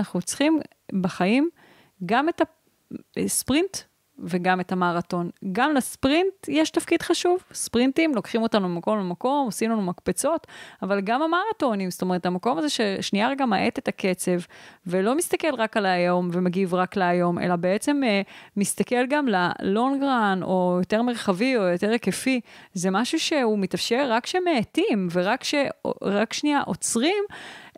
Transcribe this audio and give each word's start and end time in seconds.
אנחנו 0.00 0.22
צריכים 0.22 0.60
בחיים 1.00 1.50
גם 2.06 2.28
את 2.28 2.42
הספרינט 3.16 3.76
וגם 4.22 4.60
את 4.60 4.72
המרתון. 4.72 5.30
גם 5.52 5.74
לספרינט 5.74 6.48
יש 6.48 6.70
תפקיד 6.70 7.02
חשוב, 7.02 7.42
ספרינטים 7.52 8.14
לוקחים 8.14 8.42
אותנו 8.42 8.68
ממקום 8.68 8.98
למקום, 8.98 9.46
עושים 9.46 9.70
לנו 9.70 9.82
מקפצות, 9.82 10.46
אבל 10.82 11.00
גם 11.00 11.22
המרתונים, 11.22 11.90
זאת 11.90 12.02
אומרת, 12.02 12.26
המקום 12.26 12.58
הזה 12.58 12.68
ששנייה 12.68 13.28
רגע 13.28 13.46
מאט 13.46 13.78
את 13.78 13.88
הקצב, 13.88 14.40
ולא 14.86 15.16
מסתכל 15.16 15.54
רק 15.54 15.76
על 15.76 15.86
היום 15.86 16.28
ומגיב 16.32 16.74
רק 16.74 16.96
להיום, 16.96 17.38
אלא 17.38 17.56
בעצם 17.56 18.00
uh, 18.02 18.30
מסתכל 18.56 19.06
גם 19.06 19.26
ללונגרן, 19.28 20.40
או 20.42 20.76
יותר 20.78 21.02
מרחבי, 21.02 21.56
או 21.56 21.62
יותר 21.62 21.90
היקפי, 21.90 22.40
זה 22.74 22.90
משהו 22.90 23.20
שהוא 23.20 23.58
מתאפשר 23.58 24.06
רק 24.10 24.24
כשמאטים, 24.24 25.08
ורק 25.12 26.32
שנייה 26.32 26.60
עוצרים. 26.60 27.24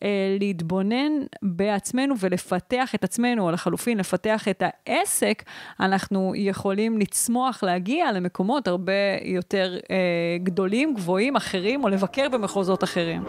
אה, 0.03 0.37
להתבונן 0.41 1.13
בעצמנו 1.43 2.15
ולפתח 2.19 2.95
את 2.95 3.05
עצמנו, 3.05 3.47
או 3.47 3.51
לחלופין, 3.51 3.99
לפתח 3.99 4.49
את 4.49 4.63
העסק, 4.67 5.43
אנחנו 5.81 6.33
יכולים 6.37 6.99
לצמוח, 6.99 7.63
להגיע 7.63 8.13
למקומות 8.13 8.69
הרבה 8.69 8.93
יותר 9.25 9.79
אה, 9.91 9.97
גדולים, 10.43 10.95
גבוהים, 10.95 11.37
אחרים, 11.37 11.85
או 11.85 11.89
לבקר 11.89 12.29
במחוזות 12.29 12.85
אחרים. 12.85 13.23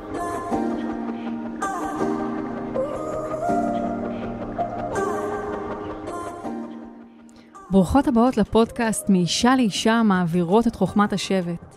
ברוכות 7.71 8.07
הבאות 8.07 8.37
לפודקאסט 8.37 9.09
מאישה 9.09 9.55
לאישה 9.55 10.01
מעבירות 10.03 10.67
את 10.67 10.75
חוכמת 10.75 11.13
השבט. 11.13 11.75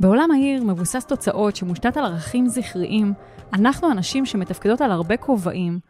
בעולם 0.00 0.30
העיר 0.30 0.64
מבוסס 0.64 1.04
תוצאות 1.04 1.56
שמושתת 1.56 1.96
על 1.96 2.04
ערכים 2.04 2.48
זכריים, 2.48 3.12
אנחנו 3.52 3.90
אנשים 3.90 4.26
שמתפקדות 4.26 4.80
על 4.80 4.90
הרבה 4.90 5.16
כובעים, 5.16 5.80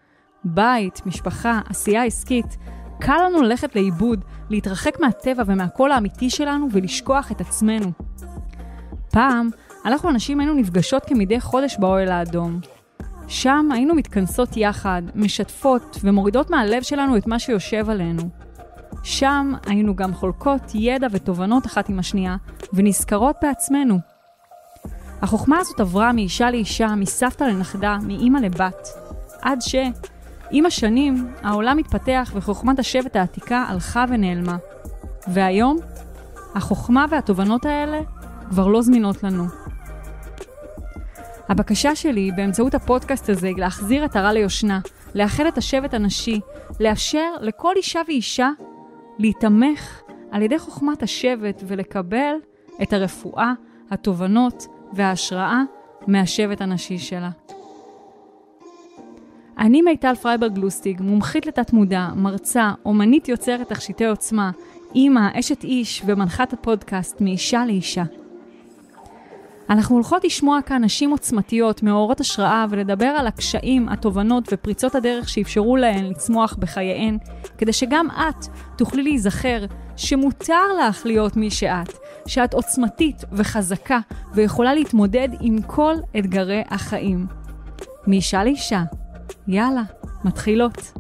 בית, 0.45 1.07
משפחה, 1.07 1.61
עשייה 1.69 2.05
עסקית, 2.05 2.57
קל 3.01 3.17
לנו 3.27 3.43
ללכת 3.43 3.77
לאיבוד, 3.77 4.25
להתרחק 4.51 5.01
מהטבע 5.01 5.43
ומהקול 5.47 5.93
האמיתי 5.93 6.31
שלנו 6.31 6.67
ולשכוח 6.73 7.33
את 7.33 7.41
עצמנו. 7.41 7.93
פעם, 9.11 9.51
אנחנו 9.85 10.09
הנשים 10.09 10.41
היינו 10.41 10.55
נפגשות 10.55 11.05
כמדי 11.07 11.41
חודש 11.41 11.77
באוהל 11.79 12.09
האדום. 12.09 12.61
שם 13.29 13.69
היינו 13.73 13.95
מתכנסות 13.95 14.57
יחד, 14.57 15.03
משתפות 15.15 15.97
ומורידות 16.05 16.51
מהלב 16.51 16.83
שלנו 16.83 17.17
את 17.17 17.27
מה 17.27 17.39
שיושב 17.39 17.91
עלינו. 17.91 18.23
שם 19.03 19.53
היינו 19.67 19.97
גם 19.97 20.15
חולקות 20.15 20.63
ידע 20.75 21.07
ותובנות 21.11 21.67
אחת 21.67 21.89
עם 21.89 21.99
השנייה, 21.99 22.37
ונזכרות 22.73 23.37
בעצמנו. 23.43 24.14
החוכמה 25.25 25.59
הזאת 25.59 25.81
עברה 25.81 26.13
מאישה 26.13 26.51
לאישה, 26.51 26.95
מסבתא 26.95 27.45
לנכדה, 27.45 27.99
מאימא 28.07 28.39
לבת, 28.39 28.89
עד 29.43 29.61
ש... 29.61 29.75
עם 30.51 30.67
השנים, 30.67 31.29
העולם 31.43 31.79
התפתח 31.79 32.33
וחוכמת 32.35 32.79
השבט 32.79 33.17
העתיקה 33.17 33.65
הלכה 33.69 34.05
ונעלמה. 34.09 34.57
והיום, 35.29 35.79
החוכמה 36.55 37.07
והתובנות 37.11 37.67
האלה 37.67 38.01
כבר 38.49 38.67
לא 38.67 38.83
זמינות 38.83 39.23
לנו. 39.23 39.45
הבקשה 41.49 41.95
שלי 41.95 42.31
באמצעות 42.37 42.75
הפודקאסט 42.75 43.29
הזה 43.29 43.47
היא 43.47 43.57
להחזיר 43.59 44.05
את 44.05 44.17
הרע 44.17 44.33
ליושנה, 44.33 44.81
לאחד 45.15 45.47
את 45.47 45.59
השבט 45.59 45.95
הנשי, 45.95 46.41
לאפשר 46.81 47.35
לכל 47.41 47.73
אישה 47.77 48.01
ואישה 48.07 48.51
להיתמך 49.19 50.01
על 50.31 50.43
ידי 50.43 50.59
חוכמת 50.59 51.03
השבט 51.03 51.63
ולקבל 51.67 52.35
את 52.83 52.93
הרפואה, 52.93 53.53
התובנות 53.91 54.67
וההשראה 54.95 55.63
מהשבט 56.07 56.61
הנשי 56.61 56.99
שלה. 56.99 57.31
אני 59.59 59.83
מיטל 59.83 60.15
פרייברג 60.15 60.59
לוסטיג, 60.59 61.03
מומחית 61.03 61.47
לתת 61.47 61.73
מודע, 61.73 62.09
מרצה, 62.17 62.73
אומנית 62.85 63.29
יוצרת 63.29 63.69
תכשיטי 63.69 64.07
עוצמה, 64.07 64.51
אימא, 64.95 65.29
אשת 65.35 65.65
איש 65.65 66.03
ומנחת 66.07 66.53
הפודקאסט 66.53 67.21
מאישה 67.21 67.67
לאישה. 67.67 68.03
אנחנו 69.71 69.95
הולכות 69.95 70.25
לשמוע 70.25 70.63
כאן 70.63 70.85
נשים 70.85 71.11
עוצמתיות, 71.11 71.83
מאורות 71.83 72.21
השראה, 72.21 72.67
ולדבר 72.71 73.07
על 73.07 73.27
הקשיים, 73.27 73.89
התובנות 73.89 74.49
ופריצות 74.53 74.95
הדרך 74.95 75.29
שאפשרו 75.29 75.77
להן 75.77 76.05
לצמוח 76.05 76.57
בחייהן, 76.59 77.19
כדי 77.59 77.73
שגם 77.73 78.07
את 78.11 78.47
תוכלי 78.77 79.03
להיזכר 79.03 79.65
שמותר 79.97 80.63
לך 80.81 81.07
להיות 81.07 81.37
מי 81.37 81.51
שאת, 81.51 81.93
שאת 82.27 82.55
עוצמתית 82.55 83.25
וחזקה 83.33 83.99
ויכולה 84.35 84.75
להתמודד 84.75 85.29
עם 85.41 85.63
כל 85.63 85.95
אתגרי 86.19 86.63
החיים. 86.69 87.27
מאישה 88.07 88.45
לאישה. 88.45 88.83
יאללה, 89.49 89.83
מתחילות. 90.25 90.93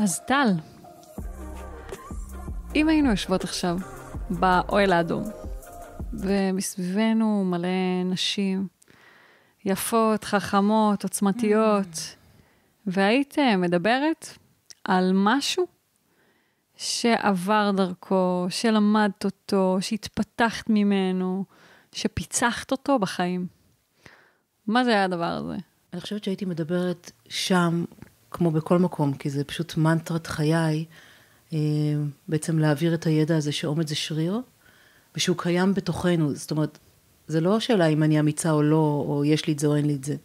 אז 0.00 0.20
טל, 0.26 0.48
אם 2.74 2.88
היינו 2.88 3.10
יושבות 3.10 3.44
עכשיו 3.44 3.76
באוהל 4.30 4.92
האדום. 4.92 5.24
ומסביבנו 6.12 7.44
מלא 7.44 7.68
נשים 8.04 8.66
יפות, 9.64 10.24
חכמות, 10.24 11.02
עוצמתיות, 11.04 11.94
mm. 11.94 12.16
והיית 12.86 13.36
מדברת 13.58 14.28
על 14.86 15.10
משהו 15.14 15.66
שעבר 16.76 17.70
דרכו, 17.76 18.46
שלמדת 18.50 19.24
אותו, 19.24 19.78
שהתפתחת 19.80 20.70
ממנו, 20.70 21.44
שפיצחת 21.92 22.72
אותו 22.72 22.98
בחיים. 22.98 23.46
מה 24.66 24.84
זה 24.84 24.90
היה 24.90 25.04
הדבר 25.04 25.24
הזה? 25.24 25.56
אני 25.92 26.00
חושבת 26.00 26.24
שהייתי 26.24 26.44
מדברת 26.44 27.10
שם, 27.28 27.84
כמו 28.30 28.50
בכל 28.50 28.78
מקום, 28.78 29.14
כי 29.14 29.30
זה 29.30 29.44
פשוט 29.44 29.76
מנטרת 29.76 30.26
חיי, 30.26 30.84
אה, 31.52 31.58
בעצם 32.28 32.58
להעביר 32.58 32.94
את 32.94 33.06
הידע 33.06 33.36
הזה 33.36 33.52
שאומץ 33.52 33.88
זה 33.88 33.94
שריר, 33.94 34.40
ושהוא 35.16 35.36
קיים 35.38 35.74
בתוכנו. 35.74 36.34
זאת 36.34 36.50
אומרת, 36.50 36.78
זה 37.26 37.40
לא 37.40 37.56
השאלה 37.56 37.86
אם 37.86 38.02
אני 38.02 38.20
אמיצה 38.20 38.50
או 38.50 38.62
לא, 38.62 39.04
או 39.08 39.24
יש 39.24 39.46
לי 39.46 39.52
את 39.52 39.58
זה 39.58 39.66
או 39.66 39.76
אין 39.76 39.86
לי 39.86 39.94
את 39.94 40.04
זה. 40.04 40.16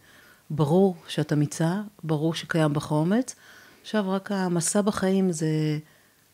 ברור 0.50 0.96
שאת 1.08 1.32
אמיצה, 1.32 1.80
ברור 2.04 2.34
שקיים 2.34 2.72
בך 2.72 2.90
אומץ. 2.90 3.34
עכשיו, 3.82 4.10
רק 4.10 4.32
המסע 4.32 4.80
בחיים 4.80 5.32
זה 5.32 5.78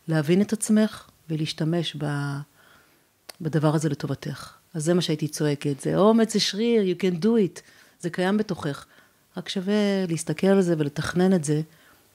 להבין 0.07 0.41
את 0.41 0.53
עצמך 0.53 1.09
ולהשתמש 1.29 1.95
ב, 1.95 2.05
בדבר 3.41 3.75
הזה 3.75 3.89
לטובתך. 3.89 4.53
אז 4.73 4.83
זה 4.85 4.93
מה 4.93 5.01
שהייתי 5.01 5.27
צועקת, 5.27 5.79
זה 5.79 5.97
אומץ, 5.97 6.33
זה 6.33 6.39
שריר, 6.39 6.95
you 6.95 7.01
can 7.01 7.23
do 7.23 7.27
it, 7.27 7.61
זה 7.99 8.09
קיים 8.09 8.37
בתוכך. 8.37 8.85
רק 9.37 9.49
שווה 9.49 10.05
להסתכל 10.09 10.47
על 10.47 10.61
זה 10.61 10.75
ולתכנן 10.77 11.33
את 11.33 11.43
זה, 11.43 11.61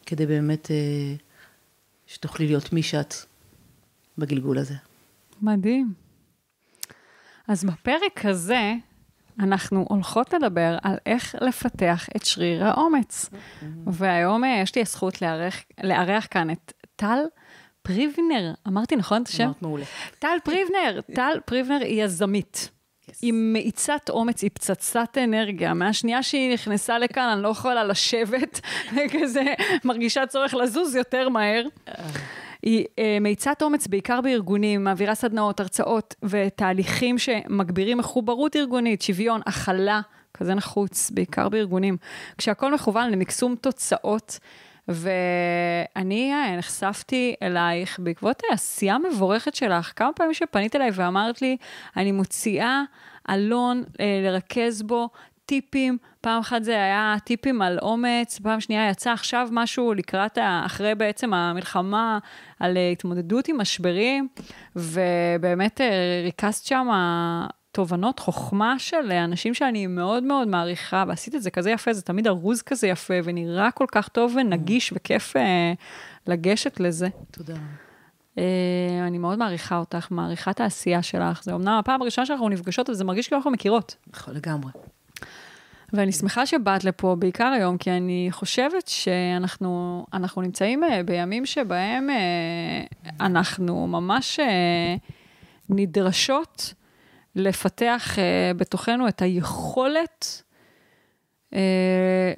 כדי 0.06 0.26
באמת 0.26 0.70
אה, 0.70 1.14
שתוכלי 2.06 2.46
להיות 2.46 2.72
מי 2.72 2.82
שאת 2.82 3.14
בגלגול 4.18 4.58
הזה. 4.58 4.74
מדהים. 5.42 5.94
אז 7.48 7.64
בפרק 7.64 8.24
הזה, 8.24 8.74
אנחנו 9.40 9.86
הולכות 9.88 10.34
לדבר 10.34 10.76
על 10.82 10.96
איך 11.06 11.34
לפתח 11.40 12.08
את 12.16 12.24
שריר 12.24 12.64
האומץ. 12.64 13.30
והיום 13.86 14.44
אה, 14.44 14.60
יש 14.62 14.74
לי 14.74 14.82
הזכות 14.82 15.22
לארח, 15.22 15.56
לארח 15.82 16.26
כאן 16.30 16.50
את 16.50 16.72
טל 16.96 17.18
פריבנר. 17.82 18.52
אמרתי 18.68 18.96
נכון 18.96 19.22
את 19.22 19.28
השם? 19.28 19.44
אמרת 19.44 19.62
מעולה. 19.62 19.84
טל 20.18 20.36
פריבנר. 20.44 21.00
טל 21.14 21.38
פריבנר 21.44 21.78
היא 21.80 22.04
יזמית. 22.04 22.70
Yes. 23.04 23.14
היא 23.22 23.32
מאיצת 23.32 24.10
אומץ, 24.10 24.42
היא 24.42 24.50
פצצת 24.54 25.18
אנרגיה. 25.24 25.74
מהשנייה 25.74 26.22
שהיא 26.22 26.54
נכנסה 26.54 26.98
לכאן, 26.98 27.28
אני 27.32 27.42
לא 27.42 27.48
יכולה 27.48 27.84
לשבת, 27.84 28.60
וכזה 28.94 29.44
מרגישה 29.84 30.26
צורך 30.26 30.54
לזוז 30.54 30.94
יותר 30.96 31.28
מהר. 31.28 31.64
היא 32.64 32.84
uh, 32.84 33.00
מאיצת 33.20 33.62
אומץ 33.62 33.86
בעיקר 33.86 34.20
בארגונים, 34.20 34.84
מעבירה 34.84 35.14
סדנאות, 35.14 35.60
הרצאות 35.60 36.14
ותהליכים 36.22 37.18
שמגבירים 37.18 37.98
מחוברות 37.98 38.56
ארגונית, 38.56 39.02
שוויון, 39.02 39.40
הכלה, 39.46 40.00
כזה 40.34 40.54
נחוץ, 40.54 41.10
בעיקר 41.10 41.48
בארגונים. 41.48 41.96
כשהכול 42.38 42.74
מכוון 42.74 43.10
למקסום 43.10 43.56
תוצאות. 43.56 44.38
ואני 44.88 46.32
אה, 46.32 46.56
נחשפתי 46.56 47.34
אלייך 47.42 47.98
בעקבות 48.02 48.42
העשייה 48.50 48.94
המבורכת 48.94 49.54
שלך. 49.54 49.92
כמה 49.96 50.12
פעמים 50.12 50.34
שפנית 50.34 50.76
אליי 50.76 50.90
ואמרת 50.94 51.42
לי, 51.42 51.56
אני 51.96 52.12
מוציאה 52.12 52.82
אלון 53.30 53.84
אה, 54.00 54.20
לרכז 54.24 54.82
בו 54.82 55.08
טיפים, 55.46 55.98
פעם 56.20 56.40
אחת 56.40 56.64
זה 56.64 56.72
היה 56.72 57.16
טיפים 57.24 57.62
על 57.62 57.78
אומץ, 57.82 58.38
פעם 58.38 58.60
שנייה 58.60 58.90
יצא 58.90 59.10
עכשיו 59.10 59.48
משהו 59.52 59.94
לקראת, 59.94 60.38
אחרי 60.66 60.94
בעצם 60.94 61.34
המלחמה, 61.34 62.18
על 62.60 62.76
התמודדות 62.92 63.48
עם 63.48 63.60
משברים, 63.60 64.28
ובאמת 64.76 65.80
אה, 65.80 66.20
ריכזת 66.24 66.64
שם 66.64 66.88
תובנות, 67.72 68.18
חוכמה 68.18 68.78
של 68.78 69.12
אנשים 69.12 69.54
שאני 69.54 69.86
מאוד 69.86 70.22
מאוד 70.22 70.48
מעריכה, 70.48 71.04
ועשית 71.08 71.34
את 71.34 71.42
זה 71.42 71.50
כזה 71.50 71.70
יפה, 71.70 71.92
זה 71.92 72.02
תמיד 72.02 72.26
ארוז 72.26 72.62
כזה 72.62 72.86
יפה, 72.86 73.14
ונראה 73.24 73.70
כל 73.70 73.86
כך 73.92 74.08
טוב 74.08 74.36
ונגיש 74.36 74.92
וכיף 74.96 75.36
אה, 75.36 75.72
לגשת 76.26 76.80
לזה. 76.80 77.08
תודה. 77.30 77.54
Uh, 78.34 78.38
אני 79.06 79.18
מאוד 79.18 79.38
מעריכה 79.38 79.76
אותך, 79.76 80.06
מעריכה 80.10 80.50
את 80.50 80.60
העשייה 80.60 81.02
שלך. 81.02 81.44
זה 81.44 81.54
אמנם 81.54 81.78
הפעם 81.78 82.02
הראשונה 82.02 82.26
שאנחנו 82.26 82.48
נפגשות, 82.48 82.90
אז 82.90 82.96
זה 82.96 83.04
מרגיש 83.04 83.28
כאילו 83.28 83.38
אנחנו 83.38 83.50
מכירות. 83.50 83.96
נכון, 84.06 84.34
לגמרי. 84.34 84.70
ואני 85.94 86.12
שמחה 86.12 86.46
שבאת 86.46 86.84
לפה 86.84 87.16
בעיקר 87.18 87.44
היום, 87.46 87.78
כי 87.78 87.90
אני 87.90 88.28
חושבת 88.30 88.88
שאנחנו 88.88 90.04
אנחנו 90.12 90.42
נמצאים 90.42 90.84
אה, 90.84 91.02
בימים 91.02 91.46
שבהם 91.46 92.10
אה, 92.10 92.84
אנחנו 93.20 93.86
ממש 93.86 94.40
אה, 94.40 94.96
נדרשות 95.68 96.74
לפתח 97.36 98.18
בתוכנו 98.56 99.08
את 99.08 99.22
היכולת 99.22 100.42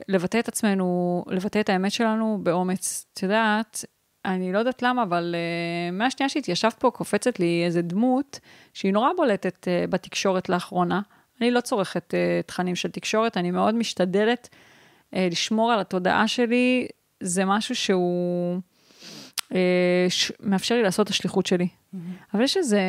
לבטא 0.09 0.39
את 0.39 0.49
עצמנו, 0.49 1.25
לבטא 1.29 1.61
את 1.61 1.69
האמת 1.69 1.93
שלנו 1.93 2.39
באומץ. 2.43 3.07
את 3.13 3.23
יודעת, 3.23 3.85
אני 4.27 4.53
לא 4.53 4.59
יודעת 4.59 4.83
למה, 4.83 5.03
אבל 5.03 5.35
uh, 5.35 5.93
מהשנייה 5.93 6.29
שהתיישבת 6.29 6.75
פה, 6.75 6.91
קופצת 6.91 7.41
לי 7.41 7.63
איזה 7.65 7.83
דמות 7.83 8.41
שהיא 8.75 8.93
נורא 8.93 9.09
בולטת 9.17 9.69
uh, 9.69 9.91
בתקשורת 9.91 10.49
לאחרונה. 10.49 11.01
אני 11.41 11.51
לא 11.51 11.61
צורכת 11.61 12.15
uh, 12.15 12.47
תכנים 12.47 12.77
של 12.77 12.91
תקשורת, 12.91 13.37
אני 13.37 13.51
מאוד 13.51 13.75
משתדלת 13.75 14.49
uh, 14.49 15.17
לשמור 15.31 15.73
על 15.73 15.81
התודעה 15.81 16.29
שלי, 16.29 16.87
זה 17.21 17.45
משהו 17.45 17.75
שהוא 17.77 18.61
uh, 19.53 19.55
ש... 20.09 20.33
מאפשר 20.41 20.75
לי 20.75 20.83
לעשות 20.83 21.07
את 21.07 21.11
השליחות 21.11 21.47
שלי. 21.47 21.69
Mm-hmm. 21.69 21.99
אבל 22.35 22.43
יש 22.43 22.57
איזה 22.57 22.81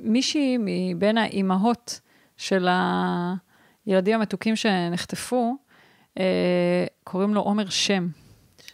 מישהי 0.00 0.56
מבין 0.60 1.18
האימהות 1.18 2.00
של 2.36 2.68
הילדים 3.86 4.14
המתוקים 4.14 4.56
שנחטפו, 4.56 5.56
uh, 6.18 6.20
קוראים 7.04 7.34
לו 7.34 7.40
עומר 7.40 7.68
שם. 7.68 8.08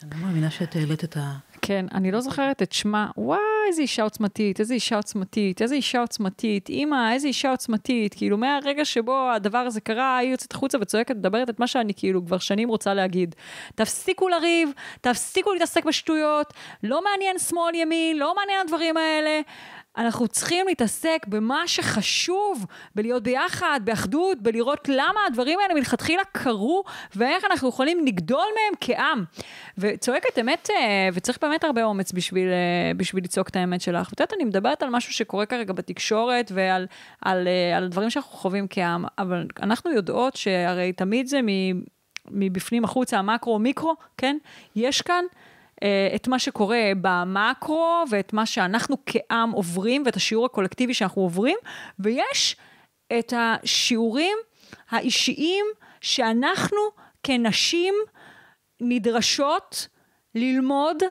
אני 0.03 0.11
לא 0.11 0.27
מאמינה 0.27 0.51
שאת 0.51 0.77
העלית 0.77 1.05
את 1.05 1.17
ה... 1.17 1.39
כן, 1.69 1.87
אני 1.95 2.11
לא 2.11 2.21
זוכרת 2.21 2.63
את 2.63 2.73
שמה, 2.73 3.07
וואי, 3.17 3.39
איזה 3.69 3.83
אישה 3.83 4.03
עוצמתית, 4.03 4.61
איזה 4.61 4.75
אישה 4.75 4.97
עוצמתית, 4.97 5.63
איזה 5.63 5.75
אישה 5.75 6.01
עוצמתית, 6.01 6.69
אימא, 6.69 7.13
איזה 7.13 7.29
אישה 7.29 7.51
עוצמתית. 7.51 8.15
כאילו, 8.15 8.39
מהרגע 8.39 8.85
שבו 8.85 9.31
הדבר 9.31 9.59
הזה 9.59 9.81
קרה, 9.81 10.17
היא 10.17 10.31
יוצאת 10.31 10.53
החוצה 10.53 10.79
וצועקת, 10.81 11.17
מדברת 11.17 11.51
את 11.51 11.61
מה 11.61 11.67
שאני 11.67 11.95
כאילו 11.95 12.27
כבר 12.27 12.39
שנים 12.39 12.69
רוצה 12.69 12.95
להגיד. 12.95 13.35
תפסיקו 13.75 14.29
לריב, 14.29 14.73
תפסיקו 15.01 15.53
להתעסק 15.53 15.85
בשטויות, 15.85 16.53
לא 16.83 17.05
מעניין 17.05 17.39
שמאל, 17.39 17.75
ימין, 17.75 18.17
לא 18.17 18.35
מעניין 18.37 18.61
הדברים 18.61 18.97
האלה. 18.97 19.41
אנחנו 19.99 20.29
צריכים 20.29 20.67
להתעסק 20.67 21.27
במה 21.27 21.63
שחשוב, 21.69 22.67
בלהיות 22.95 23.23
ביחד, 23.23 23.81
באחדות, 23.85 24.43
בלראות 24.43 24.89
למה 24.89 25.21
הדברים 25.27 25.59
האלה 25.63 25.75
מלכתחילה 25.75 26.23
קרו, 26.33 26.85
ואיך 27.17 27.45
אנחנו 27.45 27.69
יכולים 27.69 28.07
לגדול 28.07 28.47
מהם 28.55 28.75
כעם. 28.81 29.25
וצועקת 29.79 30.39
אמת, 30.41 30.71
אה, 30.71 31.09
וצריך 31.13 31.39
באמת 31.43 31.65
הרבה 31.65 31.85
אומץ 31.85 32.13
בשביל, 32.13 32.49
אה, 32.49 32.95
בשביל 32.97 33.25
לצעוק 33.25 33.49
את 33.49 33.57
האמת 33.57 33.81
שלך. 33.81 34.09
ואת 34.09 34.21
יודעת, 34.21 34.33
אני 34.33 34.45
מדברת 34.45 34.83
על 34.83 34.91
משהו 34.91 35.13
שקורה 35.13 35.47
כרגע 35.47 35.73
בתקשורת, 35.73 36.53
ועל 36.55 36.87
על, 37.23 37.49
אה, 37.49 37.77
על 37.77 37.89
דברים 37.89 38.11
שאנחנו 38.11 38.33
חווים 38.33 38.67
כעם, 38.71 39.05
אבל 39.19 39.47
אנחנו 39.63 39.91
יודעות 39.91 40.37
שהרי 40.37 40.93
תמיד 40.93 41.27
זה 41.27 41.41
מבפנים 42.31 42.85
החוצה, 42.85 43.19
המקרו, 43.19 43.59
מיקרו, 43.59 43.95
כן? 44.17 44.37
יש 44.77 45.03
כאן 45.03 45.25
את 46.15 46.29
מה 46.29 46.39
שקורה 46.39 46.93
במקרו 47.01 48.05
ואת 48.11 48.33
מה 48.33 48.47
שאנחנו 48.47 48.97
כעם 49.07 49.51
עוברים 49.51 50.03
ואת 50.07 50.17
השיעור 50.17 50.47
הקולקטיבי 50.47 50.95
שאנחנו 50.95 51.23
עוברים, 51.23 51.57
ויש 51.99 52.57
את 53.19 53.33
השיעורים 53.37 54.39
האישיים 54.91 55.67
שאנחנו 56.01 56.79
כנשים 57.23 57.95
נדרשות 58.81 59.89
ללמוד 60.35 61.03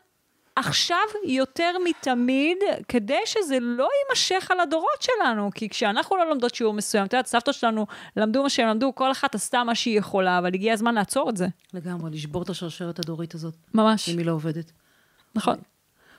עכשיו 0.58 0.98
יותר 1.24 1.72
מתמיד, 1.86 2.58
כדי 2.88 3.20
שזה 3.26 3.58
לא 3.62 3.90
יימשך 4.00 4.52
על 4.52 4.60
הדורות 4.60 5.02
שלנו, 5.02 5.50
כי 5.56 5.70
כשאנחנו 5.70 6.18
לא 6.18 6.30
לומדות 6.30 6.56
שיעור 6.56 6.74
מסוים, 6.74 7.06
את 7.06 7.14
יודעת, 7.14 7.28
סבתות 7.28 7.56
שלנו 7.56 7.88
למדו 8.18 8.44
מה 8.44 8.50
שהם 8.50 8.68
למדו, 8.68 8.96
כל 8.96 9.12
אחת 9.12 9.36
עשתה 9.36 9.64
מה 9.64 9.76
שהיא 9.76 10.00
יכולה, 10.00 10.40
אבל 10.40 10.48
הגיע 10.54 10.74
הזמן 10.74 10.96
לעצור 10.96 11.30
את 11.30 11.38
זה. 11.38 11.48
לגמרי, 11.74 12.12
לשבור 12.12 12.44
את 12.44 12.50
השרשרת 12.50 13.00
הדורית 13.00 13.36
הזאת. 13.36 13.54
ממש. 13.74 14.10
אם 14.10 14.18
היא 14.18 14.26
לא 14.26 14.32
עובדת. 14.32 14.72
נכון. 15.36 15.56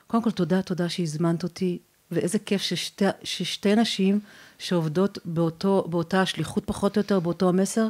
קודם 0.07 0.23
כל, 0.23 0.31
תודה, 0.31 0.63
תודה 0.63 0.89
שהזמנת 0.89 1.43
אותי, 1.43 1.79
ואיזה 2.11 2.39
כיף 2.39 2.63
ששתי, 2.63 3.05
ששתי 3.25 3.75
נשים 3.75 4.21
שעובדות 4.59 5.19
באותו, 5.25 5.85
באותה 5.91 6.27
שליחות 6.27 6.65
פחות 6.67 6.97
או 6.97 7.01
יותר, 7.01 7.21
באותו 7.21 7.49
המסר, 7.49 7.89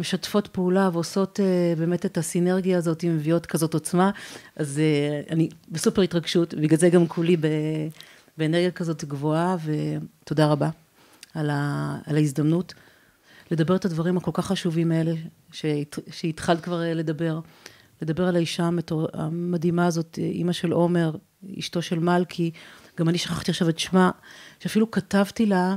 משתפות 0.00 0.46
פעולה 0.46 0.90
ועושות 0.92 1.40
uh, 1.40 1.78
באמת 1.78 2.06
את 2.06 2.18
הסינרגיה 2.18 2.78
הזאת, 2.78 3.04
מביאות 3.04 3.46
כזאת 3.46 3.74
עוצמה, 3.74 4.10
אז 4.56 4.80
uh, 4.80 5.32
אני 5.32 5.48
בסופר 5.68 6.02
התרגשות, 6.02 6.54
בגלל 6.54 6.78
זה 6.78 6.88
גם 6.88 7.06
כולי 7.06 7.36
ב, 7.36 7.46
באנרגיה 8.38 8.70
כזאת 8.70 9.04
גבוהה, 9.04 9.56
ותודה 9.64 10.46
רבה 10.46 10.68
על, 11.34 11.50
ה, 11.50 11.96
על 12.06 12.16
ההזדמנות 12.16 12.74
לדבר 13.50 13.76
את 13.76 13.84
הדברים 13.84 14.16
הכל 14.16 14.30
כך 14.34 14.46
חשובים 14.46 14.92
האלה, 14.92 15.12
שהת, 15.52 15.98
שהתחלת 16.10 16.60
כבר 16.60 16.82
אה, 16.82 16.94
לדבר, 16.94 17.40
לדבר 18.02 18.28
על 18.28 18.36
האישה 18.36 18.68
המדהימה 19.12 19.86
הזאת, 19.86 20.18
אימא 20.18 20.52
של 20.52 20.72
עומר, 20.72 21.12
אשתו 21.58 21.82
של 21.82 21.98
מלכי, 21.98 22.50
גם 22.98 23.08
אני 23.08 23.18
שכחתי 23.18 23.50
עכשיו 23.50 23.68
את 23.68 23.78
שמה, 23.78 24.10
שאפילו 24.60 24.90
כתבתי 24.90 25.46
לה 25.46 25.76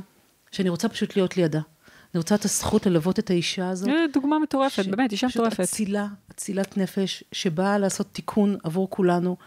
שאני 0.52 0.70
רוצה 0.70 0.90
פשוט 0.90 1.16
להיות 1.16 1.38
לידה. 1.38 1.62
אני 2.14 2.20
רוצה 2.20 2.36
את 2.36 2.46
הזכות 2.46 2.86
ללוות 2.86 3.20
את 3.20 3.30
האישה 3.30 3.70
הזאת. 3.70 3.90
אה, 3.90 4.06
דוגמה 4.14 4.40
מטורפת, 4.40 4.86
באמת, 4.86 5.12
אישה 5.12 5.28
מטורפת. 5.28 5.54
פשוט 5.54 5.70
אצילה, 5.70 6.08
אצילת 6.32 6.78
נפש, 6.78 7.24
שבאה 7.32 7.78
לעשות 7.78 8.08
תיקון 8.12 8.58
עבור 8.64 8.90
כולנו. 8.90 9.38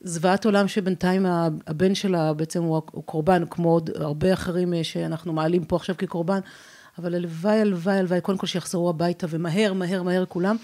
זוועת 0.00 0.44
עולם 0.44 0.68
שבינתיים 0.68 1.26
הבן 1.66 1.94
שלה 1.94 2.32
בעצם 2.32 2.62
הוא, 2.62 2.80
קורבן, 2.80 3.42
כמו 3.50 3.70
עוד 3.70 3.90
הרבה 3.94 4.32
אחרים 4.32 4.74
אה, 4.74 4.84
שאנחנו 4.84 5.32
מעלים 5.32 5.64
פה 5.64 5.76
עכשיו 5.76 5.94
כקורבן, 5.98 6.40
אבל 6.98 7.14
הלוואי, 7.14 7.60
הלוואי, 7.60 7.98
הלוואי, 7.98 8.20
קודם 8.20 8.38
כל 8.38 8.46
שיחזרו 8.46 8.90
הביתה, 8.90 9.26
ומהר, 9.30 9.72
מהר, 9.72 10.02
מהר 10.02 10.24
כולם, 10.26 10.56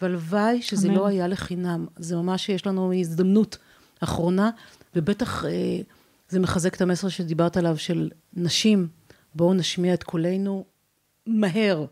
והלוואי 0.00 0.62
שזה 0.62 0.88
אמן. 0.88 0.96
לא 0.96 1.06
היה 1.06 1.28
לחינם. 1.28 1.86
זה 1.96 2.16
ממש 2.16 2.46
שיש 2.46 2.66
לנו 2.66 2.92
הזדמנות 2.92 3.58
אחרונה, 4.00 4.50
ובטח 4.96 5.44
אה, 5.44 5.50
זה 6.28 6.40
מחזק 6.40 6.74
את 6.74 6.80
המסר 6.80 7.08
שדיברת 7.08 7.56
עליו, 7.56 7.78
של 7.78 8.10
נשים, 8.34 8.88
בואו 9.34 9.54
נשמיע 9.54 9.94
את 9.94 10.02
קולנו 10.02 10.64
מהר. 11.26 11.86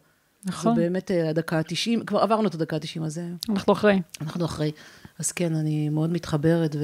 נכון. 0.44 0.74
זה 0.74 0.80
באמת 0.80 1.10
אה, 1.10 1.30
הדקה 1.30 1.58
ה-90, 1.58 2.04
כבר 2.06 2.18
עברנו 2.18 2.48
את 2.48 2.54
הדקה 2.54 2.76
ה-90 2.76 3.04
הזה. 3.04 3.28
אנחנו 3.48 3.72
אחרי. 3.72 4.00
אנחנו 4.20 4.44
אחרי. 4.44 4.72
אז 5.18 5.32
כן, 5.32 5.54
אני 5.54 5.88
מאוד 5.88 6.10
מתחברת, 6.10 6.76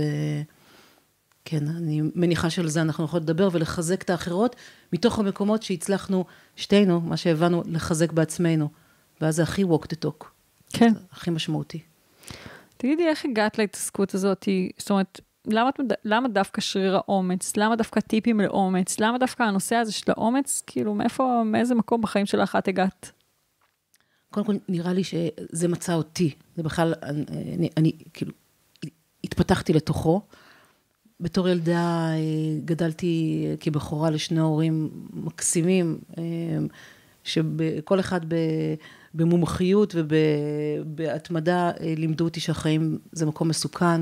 וכן, 1.42 1.68
אני 1.68 2.02
מניחה 2.14 2.50
שעל 2.50 2.68
זה 2.68 2.82
אנחנו 2.82 3.04
יכולים 3.04 3.24
לדבר 3.24 3.48
ולחזק 3.52 4.02
את 4.02 4.10
האחרות, 4.10 4.56
מתוך 4.92 5.18
המקומות 5.18 5.62
שהצלחנו, 5.62 6.24
שתינו, 6.56 7.00
מה 7.00 7.16
שהבנו, 7.16 7.62
לחזק 7.66 8.12
בעצמנו. 8.12 8.68
ואז 9.20 9.36
זה 9.36 9.42
הכי 9.42 9.64
walk 9.64 9.84
the 9.84 10.06
talk. 10.06 10.24
כן. 10.72 10.92
הכי 11.12 11.30
משמעותי. 11.30 11.80
תגידי, 12.76 13.08
איך 13.08 13.24
הגעת 13.24 13.58
להתעסקות 13.58 14.14
הזאת? 14.14 14.48
זאת 14.78 14.90
אומרת, 14.90 15.20
למה, 15.46 15.70
למה 16.04 16.28
דווקא 16.28 16.60
שריר 16.60 16.96
האומץ? 16.96 17.56
למה 17.56 17.76
דווקא 17.76 18.00
טיפים 18.00 18.40
לאומץ? 18.40 19.00
למה 19.00 19.18
דווקא 19.18 19.42
הנושא 19.42 19.76
הזה 19.76 19.92
של 19.92 20.10
האומץ? 20.10 20.62
כאילו, 20.66 20.94
מאיפה, 20.94 21.42
מאיזה 21.44 21.74
מקום 21.74 22.02
בחיים 22.02 22.26
שלך 22.26 22.56
את 22.56 22.68
הגעת? 22.68 23.12
קודם 24.30 24.46
כל, 24.46 24.54
נראה 24.68 24.92
לי 24.92 25.04
שזה 25.04 25.68
מצא 25.68 25.94
אותי. 25.94 26.34
זה 26.56 26.62
בכלל, 26.62 26.94
אני, 27.02 27.24
אני, 27.56 27.68
אני 27.76 27.92
כאילו, 28.12 28.32
התפתחתי 29.24 29.72
לתוכו. 29.72 30.22
בתור 31.20 31.48
ילדה 31.48 32.10
אה, 32.12 32.16
גדלתי 32.64 33.46
כבכורה 33.60 34.10
לשני 34.10 34.40
הורים 34.40 34.90
מקסימים, 35.12 35.98
אה, 36.18 36.22
שכל 37.24 38.00
אחד 38.00 38.20
במומחיות 39.14 39.94
ובהתמדה 39.96 41.70
אה, 41.80 41.94
לימדו 41.96 42.24
אותי 42.24 42.40
שהחיים 42.40 42.98
זה 43.12 43.26
מקום 43.26 43.48
מסוכן. 43.48 44.00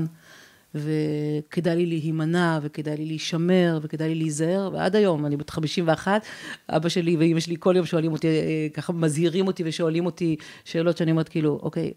וכדאי 0.75 1.75
לי 1.75 1.85
להימנע, 1.85 2.59
וכדאי 2.61 2.97
לי 2.97 3.05
להישמר, 3.05 3.79
וכדאי 3.81 4.09
לי 4.09 4.15
להיזהר, 4.15 4.69
ועד 4.73 4.95
היום, 4.95 5.25
אני 5.25 5.37
בת 5.37 5.49
51, 5.49 6.25
אבא 6.69 6.89
שלי 6.89 7.17
ואימא 7.17 7.39
שלי 7.39 7.55
כל 7.59 7.73
יום 7.75 7.85
שואלים 7.85 8.11
אותי, 8.11 8.27
אה, 8.27 8.67
ככה 8.73 8.93
מזהירים 8.93 9.47
אותי 9.47 9.63
ושואלים 9.65 10.05
אותי 10.05 10.35
שאלות 10.65 10.97
שאני 10.97 11.11
אומרת, 11.11 11.29
כאילו, 11.29 11.59
אוקיי, 11.63 11.91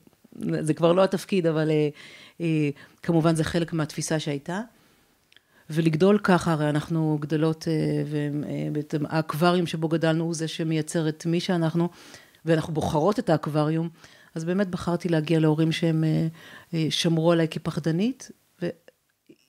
זה 0.61 0.75
כבר 0.75 0.93
לא 0.93 1.05
התפקיד, 1.05 1.47
אבל 1.47 1.71
אה, 1.71 1.89
אה, 2.41 2.71
כמובן 3.03 3.35
זה 3.35 3.45
חלק 3.45 3.73
מהתפיסה 3.73 4.19
שהייתה. 4.19 4.61
ולגדול 5.71 6.19
ככה, 6.19 6.53
הרי 6.53 6.69
אנחנו 6.69 7.19
גדלות, 7.21 7.69
ובעצם 8.07 9.07
האקווריום 9.09 9.67
שבו 9.67 9.89
גדלנו 9.89 10.25
הוא 10.25 10.35
זה 10.35 10.49
שמייצר 10.49 11.09
את 11.09 11.27
מי 11.27 11.41
שאנחנו, 11.41 11.89
ואנחנו 12.45 12.75
בוחרות 12.75 13.19
את 13.19 13.31
האקווריום, 13.31 13.89
אז 14.35 14.45
באמת 14.45 14.69
בחרתי 14.69 15.09
להגיע 15.09 15.41
להורים 15.41 15.73
שהם 15.73 16.05
שמרו 16.91 17.33
עליי 17.33 17.49
כפחדנית, 17.49 18.31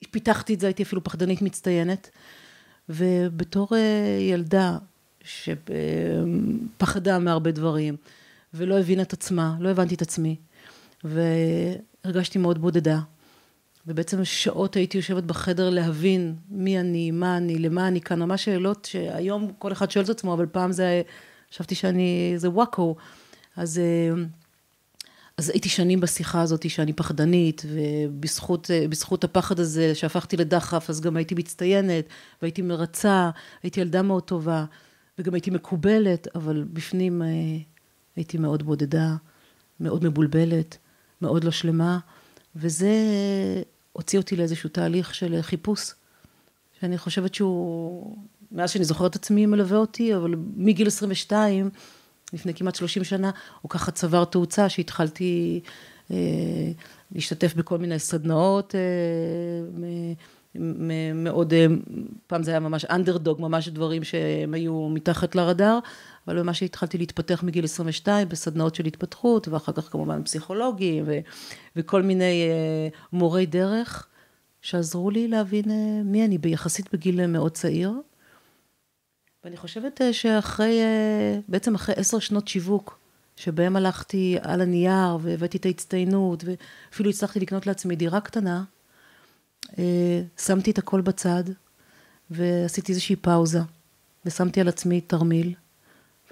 פיתחתי 0.06 0.54
את 0.54 0.60
זה, 0.60 0.66
הייתי 0.66 0.82
אפילו 0.82 1.04
פחדנית 1.04 1.42
מצטיינת. 1.42 2.10
ובתור 2.88 3.68
אה, 3.72 4.18
ילדה 4.20 4.78
שפחדה 5.24 7.18
מהרבה 7.18 7.50
דברים, 7.50 7.96
ולא 8.54 8.78
הבינה 8.78 9.02
את 9.02 9.12
עצמה, 9.12 9.56
לא 9.60 9.68
הבנתי 9.68 9.94
את 9.94 10.02
עצמי, 10.02 10.36
והרגשתי 11.04 12.38
מאוד 12.38 12.58
בודדה. 12.58 13.00
ובעצם 13.86 14.24
שעות 14.24 14.76
הייתי 14.76 14.98
יושבת 14.98 15.24
בחדר 15.24 15.70
להבין 15.70 16.34
מי 16.50 16.80
אני, 16.80 17.10
מה 17.10 17.36
אני, 17.36 17.58
למה 17.58 17.88
אני 17.88 18.00
כאן, 18.00 18.22
ממש 18.22 18.44
שאלות 18.44 18.84
שהיום 18.84 19.52
כל 19.58 19.72
אחד 19.72 19.90
שואל 19.90 20.04
את 20.04 20.10
עצמו, 20.10 20.34
אבל 20.34 20.46
פעם 20.46 20.72
זה 20.72 21.02
חשבתי 21.52 21.74
שאני, 21.74 22.34
זה 22.36 22.50
וואקו. 22.50 22.96
אז, 23.56 23.78
אה, 23.78 24.24
אז 25.38 25.50
הייתי 25.50 25.68
שנים 25.68 26.00
בשיחה 26.00 26.42
הזאת 26.42 26.70
שאני 26.70 26.92
פחדנית, 26.92 27.62
ובזכות 27.68 29.24
הפחד 29.24 29.60
הזה 29.60 29.94
שהפכתי 29.94 30.36
לדחף, 30.36 30.90
אז 30.90 31.00
גם 31.00 31.16
הייתי 31.16 31.34
מצטיינת, 31.34 32.04
והייתי 32.42 32.62
מרצה, 32.62 33.30
הייתי 33.62 33.80
ילדה 33.80 34.02
מאוד 34.02 34.22
טובה, 34.22 34.64
וגם 35.18 35.34
הייתי 35.34 35.50
מקובלת, 35.50 36.28
אבל 36.34 36.64
בפנים 36.72 37.22
אה, 37.22 37.28
הייתי 38.16 38.38
מאוד 38.38 38.62
בודדה, 38.62 39.16
מאוד 39.80 40.04
מבולבלת, 40.04 40.78
מאוד 41.22 41.44
לא 41.44 41.50
שלמה, 41.50 41.98
וזה 42.56 42.92
הוציא 43.92 44.18
אותי 44.18 44.36
לאיזשהו 44.36 44.68
תהליך 44.68 45.14
של 45.14 45.38
חיפוש, 45.42 45.90
שאני 46.80 46.98
חושבת 46.98 47.34
שהוא, 47.34 48.16
מאז 48.52 48.70
שאני 48.70 48.84
זוכרת 48.84 49.10
את 49.10 49.16
עצמי 49.16 49.46
מלווה 49.46 49.78
אותי, 49.78 50.16
אבל 50.16 50.34
מגיל 50.56 50.86
22, 50.86 51.70
לפני 52.34 52.54
כמעט 52.54 52.74
30 52.74 53.04
שנה, 53.04 53.30
הוא 53.62 53.70
ככה 53.70 53.90
צבר 53.90 54.24
תאוצה 54.24 54.68
שהתחלתי 54.68 55.60
אה, 56.10 56.16
להשתתף 57.12 57.54
בכל 57.54 57.78
מיני 57.78 57.98
סדנאות 57.98 58.74
אה, 58.74 58.80
מאוד, 61.14 61.52
אה, 61.52 61.66
פעם 62.26 62.42
זה 62.42 62.50
היה 62.50 62.60
ממש 62.60 62.84
אנדרדוג, 62.84 63.40
ממש 63.40 63.68
דברים 63.68 64.04
שהם 64.04 64.54
היו 64.54 64.88
מתחת 64.88 65.34
לרדאר, 65.34 65.78
אבל 66.26 66.42
ממש 66.42 66.62
התחלתי 66.62 66.98
להתפתח 66.98 67.42
מגיל 67.42 67.64
22 67.64 68.28
בסדנאות 68.28 68.74
של 68.74 68.86
התפתחות, 68.86 69.48
ואחר 69.48 69.72
כך 69.72 69.92
כמובן 69.92 70.22
פסיכולוגים 70.22 71.04
ו, 71.06 71.18
וכל 71.76 72.02
מיני 72.02 72.48
אה, 72.50 72.88
מורי 73.12 73.46
דרך, 73.46 74.06
שעזרו 74.62 75.10
לי 75.10 75.28
להבין 75.28 75.70
אה, 75.70 76.02
מי 76.04 76.24
אני, 76.24 76.38
ביחסית 76.38 76.94
בגיל 76.94 77.26
מאוד 77.26 77.52
צעיר. 77.52 77.92
ואני 79.44 79.56
חושבת 79.56 80.00
שאחרי, 80.12 80.80
בעצם 81.48 81.74
אחרי 81.74 81.94
עשר 81.98 82.18
שנות 82.18 82.48
שיווק, 82.48 82.98
שבהם 83.36 83.76
הלכתי 83.76 84.36
על 84.42 84.60
הנייר 84.60 85.18
והבאתי 85.20 85.58
את 85.58 85.66
ההצטיינות, 85.66 86.44
ואפילו 86.44 87.10
הצלחתי 87.10 87.40
לקנות 87.40 87.66
לעצמי 87.66 87.96
דירה 87.96 88.20
קטנה, 88.20 88.64
שמתי 90.38 90.70
את 90.70 90.78
הכל 90.78 91.00
בצד, 91.00 91.44
ועשיתי 92.30 92.92
איזושהי 92.92 93.16
פאוזה, 93.16 93.60
ושמתי 94.24 94.60
על 94.60 94.68
עצמי 94.68 95.00
תרמיל, 95.00 95.54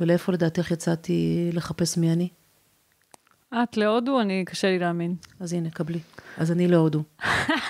ולאיפה 0.01 0.33
לדעתך 0.33 0.71
יצאתי 0.71 1.51
לחפש 1.53 1.97
מי 1.97 2.13
אני? 2.13 2.29
את 3.55 3.77
להודו? 3.77 4.21
אני, 4.21 4.45
קשה 4.47 4.69
לי 4.69 4.79
להאמין. 4.79 5.17
אז 5.41 5.53
הנה, 5.53 5.71
קבלי. 5.71 6.01
אז 6.37 6.53
אני 6.53 6.69
להודו. 6.69 7.03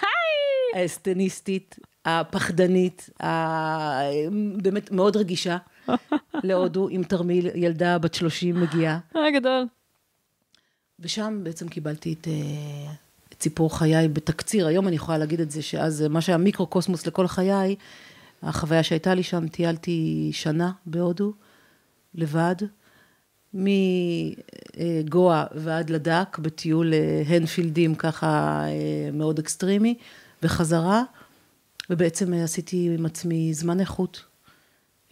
האסטניסטית, 0.74 1.76
הפחדנית, 2.04 3.10
באמת 4.62 4.90
מאוד 4.90 5.16
רגישה 5.16 5.56
להודו, 6.44 6.88
עם 6.88 7.02
תרמיל, 7.04 7.48
ילדה 7.54 7.98
בת 7.98 8.14
30 8.14 8.60
מגיעה. 8.60 8.98
אה, 9.16 9.30
גדול. 9.40 9.66
ושם 11.00 11.40
בעצם 11.42 11.68
קיבלתי 11.68 12.12
את, 12.12 12.28
אה, 12.28 12.92
את 13.32 13.42
סיפור 13.42 13.78
חיי 13.78 14.08
בתקציר. 14.08 14.66
היום 14.66 14.88
אני 14.88 14.96
יכולה 14.96 15.18
להגיד 15.18 15.40
את 15.40 15.50
זה, 15.50 15.62
שאז 15.62 16.04
מה 16.10 16.20
שהיה 16.20 16.38
מיקרו-קוסמוס 16.38 17.06
לכל 17.06 17.26
חיי, 17.26 17.76
החוויה 18.42 18.82
שהייתה 18.82 19.14
לי 19.14 19.22
שם, 19.22 19.48
טיילתי 19.48 20.30
שנה 20.32 20.70
בהודו. 20.86 21.32
לבד, 22.14 22.54
מגואה 23.54 25.44
ועד 25.54 25.90
לדאק, 25.90 26.38
בטיול 26.38 26.94
אה, 26.94 27.22
אנפילדים 27.26 27.94
ככה 27.94 28.60
אה, 28.66 29.10
מאוד 29.12 29.38
אקסטרימי, 29.38 29.94
וחזרה, 30.42 31.02
ובעצם 31.90 32.32
עשיתי 32.32 32.90
עם 32.98 33.06
עצמי 33.06 33.54
זמן 33.54 33.80
איכות. 33.80 34.24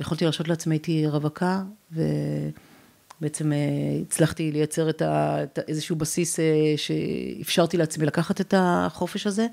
יכולתי 0.00 0.24
להרשות 0.24 0.48
לעצמי, 0.48 0.74
הייתי 0.74 1.06
רווקה, 1.06 1.62
ובעצם 1.92 3.52
אה, 3.52 3.58
הצלחתי 4.02 4.52
לייצר 4.52 4.90
את, 4.90 5.02
ה, 5.02 5.42
את 5.42 5.58
איזשהו 5.68 5.96
בסיס 5.96 6.38
שאפשרתי 6.76 7.76
לעצמי 7.76 8.06
לקחת 8.06 8.40
את 8.40 8.54
החופש 8.56 9.26
הזה, 9.26 9.46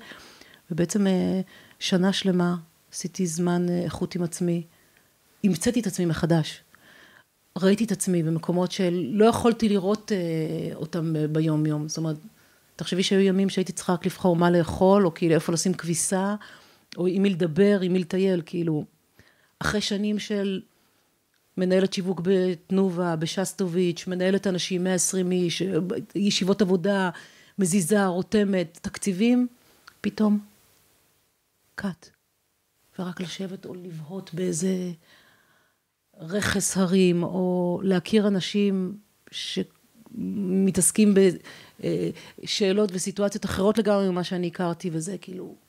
ובעצם 0.70 1.06
שנה 1.78 2.12
שלמה 2.12 2.56
עשיתי 2.92 3.26
זמן 3.26 3.66
איכות 3.84 4.14
עם 4.14 4.22
עצמי, 4.22 4.62
המצאתי 5.44 5.80
את 5.80 5.86
עצמי 5.86 6.06
מחדש. 6.06 6.62
ראיתי 7.58 7.84
את 7.84 7.92
עצמי 7.92 8.22
במקומות 8.22 8.72
שלא 8.72 9.24
יכולתי 9.24 9.68
לראות 9.68 10.12
אה, 10.12 10.74
אותם 10.74 11.14
ביום 11.32 11.66
יום. 11.66 11.88
זאת 11.88 11.98
אומרת, 11.98 12.16
תחשבי 12.76 13.02
שהיו 13.02 13.20
ימים 13.20 13.48
שהייתי 13.48 13.72
צריכה 13.72 13.92
רק 13.92 14.06
לבחור 14.06 14.36
מה 14.36 14.50
לאכול, 14.50 15.06
או 15.06 15.14
כאילו 15.14 15.34
איפה 15.34 15.52
לשים 15.52 15.74
כביסה, 15.74 16.34
או 16.98 17.06
עם 17.06 17.22
מי 17.22 17.30
לדבר, 17.30 17.80
עם 17.82 17.92
מי 17.92 17.98
לטייל, 17.98 18.42
כאילו, 18.46 18.84
אחרי 19.58 19.80
שנים 19.80 20.18
של 20.18 20.62
מנהלת 21.56 21.92
שיווק 21.92 22.20
בתנובה, 22.24 23.16
בשסטוביץ', 23.16 24.06
מנהלת 24.06 24.46
אנשים 24.46 24.84
120 24.84 25.32
איש, 25.32 25.62
ישיבות 26.14 26.62
עבודה, 26.62 27.10
מזיזה, 27.58 28.06
רותמת, 28.06 28.78
תקציבים, 28.82 29.46
פתאום, 30.00 30.38
קאט. 31.74 32.08
ורק 32.98 33.20
לשבת 33.20 33.66
או 33.66 33.74
לבהות 33.74 34.34
באיזה 34.34 34.92
רכס 36.20 36.76
הרים, 36.76 37.22
או 37.22 37.80
להכיר 37.84 38.28
אנשים 38.28 38.98
שמתעסקים 39.30 41.14
בשאלות 42.44 42.90
וסיטואציות 42.92 43.44
אחרות 43.44 43.78
לגמרי 43.78 44.08
ממה 44.10 44.24
שאני 44.24 44.46
הכרתי, 44.46 44.90
וזה 44.92 45.18
כאילו... 45.18 45.67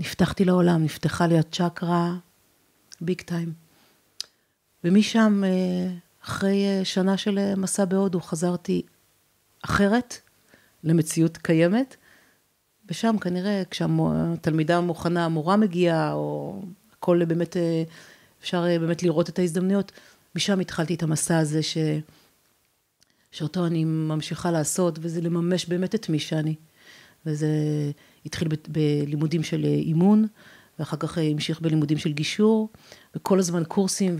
נפתחתי 0.00 0.44
לעולם, 0.44 0.84
נפתחה 0.84 1.26
לי 1.26 1.38
הצ'קרה 1.38 2.14
ביג 3.00 3.20
טיים. 3.20 3.52
ומשם, 4.84 5.42
אחרי 6.24 6.64
שנה 6.84 7.16
של 7.16 7.54
מסע 7.56 7.84
בהודו, 7.84 8.20
חזרתי 8.20 8.82
אחרת 9.64 10.14
למציאות 10.84 11.36
קיימת, 11.36 11.96
ושם 12.88 13.16
כנראה 13.20 13.62
כשהתלמידה 13.70 14.80
מוכנה, 14.80 15.24
המורה 15.24 15.56
מגיעה, 15.56 16.12
או 16.12 16.60
הכל 16.92 17.24
באמת 17.24 17.56
אפשר 18.40 18.64
אה, 18.68 18.78
באמת 18.78 19.02
לראות 19.02 19.28
את 19.28 19.38
ההזדמנויות. 19.38 19.92
משם 20.36 20.60
התחלתי 20.60 20.94
את 20.94 21.02
המסע 21.02 21.38
הזה 21.38 21.62
ש... 21.62 21.78
שאותו 23.30 23.66
אני 23.66 23.84
ממשיכה 23.84 24.50
לעשות, 24.50 24.98
וזה 25.02 25.20
לממש 25.20 25.66
באמת 25.66 25.94
את 25.94 26.08
מי 26.08 26.18
שאני. 26.18 26.54
וזה 27.26 27.48
התחיל 28.26 28.48
ב... 28.48 28.54
בלימודים 28.68 29.42
של 29.42 29.64
אה, 29.64 29.70
אימון, 29.70 30.26
ואחר 30.78 30.96
כך 30.96 31.18
אה, 31.18 31.22
המשיך 31.22 31.60
בלימודים 31.60 31.98
של 31.98 32.12
גישור, 32.12 32.68
וכל 33.14 33.38
הזמן 33.38 33.62
קורסים 33.68 34.16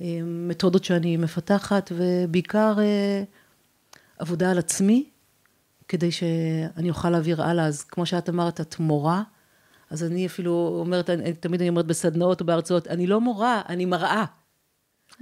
ומתודות 0.00 0.84
שאני 0.84 1.16
מפתחת, 1.16 1.92
ובעיקר 1.96 2.76
עבודה 4.18 4.50
על 4.50 4.58
עצמי, 4.58 5.04
כדי 5.88 6.10
שאני 6.12 6.90
אוכל 6.90 7.10
להעביר 7.10 7.42
הלאה. 7.42 7.66
אז 7.66 7.82
כמו 7.82 8.06
שאת 8.06 8.28
אמרת, 8.28 8.60
את 8.60 8.80
מורה, 8.80 9.22
אז 9.90 10.04
אני 10.04 10.26
אפילו 10.26 10.76
אומרת, 10.80 11.10
אני, 11.10 11.32
תמיד 11.32 11.60
אני 11.60 11.68
אומרת 11.68 11.86
בסדנאות 11.86 12.40
או 12.40 12.46
בהרצאות, 12.46 12.86
אני 12.86 13.06
לא 13.06 13.20
מורה, 13.20 13.62
אני 13.68 13.84
מראה. 13.84 14.24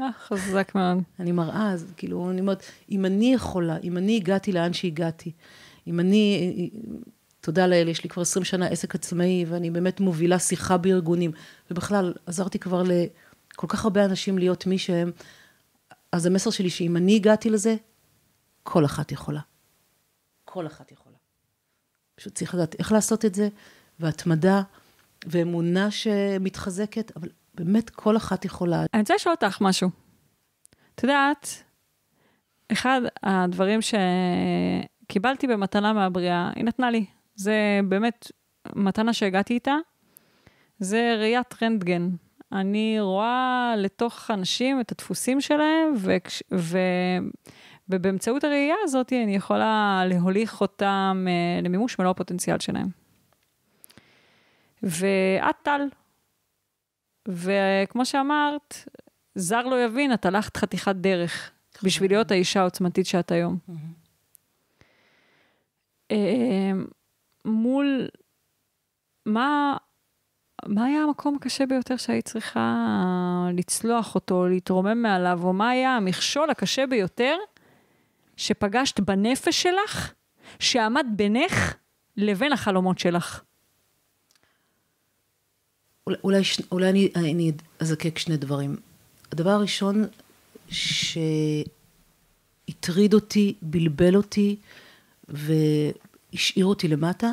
אה, 0.01 0.11
חזק 0.27 0.73
מאוד. 0.75 0.99
אני 1.21 1.33
מראה, 1.33 1.73
אז 1.73 1.93
כאילו, 1.97 2.31
אני 2.31 2.41
אומרת, 2.41 2.63
אם 2.91 3.05
אני 3.05 3.35
יכולה, 3.35 3.77
אם 3.85 3.97
אני 3.97 4.17
הגעתי 4.17 4.53
לאן 4.53 4.73
שהגעתי, 4.73 5.33
אם 5.87 6.01
אני, 6.01 6.71
תודה 7.43 7.67
לאל, 7.67 7.89
יש 7.89 8.05
לי 8.05 8.09
כבר 8.09 8.23
20 8.23 8.45
שנה 8.45 8.67
עסק 8.67 8.95
עצמאי, 8.95 9.45
ואני 9.49 9.71
באמת 9.71 10.01
מובילה 10.01 10.39
שיחה 10.39 10.77
בארגונים, 10.77 11.31
ובכלל, 11.71 12.15
עזרתי 12.27 12.59
כבר 12.59 12.83
לכל 12.83 13.67
כך 13.69 13.85
הרבה 13.85 14.05
אנשים 14.05 14.39
להיות 14.39 14.67
מי 14.67 14.79
שהם, 14.79 15.11
אז 16.13 16.27
המסר 16.27 16.51
שלי 16.51 16.71
שאם 16.71 16.97
אני 16.97 17.17
הגעתי 17.17 17.51
לזה, 17.51 17.77
כל 18.63 18.85
אחת 18.85 19.13
יכולה. 19.13 19.41
כל 20.45 20.67
אחת 20.67 20.93
יכולה. 20.93 21.17
פשוט 22.15 22.35
צריך 22.35 22.55
לדעת 22.55 22.75
איך 22.79 22.93
לעשות 22.93 23.25
את 23.25 23.35
זה, 23.35 23.49
והתמדה 24.01 24.63
ואמונה 25.27 25.91
שמתחזקת, 25.91 27.17
אבל 27.17 27.29
באמת 27.55 27.91
כל 27.91 28.17
אחת 28.17 28.45
יכולה. 28.45 28.85
אני 28.95 29.01
רוצה 29.01 29.15
לשאול 29.15 29.35
אותך 29.35 29.59
משהו. 29.61 29.91
את 30.95 31.03
יודעת, 31.03 31.63
אחד 32.73 33.01
הדברים 33.23 33.81
שקיבלתי 33.83 35.47
במתנה 35.47 35.93
מהבריאה, 35.93 36.51
היא 36.57 36.65
נתנה 36.65 36.91
לי. 36.91 37.07
זה 37.35 37.81
באמת 37.89 38.33
מתנה 38.77 39.13
שהגעתי 39.13 39.55
איתה, 39.55 39.75
זה 40.79 41.17
ראיית 41.19 41.63
רנטגן. 41.63 42.09
אני 42.53 42.97
רואה 43.01 43.75
לתוך 43.79 44.31
אנשים 44.31 44.81
את 44.81 44.93
הדפוסים 44.93 45.41
שלהם, 45.41 45.93
ו... 45.97 46.17
ו... 46.53 46.79
ובאמצעות 47.89 48.45
הראייה 48.45 48.75
הזאת 48.85 49.13
אני 49.13 49.37
יכולה 49.37 50.03
להוליך 50.07 50.61
אותם 50.61 51.27
אה, 51.29 51.61
למימוש 51.63 51.99
מלוא 51.99 52.11
הפוטנציאל 52.11 52.59
שלהם. 52.59 52.89
ואת 54.83 55.55
טל. 55.63 55.81
וכמו 57.29 58.07
שאמרת, 58.07 58.89
זר 59.35 59.63
לא 59.63 59.85
יבין, 59.85 60.13
את 60.13 60.27
הלכת 60.27 60.57
חתיכת 60.57 60.95
דרך 60.95 61.51
בשביל 61.83 62.11
להיות 62.11 62.31
האישה 62.31 62.61
העוצמתית 62.61 63.07
שאת 63.07 63.33
היום. 63.33 63.59
מול, 67.45 68.09
מה 69.27 69.77
מה 70.67 70.85
היה 70.85 71.03
המקום 71.03 71.37
הקשה 71.37 71.67
ביותר 71.67 71.97
שהיית 71.97 72.25
צריכה 72.25 73.49
לצלוח 73.53 74.15
אותו, 74.15 74.47
להתרומם 74.49 75.03
מעליו, 75.03 75.41
או 75.43 75.53
מה 75.53 75.71
היה 75.71 75.97
המכשול 75.97 76.51
הקשה 76.51 76.87
ביותר 76.87 77.37
שפגשת 78.37 79.01
בנפש 79.01 79.63
שלך, 79.63 80.13
שעמד 80.59 81.07
בינך 81.17 81.75
לבין 82.17 82.53
החלומות 82.53 82.99
שלך? 82.99 83.43
אולי, 86.07 86.43
אולי 86.73 86.91
אני, 86.91 87.09
אני 87.17 87.53
אזקק 87.81 88.19
שני 88.19 88.37
דברים. 88.37 88.77
הדבר 89.33 89.51
הראשון 89.51 90.05
שהטריד 92.69 93.15
אותי, 93.15 93.55
בלבל 93.63 94.17
אותי 94.17 94.57
והשאיר 96.33 96.67
אותי 96.67 96.89
למטה, 96.89 97.31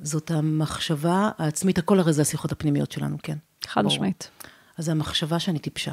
זאת 0.00 0.30
המחשבה 0.30 1.30
העצמית, 1.38 1.78
הכל 1.78 2.00
הרי 2.00 2.12
זה 2.12 2.22
השיחות 2.22 2.52
הפנימיות 2.52 2.92
שלנו, 2.92 3.16
כן. 3.22 3.38
חד 3.66 3.84
משמעית. 3.84 4.30
אז 4.78 4.84
זה 4.84 4.90
המחשבה 4.90 5.38
שאני 5.38 5.58
טיפשה. 5.58 5.92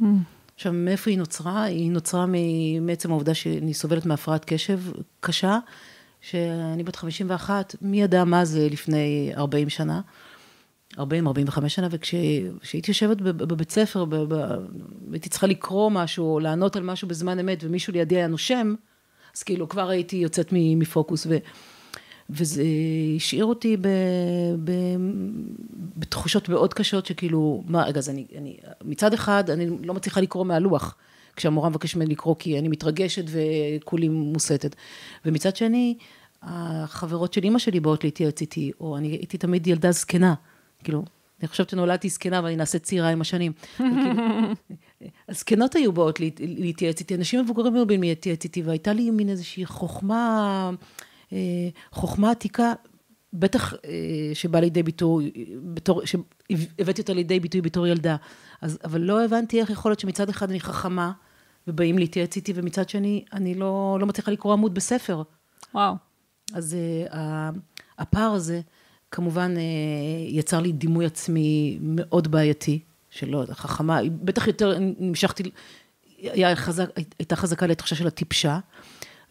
Mm. 0.00 0.04
עכשיו, 0.54 0.72
מאיפה 0.72 1.10
היא 1.10 1.18
נוצרה? 1.18 1.62
היא 1.62 1.90
נוצרה 1.90 2.26
מעצם 2.80 3.10
העובדה 3.10 3.34
שאני 3.34 3.74
סובלת 3.74 4.06
מהפרעת 4.06 4.44
קשב 4.44 4.80
קשה, 5.20 5.58
שאני 6.20 6.82
בת 6.82 6.96
51, 6.96 7.74
מי 7.82 8.02
ידע 8.02 8.24
מה 8.24 8.44
זה 8.44 8.68
לפני 8.70 9.32
40 9.36 9.68
שנה? 9.68 10.00
40-45 10.98 11.00
שנה, 11.68 11.88
וכשהייתי 11.90 12.90
יושבת 12.90 13.20
בבית 13.20 13.70
ספר, 13.70 14.04
והייתי 15.08 15.28
צריכה 15.28 15.46
לקרוא 15.46 15.90
משהו, 15.90 16.34
או 16.34 16.40
לענות 16.40 16.76
על 16.76 16.82
משהו 16.82 17.08
בזמן 17.08 17.38
אמת, 17.38 17.64
ומישהו 17.64 17.92
לידי 17.92 18.16
היה 18.16 18.26
נושם, 18.26 18.74
אז 19.36 19.42
כאילו 19.42 19.68
כבר 19.68 19.88
הייתי 19.88 20.16
יוצאת 20.16 20.48
מפוקוס, 20.52 21.26
ו, 21.30 21.36
וזה 22.30 22.64
השאיר 23.16 23.44
אותי 23.44 23.76
ב, 23.76 23.88
ב, 24.64 24.70
בתחושות 25.96 26.48
מאוד 26.48 26.74
קשות, 26.74 27.06
שכאילו, 27.06 27.62
מה, 27.66 27.84
רגע, 27.84 27.98
אז 27.98 28.08
אני, 28.08 28.26
אני, 28.38 28.56
מצד 28.84 29.14
אחד, 29.14 29.50
אני 29.50 29.66
לא 29.86 29.94
מצליחה 29.94 30.20
לקרוא 30.20 30.44
מהלוח, 30.44 30.96
כשהמורה 31.36 31.68
מבקשת 31.68 31.96
ממני 31.96 32.12
לקרוא, 32.12 32.36
כי 32.38 32.58
אני 32.58 32.68
מתרגשת 32.68 33.24
וכולי 33.26 34.08
מוסתת, 34.08 34.76
ומצד 35.24 35.56
שני, 35.56 35.96
החברות 36.42 37.32
של 37.32 37.44
אימא 37.44 37.58
שלי 37.58 37.80
באות 37.80 38.04
להתייעץ 38.04 38.40
איתי, 38.40 38.72
או 38.80 38.96
אני 38.96 39.08
הייתי 39.08 39.38
תמיד 39.38 39.66
ילדה 39.66 39.92
זקנה. 39.92 40.34
כאילו, 40.84 41.04
אני 41.40 41.48
חושבת 41.48 41.70
שנולדתי 41.70 42.08
זקנה 42.08 42.40
ואני 42.44 42.56
נעשית 42.56 42.82
צעירה 42.82 43.08
עם 43.08 43.20
השנים. 43.20 43.52
הזקנות 45.28 45.74
היו 45.74 45.92
באות 45.92 46.20
להתייעץ 46.40 47.00
איתי, 47.00 47.14
אנשים 47.14 47.40
מבוגרים 47.40 47.74
היו 47.74 47.86
באים 47.86 48.02
להתייעץ 48.02 48.44
איתי, 48.44 48.62
והייתה 48.62 48.92
לי 48.92 49.10
מין 49.10 49.28
איזושהי 49.28 49.66
חוכמה, 49.66 50.70
חוכמה 51.92 52.30
עתיקה, 52.30 52.72
בטח 53.32 53.72
אה, 53.72 54.30
שבאה 54.34 54.60
לידי 54.60 54.82
ביטוי, 54.82 55.32
בתור, 55.74 56.02
שהבאתי 56.04 57.00
אותה 57.00 57.12
לידי 57.12 57.40
ביטוי 57.40 57.60
בתור 57.60 57.86
ילדה. 57.86 58.16
אז, 58.60 58.78
אבל 58.84 59.00
לא 59.00 59.24
הבנתי 59.24 59.60
איך 59.60 59.70
יכול 59.70 59.90
להיות 59.90 60.00
שמצד 60.00 60.28
אחד 60.28 60.50
אני 60.50 60.60
חכמה, 60.60 61.12
ובאים 61.66 61.98
להתייעץ 61.98 62.36
איתי, 62.36 62.52
ומצד 62.56 62.88
שני, 62.88 63.24
אני 63.32 63.54
לא, 63.54 63.96
לא 64.00 64.06
מצליחה 64.06 64.30
לקרוא 64.30 64.52
עמוד 64.52 64.74
בספר. 64.74 65.22
וואו. 65.74 65.94
אז 66.54 66.76
uh, 67.10 67.14
הפער 67.98 68.32
הזה, 68.32 68.60
כמובן 69.10 69.54
אה, 69.56 69.62
יצר 70.28 70.60
לי 70.60 70.72
דימוי 70.72 71.06
עצמי 71.06 71.78
מאוד 71.80 72.30
בעייתי, 72.30 72.80
שלא, 73.10 73.44
חכמה, 73.50 74.00
בטח 74.22 74.46
יותר 74.46 74.78
נמשכתי, 74.78 75.42
היה 76.18 76.56
חזק, 76.56 76.88
הייתה 77.18 77.36
חזקה 77.36 77.66
לתחושה 77.66 77.96
של 77.96 78.06
הטיפשה, 78.06 78.58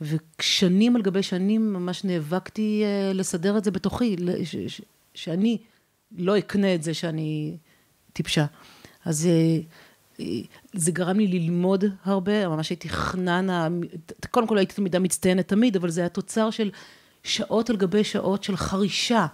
ושנים 0.01 0.95
על 0.95 1.01
גבי 1.01 1.23
שנים 1.23 1.73
ממש 1.73 2.03
נאבקתי 2.03 2.83
אה, 2.85 3.13
לסדר 3.13 3.57
את 3.57 3.63
זה 3.63 3.71
בתוכי, 3.71 4.15
ש, 4.43 4.55
ש, 4.55 4.81
שאני 5.13 5.57
לא 6.17 6.37
אקנה 6.37 6.75
את 6.75 6.83
זה 6.83 6.93
שאני 6.93 7.57
טיפשה. 8.13 8.45
אז 9.05 9.27
אה, 9.27 9.59
זה 10.73 10.91
גרם 10.91 11.17
לי 11.17 11.27
ללמוד 11.27 11.85
הרבה, 12.03 12.47
ממש 12.47 12.69
הייתי 12.69 12.89
חננה, 12.89 13.67
קודם 14.31 14.47
כל 14.47 14.57
הייתי 14.57 14.75
תלמידה 14.75 14.99
מצטיינת 14.99 15.47
תמיד, 15.47 15.75
אבל 15.75 15.89
זה 15.89 16.01
היה 16.01 16.09
תוצר 16.09 16.49
של 16.49 16.71
שעות 17.23 17.69
על 17.69 17.77
גבי 17.77 18.03
שעות 18.03 18.43
של 18.43 18.57
חרישה. 18.57 19.27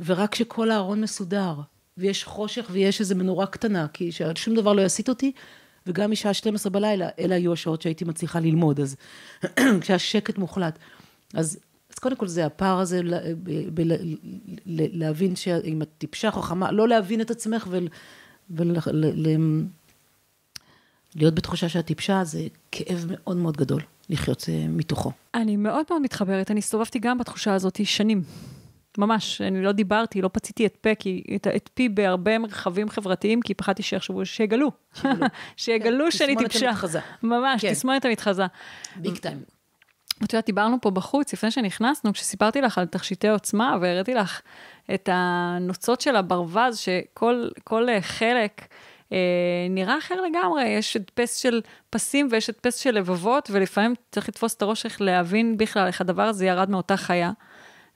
ורק 0.00 0.32
כשכל 0.32 0.70
הארון 0.70 1.00
מסודר, 1.00 1.54
ויש 1.96 2.24
חושך 2.24 2.66
ויש 2.70 3.00
איזו 3.00 3.14
מנורה 3.14 3.46
קטנה, 3.46 3.86
כי 3.92 4.10
שום 4.34 4.54
דבר 4.54 4.72
לא 4.72 4.82
יסיט 4.82 5.08
אותי, 5.08 5.32
וגם 5.86 6.10
משעה 6.10 6.34
12 6.34 6.72
בלילה, 6.72 7.08
אלה 7.18 7.34
היו 7.34 7.52
השעות 7.52 7.82
שהייתי 7.82 8.04
מצליחה 8.04 8.40
ללמוד, 8.40 8.80
אז 8.80 8.96
כשהיה 9.80 9.98
שקט 9.98 10.38
מוחלט. 10.38 10.78
אז, 11.34 11.58
אז 11.90 11.98
קודם 11.98 12.16
כל 12.16 12.28
זה 12.28 12.46
הפער 12.46 12.78
הזה, 12.78 13.00
ב, 13.02 13.08
ב, 13.42 13.74
ב, 13.74 13.80
ל, 13.80 13.94
להבין 15.04 15.36
שאם 15.36 15.82
את 15.82 15.88
טיפשה 15.98 16.30
חכמה, 16.30 16.72
לא 16.72 16.88
להבין 16.88 17.20
את 17.20 17.30
עצמך 17.30 17.68
ולהיות 18.50 18.88
בתחושה 21.34 21.68
שאת 21.68 21.86
טיפשה, 21.86 22.24
זה 22.24 22.46
כאב 22.72 23.06
מאוד 23.08 23.36
מאוד 23.36 23.56
גדול 23.56 23.82
לחיות 24.10 24.44
אה, 24.48 24.66
מתוכו. 24.68 25.12
אני 25.34 25.56
מאוד 25.56 25.86
מאוד 25.90 26.02
מתחברת, 26.02 26.50
אני 26.50 26.58
הסתובבתי 26.58 26.98
גם 26.98 27.18
בתחושה 27.18 27.54
הזאת 27.54 27.80
שנים. 27.84 28.22
ממש, 28.98 29.40
אני 29.40 29.62
לא 29.62 29.72
דיברתי, 29.72 30.22
לא 30.22 30.30
פציתי 30.32 30.66
את 30.66 30.76
פה, 30.76 30.94
כי, 30.94 31.24
את, 31.36 31.46
את 31.46 31.70
פי 31.74 31.88
בהרבה 31.88 32.38
מרחבים 32.38 32.88
חברתיים, 32.88 33.40
כי 33.40 33.54
פחדתי 33.54 33.82
שיחשבו, 33.82 34.26
שיגלו. 34.26 34.70
שיגלו 35.56 36.04
כן, 36.10 36.10
שאני 36.10 36.36
טיפשה. 36.36 36.48
תסמונת 36.48 36.68
המתחזה. 36.68 37.00
ממש, 37.22 37.62
כן. 37.62 37.72
תסמונת 37.72 38.04
המתחזה. 38.04 38.46
ביג 38.96 39.16
טיים. 39.16 39.42
את 40.24 40.32
יודעת, 40.32 40.46
דיברנו 40.46 40.76
פה 40.80 40.90
בחוץ, 40.90 41.32
לפני 41.32 41.50
שנכנסנו, 41.50 42.12
כשסיפרתי 42.12 42.60
לך 42.60 42.78
על 42.78 42.86
תכשיטי 42.86 43.28
עוצמה, 43.28 43.76
והראיתי 43.80 44.14
לך 44.14 44.40
את 44.94 45.08
הנוצות 45.12 46.00
של 46.00 46.16
הברווז, 46.16 46.78
שכל 46.78 47.48
חלק 48.00 48.66
אה, 49.12 49.18
נראה 49.70 49.98
אחר 49.98 50.14
לגמרי. 50.20 50.68
יש 50.68 50.96
הדפס 50.96 51.36
של 51.36 51.60
פסים 51.90 52.28
ויש 52.30 52.50
הדפס 52.50 52.76
של 52.78 52.90
לבבות, 52.90 53.48
ולפעמים 53.52 53.94
צריך 54.12 54.28
לתפוס 54.28 54.54
את 54.54 54.62
הראש 54.62 54.84
איך 54.84 55.00
להבין 55.00 55.56
בכלל 55.56 55.86
איך 55.86 56.00
הדבר 56.00 56.22
הזה 56.22 56.46
ירד 56.46 56.70
מאותה 56.70 56.96
חיה. 56.96 57.30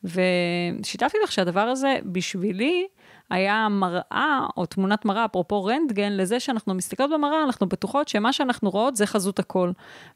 ושיתפתי 0.05 1.19
לך 1.25 1.33
שהדבר 1.33 1.61
הזה 1.61 1.97
בשבילי 2.05 2.87
היה 3.31 3.69
מראה, 3.71 4.47
או 4.57 4.67
תמונת 4.67 5.05
מראה, 5.05 5.25
אפרופו 5.25 5.65
רנטגן, 5.65 6.13
לזה 6.13 6.41
שאנחנו 6.41 6.75
מסתכלות 6.75 7.11
במראה, 7.11 7.43
אנחנו 7.45 7.69
בטוחות 7.69 8.09
שמה 8.09 8.33
שאנחנו 8.33 8.71
רואות 8.71 8.97
זה 8.97 9.07
חזות 9.07 9.39
הכל. 9.39 9.71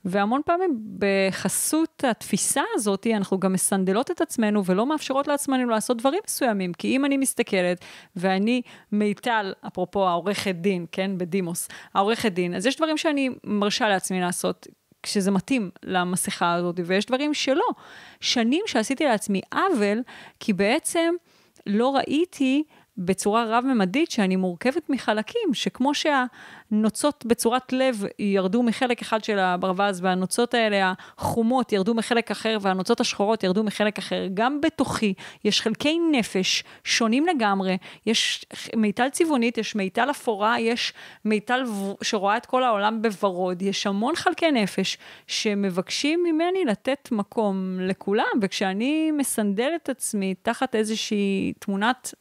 והמון 0.05 0.40
פעמים 0.47 0.81
בחסות 0.99 2.05
התפיסה 2.07 2.62
הזאת, 2.75 3.07
אנחנו 3.14 3.40
גם 3.40 3.53
מסנדלות 3.53 4.11
את 4.11 4.21
עצמנו 4.21 4.64
ולא 4.64 4.87
מאפשרות 4.87 5.29
לעצמנו 5.29 5.68
לעשות 5.68 5.97
דברים 5.97 6.21
מסוימים. 6.27 6.73
כי 6.73 6.97
אם 6.97 7.05
אני 7.05 7.16
מסתכלת, 7.16 7.85
ואני 8.16 8.62
מיטל, 8.92 9.53
אפרופו 9.66 10.09
העורכת 10.09 10.55
דין, 10.55 10.87
כן, 10.92 11.11
בדימוס, 11.18 11.68
העורכת 11.95 12.33
דין, 12.33 12.55
אז 12.55 12.66
יש 12.66 12.77
דברים 12.77 12.97
שאני 12.97 13.31
מרשה 13.45 13.88
לעצמי 13.88 14.21
לעשות. 14.21 14.66
כשזה 15.03 15.31
מתאים 15.31 15.71
למסכה 15.83 16.53
הזאת, 16.53 16.81
ויש 16.85 17.07
דברים 17.07 17.35
שלא. 17.35 17.69
שנים 18.21 18.62
שעשיתי 18.67 19.05
לעצמי 19.05 19.41
עוול, 19.53 20.03
כי 20.41 20.53
בעצם 20.53 21.15
לא 21.67 21.97
ראיתי 21.97 22.65
בצורה 22.97 23.45
רב-ממדית 23.49 24.11
שאני 24.11 24.37
מורכבת 24.37 24.91
מחלקים, 24.91 25.55
שכמו 25.55 25.93
שהנוצות 25.95 27.27
בצורת 27.27 27.73
לב 27.73 28.05
ירדו 28.19 28.63
מחלק 28.63 29.03
אחד 29.03 29.25
של 29.25 29.39
הברווז, 29.39 30.01
והנוצות 30.03 30.55
האלה 30.55 30.93
החומות 31.19 31.73
ירדו 31.73 31.95
מחלק 31.95 32.31
אחר, 32.31 32.59
והנוצות 32.61 33.01
השחורות 33.01 33.43
ירדו 33.43 33.65
מחלק 33.65 33.99
אחר, 33.99 34.27
גם 34.35 34.61
בתוכי 34.61 35.15
יש 35.45 35.61
חלקי 35.61 35.99
נפש 36.13 36.65
שונים 36.85 37.27
לגמרי, 37.27 37.77
יש 38.07 38.45
מיטל 38.77 39.09
צבעונית, 39.09 39.59
יש 39.59 39.75
מיטל 39.75 40.11
אפורה, 40.11 40.61
יש 40.61 40.93
מיטל 41.25 41.65
שרואה 42.03 42.37
את 42.37 42.47
כל 42.47 42.63
העולם 42.63 43.03
בוורוד, 43.03 43.63
יש 43.63 43.87
המון 43.87 44.17
חלקי 44.17 44.51
נפש 44.51 44.99
שמבקשים 45.27 46.23
ממני 46.25 46.65
לתת 46.65 47.09
מקום 47.13 47.79
לכולם, 47.81 48.25
וכשאני 48.43 49.11
מסנדלת 49.11 49.89
עצמי 49.89 50.35
תחת 50.43 50.75
איזושהי 50.75 51.53
תמונת 51.59 52.15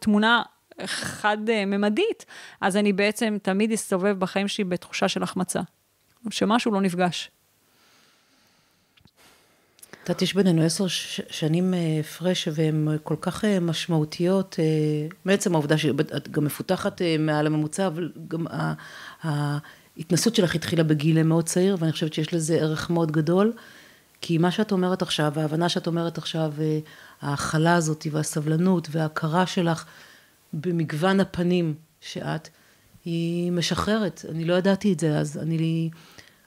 תמונה 0.00 0.42
חד-ממדית, 0.86 2.24
אז 2.60 2.76
אני 2.76 2.92
בעצם 2.92 3.36
תמיד 3.42 3.72
אסתובב 3.72 4.18
בחיים 4.18 4.48
שלי 4.48 4.64
בתחושה 4.64 5.08
של 5.08 5.22
החמצה, 5.22 5.60
שמשהו 6.30 6.72
לא 6.72 6.80
נפגש. 6.80 7.30
את 10.04 10.08
יודעת, 10.08 10.22
יש 10.22 10.34
בינינו 10.34 10.62
עשר 10.62 10.86
שנים 11.30 11.74
אה, 11.74 12.00
הפרש 12.00 12.48
והן 12.52 12.88
כל 13.02 13.16
כך 13.20 13.44
אה, 13.44 13.60
משמעותיות, 13.60 14.56
אה, 14.58 14.64
מעצם 15.24 15.54
העובדה 15.54 15.78
שאת 15.78 16.28
גם 16.30 16.44
מפותחת 16.44 17.02
מעל 17.18 17.46
הממוצע, 17.46 17.86
אבל 17.86 18.12
גם 18.28 18.46
ההתנסות 19.22 20.34
שלך 20.34 20.54
התחילה 20.54 20.82
בגיל 20.84 21.22
מאוד 21.22 21.44
צעיר, 21.46 21.76
ואני 21.78 21.92
חושבת 21.92 22.14
שיש 22.14 22.34
לזה 22.34 22.54
ערך 22.54 22.90
מאוד 22.90 23.12
גדול, 23.12 23.52
כי 24.20 24.38
מה 24.38 24.50
שאת 24.50 24.72
אומרת 24.72 25.02
עכשיו, 25.02 25.32
ההבנה 25.36 25.68
שאת 25.68 25.86
אומרת 25.86 26.18
עכשיו, 26.18 26.52
ההכלה 27.24 27.74
הזאת 27.74 28.06
והסבלנות 28.10 28.88
וההכרה 28.90 29.46
שלך 29.46 29.84
במגוון 30.52 31.20
הפנים 31.20 31.74
שאת, 32.00 32.48
היא 33.04 33.52
משחררת. 33.52 34.24
אני 34.28 34.44
לא 34.44 34.54
ידעתי 34.54 34.92
את 34.92 35.00
זה 35.00 35.18
אז, 35.18 35.38
אני, 35.38 35.90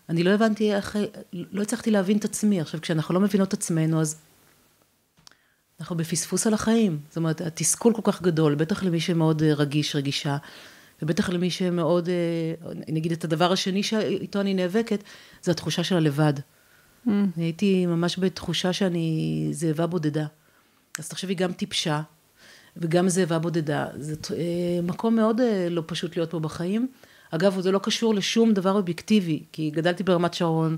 אני 0.09 0.23
לא 0.23 0.29
הבנתי 0.29 0.73
איך, 0.73 0.95
לא 1.33 1.61
הצלחתי 1.61 1.91
להבין 1.91 2.17
את 2.17 2.25
עצמי. 2.25 2.61
עכשיו, 2.61 2.81
כשאנחנו 2.81 3.13
לא 3.13 3.19
מבינות 3.19 3.47
את 3.47 3.53
עצמנו, 3.53 4.01
אז 4.01 4.15
אנחנו 5.79 5.97
בפספוס 5.97 6.47
על 6.47 6.53
החיים. 6.53 6.99
זאת 7.07 7.17
אומרת, 7.17 7.41
התסכול 7.41 7.93
כל 7.93 8.11
כך 8.11 8.21
גדול, 8.21 8.55
בטח 8.55 8.83
למי 8.83 8.99
שמאוד 8.99 9.43
אה, 9.43 9.53
רגיש, 9.53 9.95
רגישה, 9.95 10.37
ובטח 11.01 11.29
למי 11.29 11.49
שמאוד, 11.49 12.09
אה, 12.09 12.71
נגיד 12.87 13.11
את 13.11 13.23
הדבר 13.23 13.51
השני 13.51 13.83
שאיתו 13.83 14.41
אני 14.41 14.53
נאבקת, 14.53 15.03
זה 15.41 15.51
התחושה 15.51 15.83
של 15.83 15.95
הלבד. 15.95 16.33
Mm. 17.07 17.09
הייתי 17.37 17.85
ממש 17.85 18.19
בתחושה 18.19 18.73
שאני 18.73 19.47
זאבה 19.51 19.87
בודדה. 19.87 20.25
אז 20.99 21.10
תחשבי, 21.10 21.36
גם 21.36 21.53
טיפשה, 21.53 22.01
וגם 22.77 23.10
זאבה 23.10 23.39
בודדה. 23.39 23.88
זה 23.95 24.15
אה, 24.36 24.81
מקום 24.83 25.15
מאוד 25.15 25.41
לא 25.69 25.83
פשוט 25.86 26.17
להיות 26.17 26.31
פה 26.31 26.39
בחיים. 26.39 26.88
אגב, 27.31 27.60
זה 27.60 27.71
לא 27.71 27.79
קשור 27.83 28.15
לשום 28.15 28.53
דבר 28.53 28.71
אובייקטיבי, 28.71 29.43
כי 29.51 29.69
גדלתי 29.69 30.03
ברמת 30.03 30.33
שרון, 30.33 30.77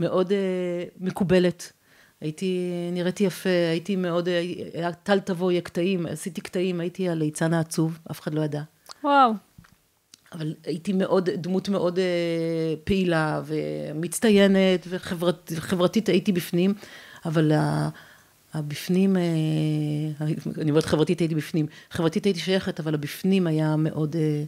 מאוד 0.00 0.32
מקובלת. 1.00 1.72
הייתי, 2.20 2.70
נראיתי 2.92 3.24
יפה, 3.24 3.50
הייתי 3.70 3.96
מאוד, 3.96 4.28
היה 4.74 4.92
טל 4.92 5.20
תבואי 5.20 5.58
הקטעים, 5.58 6.06
עשיתי 6.06 6.40
קטעים, 6.40 6.80
הייתי 6.80 7.08
הליצן 7.08 7.54
העצוב, 7.54 7.98
אף 8.10 8.20
אחד 8.20 8.34
לא 8.34 8.40
ידע. 8.40 8.62
וואו. 9.04 9.32
אבל 10.32 10.54
הייתי 10.64 10.92
מאוד, 10.92 11.30
דמות 11.30 11.68
מאוד 11.68 11.98
אה, 11.98 12.74
פעילה 12.84 13.42
ומצטיינת 13.46 14.86
וחברתית 14.88 15.58
וחברת, 15.58 16.08
הייתי 16.08 16.32
בפנים, 16.32 16.74
אבל 17.24 17.52
הבפנים, 18.58 19.16
אה, 19.16 19.22
אני 20.58 20.70
אומרת 20.70 20.84
חברתית 20.84 21.20
הייתי 21.20 21.34
בפנים, 21.34 21.66
חברתית 21.90 22.24
הייתי 22.24 22.40
שייכת, 22.40 22.80
אבל 22.80 22.94
הבפנים 22.94 23.46
היה 23.46 23.76
מאוד, 23.76 24.16
אה, 24.16 24.44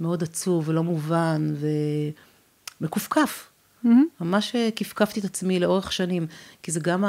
מאוד 0.00 0.22
עצוב 0.22 0.68
ולא 0.68 0.82
מובן 0.82 1.54
ומקופקף. 2.80 3.50
Mm-hmm. 3.84 3.88
ממש 4.20 4.54
אה, 4.54 4.68
כפכפתי 4.76 5.20
את 5.20 5.24
עצמי 5.24 5.60
לאורך 5.60 5.92
שנים, 5.92 6.26
כי 6.62 6.72
זה 6.72 6.80
גם 6.80 7.04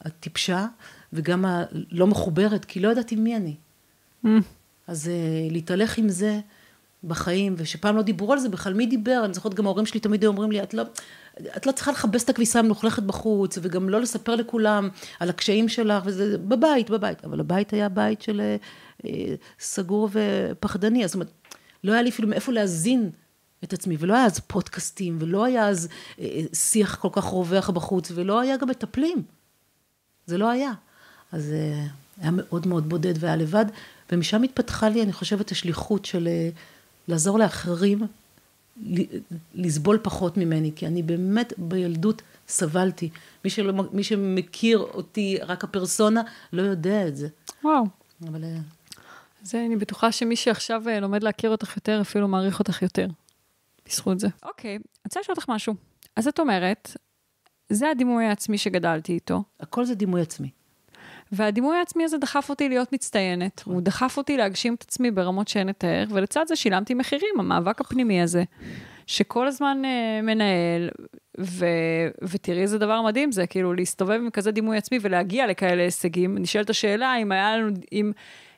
הטיפשה 0.00 0.66
וגם 1.12 1.44
הלא 1.44 2.06
מחוברת, 2.06 2.64
כי 2.64 2.80
לא 2.80 2.88
ידעתי 2.88 3.16
מי 3.16 3.36
אני. 3.36 3.54
Mm-hmm. 4.24 4.28
אז 4.86 5.10
להתהלך 5.50 5.98
עם 5.98 6.08
זה 6.08 6.40
בחיים, 7.04 7.54
ושפעם 7.56 7.96
לא 7.96 8.02
דיברו 8.02 8.32
על 8.32 8.38
זה 8.38 8.48
בכלל, 8.48 8.74
מי 8.74 8.86
דיבר? 8.86 9.22
אני 9.24 9.34
זוכרת 9.34 9.54
גם 9.54 9.66
ההורים 9.66 9.86
שלי 9.86 10.00
תמיד 10.00 10.22
היו 10.22 10.30
אומרים 10.30 10.52
לי, 10.52 10.62
את 10.62 10.74
לא, 10.74 10.82
את 11.56 11.66
לא 11.66 11.72
צריכה 11.72 11.92
לכבס 11.92 12.24
את 12.24 12.28
הכביסה 12.28 12.58
המלוכלכת 12.58 13.02
בחוץ, 13.02 13.58
וגם 13.62 13.88
לא 13.88 14.00
לספר 14.00 14.36
לכולם 14.36 14.88
על 15.20 15.30
הקשיים 15.30 15.68
שלך, 15.68 16.02
וזה 16.06 16.38
בבית, 16.38 16.90
בבית. 16.90 17.24
אבל 17.24 17.40
הבית 17.40 17.72
היה 17.72 17.88
בית 17.88 18.22
של 18.22 18.40
אה, 19.04 19.34
סגור 19.58 20.08
ופחדני, 20.12 21.08
זאת 21.08 21.14
אומרת, 21.14 21.30
לא 21.84 21.92
היה 21.92 22.02
לי 22.02 22.10
אפילו 22.10 22.28
מאיפה 22.28 22.52
להזין 22.52 23.10
את 23.64 23.72
עצמי, 23.72 23.96
ולא 23.98 24.14
היה 24.14 24.24
אז 24.24 24.38
פודקאסטים, 24.38 25.16
ולא 25.20 25.44
היה 25.44 25.68
אז 25.68 25.88
אה, 26.20 26.40
שיח 26.52 26.94
כל 26.94 27.08
כך 27.12 27.24
רווח 27.24 27.70
בחוץ, 27.70 28.12
ולא 28.14 28.40
היה 28.40 28.56
גם 28.56 28.68
מטפלים. 28.68 29.22
זה 30.26 30.38
לא 30.38 30.50
היה. 30.50 30.72
אז 31.32 31.52
אה, 31.52 31.86
היה 32.20 32.30
מאוד 32.30 32.66
מאוד 32.66 32.88
בודד 32.88 33.14
והיה 33.18 33.36
לבד, 33.36 33.64
ומשם 34.12 34.42
התפתחה 34.42 34.88
לי, 34.88 35.02
אני 35.02 35.12
חושבת, 35.12 35.50
השליחות 35.50 36.04
של 36.04 36.28
אה, 36.28 36.50
לעזור 37.08 37.38
לאחרים 37.38 38.06
לסבול 39.54 39.98
פחות 40.02 40.36
ממני, 40.36 40.72
כי 40.76 40.86
אני 40.86 41.02
באמת 41.02 41.52
בילדות 41.58 42.22
סבלתי. 42.48 43.10
מי, 43.44 43.50
שלא, 43.50 43.84
מי 43.92 44.04
שמכיר 44.04 44.78
אותי, 44.78 45.38
רק 45.42 45.64
הפרסונה, 45.64 46.22
לא 46.52 46.62
יודע 46.62 47.08
את 47.08 47.16
זה. 47.16 47.28
וואו. 47.64 47.84
אבל... 48.28 48.44
זה, 49.42 49.64
אני 49.66 49.76
בטוחה 49.76 50.12
שמי 50.12 50.36
שעכשיו 50.36 50.82
לומד 51.00 51.22
להכיר 51.22 51.50
אותך 51.50 51.76
יותר, 51.76 52.00
אפילו 52.00 52.28
מעריך 52.28 52.58
אותך 52.58 52.82
יותר. 52.82 53.06
בזכות 53.86 54.20
זה. 54.20 54.28
אוקיי, 54.42 54.74
אני 54.74 54.82
רוצה 55.04 55.20
לשאול 55.20 55.34
אותך 55.36 55.48
משהו. 55.48 55.74
אז 56.16 56.28
את 56.28 56.40
אומרת, 56.40 56.96
זה 57.68 57.90
הדימוי 57.90 58.24
העצמי 58.24 58.58
שגדלתי 58.58 59.12
איתו. 59.12 59.42
הכל 59.60 59.84
זה 59.84 59.94
דימוי 59.94 60.20
עצמי. 60.20 60.50
והדימוי 61.32 61.76
העצמי 61.76 62.04
הזה 62.04 62.18
דחף 62.18 62.50
אותי 62.50 62.68
להיות 62.68 62.92
מצטיינת. 62.92 63.62
הוא 63.64 63.82
דחף 63.82 64.16
אותי 64.16 64.36
להגשים 64.36 64.74
את 64.74 64.82
עצמי 64.82 65.10
ברמות 65.10 65.48
שאין 65.48 65.66
לתאר, 65.66 66.04
ולצד 66.10 66.44
זה 66.48 66.56
שילמתי 66.56 66.94
מחירים, 66.94 67.34
המאבק 67.38 67.80
הפנימי 67.80 68.22
הזה, 68.22 68.44
שכל 69.06 69.46
הזמן 69.46 69.82
uh, 69.84 70.22
מנהל, 70.22 70.90
ו... 71.40 71.66
ותראי 72.22 72.62
איזה 72.62 72.78
דבר 72.78 73.02
מדהים 73.02 73.32
זה, 73.32 73.46
כאילו 73.46 73.74
להסתובב 73.74 74.14
עם 74.14 74.30
כזה 74.30 74.50
דימוי 74.50 74.76
עצמי 74.76 74.98
ולהגיע 75.02 75.46
לכאלה 75.46 75.82
הישגים. 75.82 76.38
נשאלת 76.38 76.70
השאלה 76.70 77.16
אם 77.16 77.32
היה 77.32 77.56
לנו, 77.56 77.70
אם... 77.92 78.12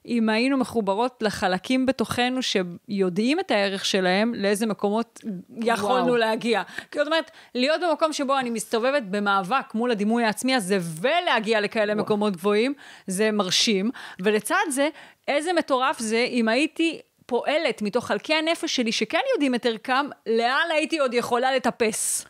אם 0.07 0.29
היינו 0.29 0.57
מחוברות 0.57 1.23
לחלקים 1.23 1.87
בתוכנו 1.87 2.41
שיודעים 2.43 3.41
את 3.41 3.51
הערך 3.51 3.85
שלהם, 3.85 4.35
לאיזה 4.35 4.67
מקומות 4.67 5.21
יכולנו 5.63 6.07
וואו. 6.07 6.17
להגיע. 6.17 6.63
כי 6.91 6.99
זאת 6.99 7.07
אומרת, 7.07 7.31
להיות 7.55 7.81
במקום 7.91 8.13
שבו 8.13 8.39
אני 8.39 8.51
מסתובבת 8.51 9.03
במאבק 9.03 9.75
מול 9.75 9.91
הדימוי 9.91 10.25
העצמי 10.25 10.55
הזה, 10.55 10.79
ולהגיע 11.01 11.61
לכאלה 11.61 11.93
וואו. 11.93 12.05
מקומות 12.05 12.37
גבוהים, 12.37 12.75
זה 13.07 13.31
מרשים. 13.33 13.91
ולצד 14.21 14.65
זה, 14.71 14.89
איזה 15.29 15.53
מטורף 15.53 15.99
זה 15.99 16.27
אם 16.29 16.49
הייתי 16.49 17.01
פועלת 17.27 17.83
מתוך 17.83 18.07
חלקי 18.07 18.35
הנפש 18.35 18.77
שלי, 18.77 18.93
שכן 18.93 19.19
יודעים 19.35 19.55
את 19.55 19.67
ערכם, 19.67 20.07
לאן 20.27 20.69
הייתי 20.75 20.99
עוד 20.99 21.15
יכולה 21.15 21.57
לטפס. 21.57 22.27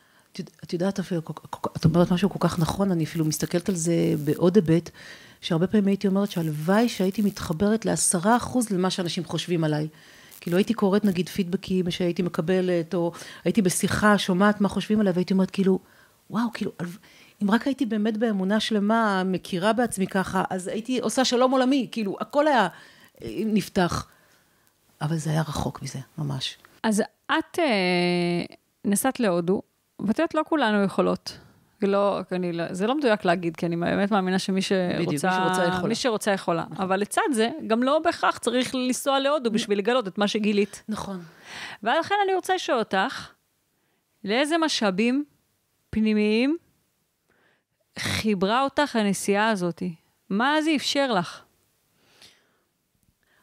את 0.65 0.73
יודעת 0.73 0.99
אפילו, 0.99 1.21
את 1.77 1.85
אומרת 1.85 2.13
משהו 2.13 2.31
כל 2.31 2.49
כך 2.49 2.59
נכון, 2.59 2.91
אני 2.91 3.05
אפילו 3.05 3.25
מסתכלת 3.25 3.69
על 3.69 3.75
זה 3.75 3.95
בעוד 4.25 4.57
היבט. 4.57 4.91
שהרבה 5.45 5.67
פעמים 5.67 5.87
הייתי 5.87 6.07
אומרת 6.07 6.31
שהלוואי 6.31 6.89
שהייתי 6.89 7.23
מתחברת 7.23 7.85
לעשרה 7.85 8.37
אחוז 8.37 8.71
למה 8.71 8.91
שאנשים 8.91 9.25
חושבים 9.25 9.65
עליי. 9.65 9.89
כאילו 10.41 10.57
הייתי 10.57 10.75
קוראת 10.75 11.05
נגיד 11.05 11.29
פידבקים 11.29 11.91
שהייתי 11.91 12.23
מקבלת, 12.23 12.95
או 12.95 13.13
הייתי 13.45 13.63
בשיחה, 13.63 14.19
שומעת 14.19 14.61
מה 14.61 14.69
חושבים 14.69 15.01
עליי, 15.01 15.13
והייתי 15.13 15.33
אומרת 15.33 15.51
כאילו, 15.51 15.79
וואו, 16.31 16.47
כאילו, 16.55 16.71
אם 17.43 17.51
רק 17.51 17.67
הייתי 17.67 17.87
באמת 17.87 18.17
באמונה 18.17 18.61
שלמה, 18.61 19.23
מכירה 19.25 19.73
בעצמי 19.73 20.07
ככה, 20.07 20.45
אז 20.51 20.69
הייתי 20.69 20.99
עושה 20.99 21.25
שלום 21.25 21.53
עולמי, 21.53 21.89
כאילו, 21.93 22.17
הכל 22.21 22.49
היה 22.49 22.69
אה, 23.23 23.29
נפתח. 23.47 24.09
אבל 25.01 25.17
זה 25.17 25.31
היה 25.31 25.41
רחוק 25.41 25.83
מזה, 25.83 25.99
ממש. 26.19 26.57
אז 26.83 27.03
את 27.27 27.59
אה, 27.59 28.55
נסעת 28.85 29.21
להודו, 29.21 29.63
ואת 30.01 30.19
יודעת, 30.19 30.35
לא 30.35 30.43
כולנו 30.49 30.85
יכולות. 30.85 31.39
לא, 31.83 32.21
אני, 32.33 32.53
לא, 32.53 32.65
זה 32.73 32.87
לא 32.87 32.99
מדויק 32.99 33.25
להגיד, 33.25 33.57
כי 33.57 33.67
אני 33.67 33.77
באמת 33.77 34.11
מאמינה 34.11 34.39
שמי 34.39 34.63
שרוצה, 34.63 34.95
בדיוק, 34.95 35.13
מי 35.13 35.19
שרוצה 35.19 35.65
יכולה. 35.65 35.89
מי 35.89 35.95
שרוצה 35.95 36.31
יכולה. 36.31 36.65
נכון. 36.71 36.85
אבל 36.85 37.01
לצד 37.01 37.23
זה, 37.33 37.49
גם 37.67 37.83
לא 37.83 37.99
בהכרח 37.99 38.39
צריך 38.39 38.75
לנסוע 38.75 39.21
להודו 39.21 39.51
בשביל 39.51 39.79
לגלות 39.79 40.09
את 40.09 40.19
מה 40.19 40.29
שגילית. 40.29 40.83
נכון. 40.89 41.21
ולכן 41.83 42.15
אני 42.25 42.35
רוצה 42.35 42.55
לשאול 42.55 42.79
אותך, 42.79 43.31
לאיזה 44.25 44.59
משאבים 44.59 45.25
פנימיים 45.91 46.57
חיברה 47.99 48.63
אותך 48.63 48.97
הנסיעה 48.97 49.49
הזאת? 49.49 49.83
מה 50.31 50.63
זה 50.63 50.71
אפשר 50.77 51.13
לך? 51.13 51.43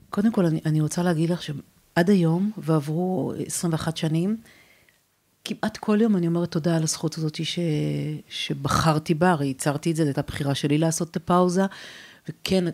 קודם 0.10 0.32
כל, 0.32 0.46
אני, 0.46 0.62
אני 0.66 0.82
רוצה 0.82 1.04
להגיד 1.04 1.30
לך 1.30 1.44
שעד 1.44 2.10
היום, 2.10 2.52
ועברו 2.58 3.34
21 3.46 3.98
שנים, 3.98 4.38
כמעט 5.46 5.78
כל 5.78 5.98
יום 6.02 6.16
אני 6.16 6.28
אומרת 6.28 6.52
תודה 6.52 6.78
על 6.78 6.84
הזכות 6.84 7.18
הזאת 7.18 7.46
ש... 7.46 7.60
שבחרתי 8.30 9.14
בה, 9.14 9.32
הרי 9.32 9.46
ייצרתי 9.46 9.92
את 9.92 9.96
זה, 9.96 10.04
זו 10.04 10.08
הייתה 10.08 10.22
בחירה 10.22 10.56
שלי 10.56 10.78
לעשות 10.78 11.12
את 11.12 11.16
הפאוזה, 11.16 11.66
וכן, 12.30 12.66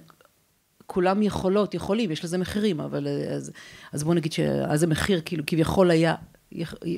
כולם 0.86 1.24
יכולות, 1.24 1.74
יכולים, 1.74 2.12
יש 2.12 2.24
לזה 2.24 2.38
מחירים, 2.38 2.80
אבל 2.80 3.08
אז, 3.36 3.52
אז 3.94 4.04
בואו 4.04 4.16
נגיד 4.16 4.32
שאז 4.32 4.84
המחיר 4.84 5.22
כאילו 5.26 5.44
כביכול 5.48 5.92
היה 5.92 6.16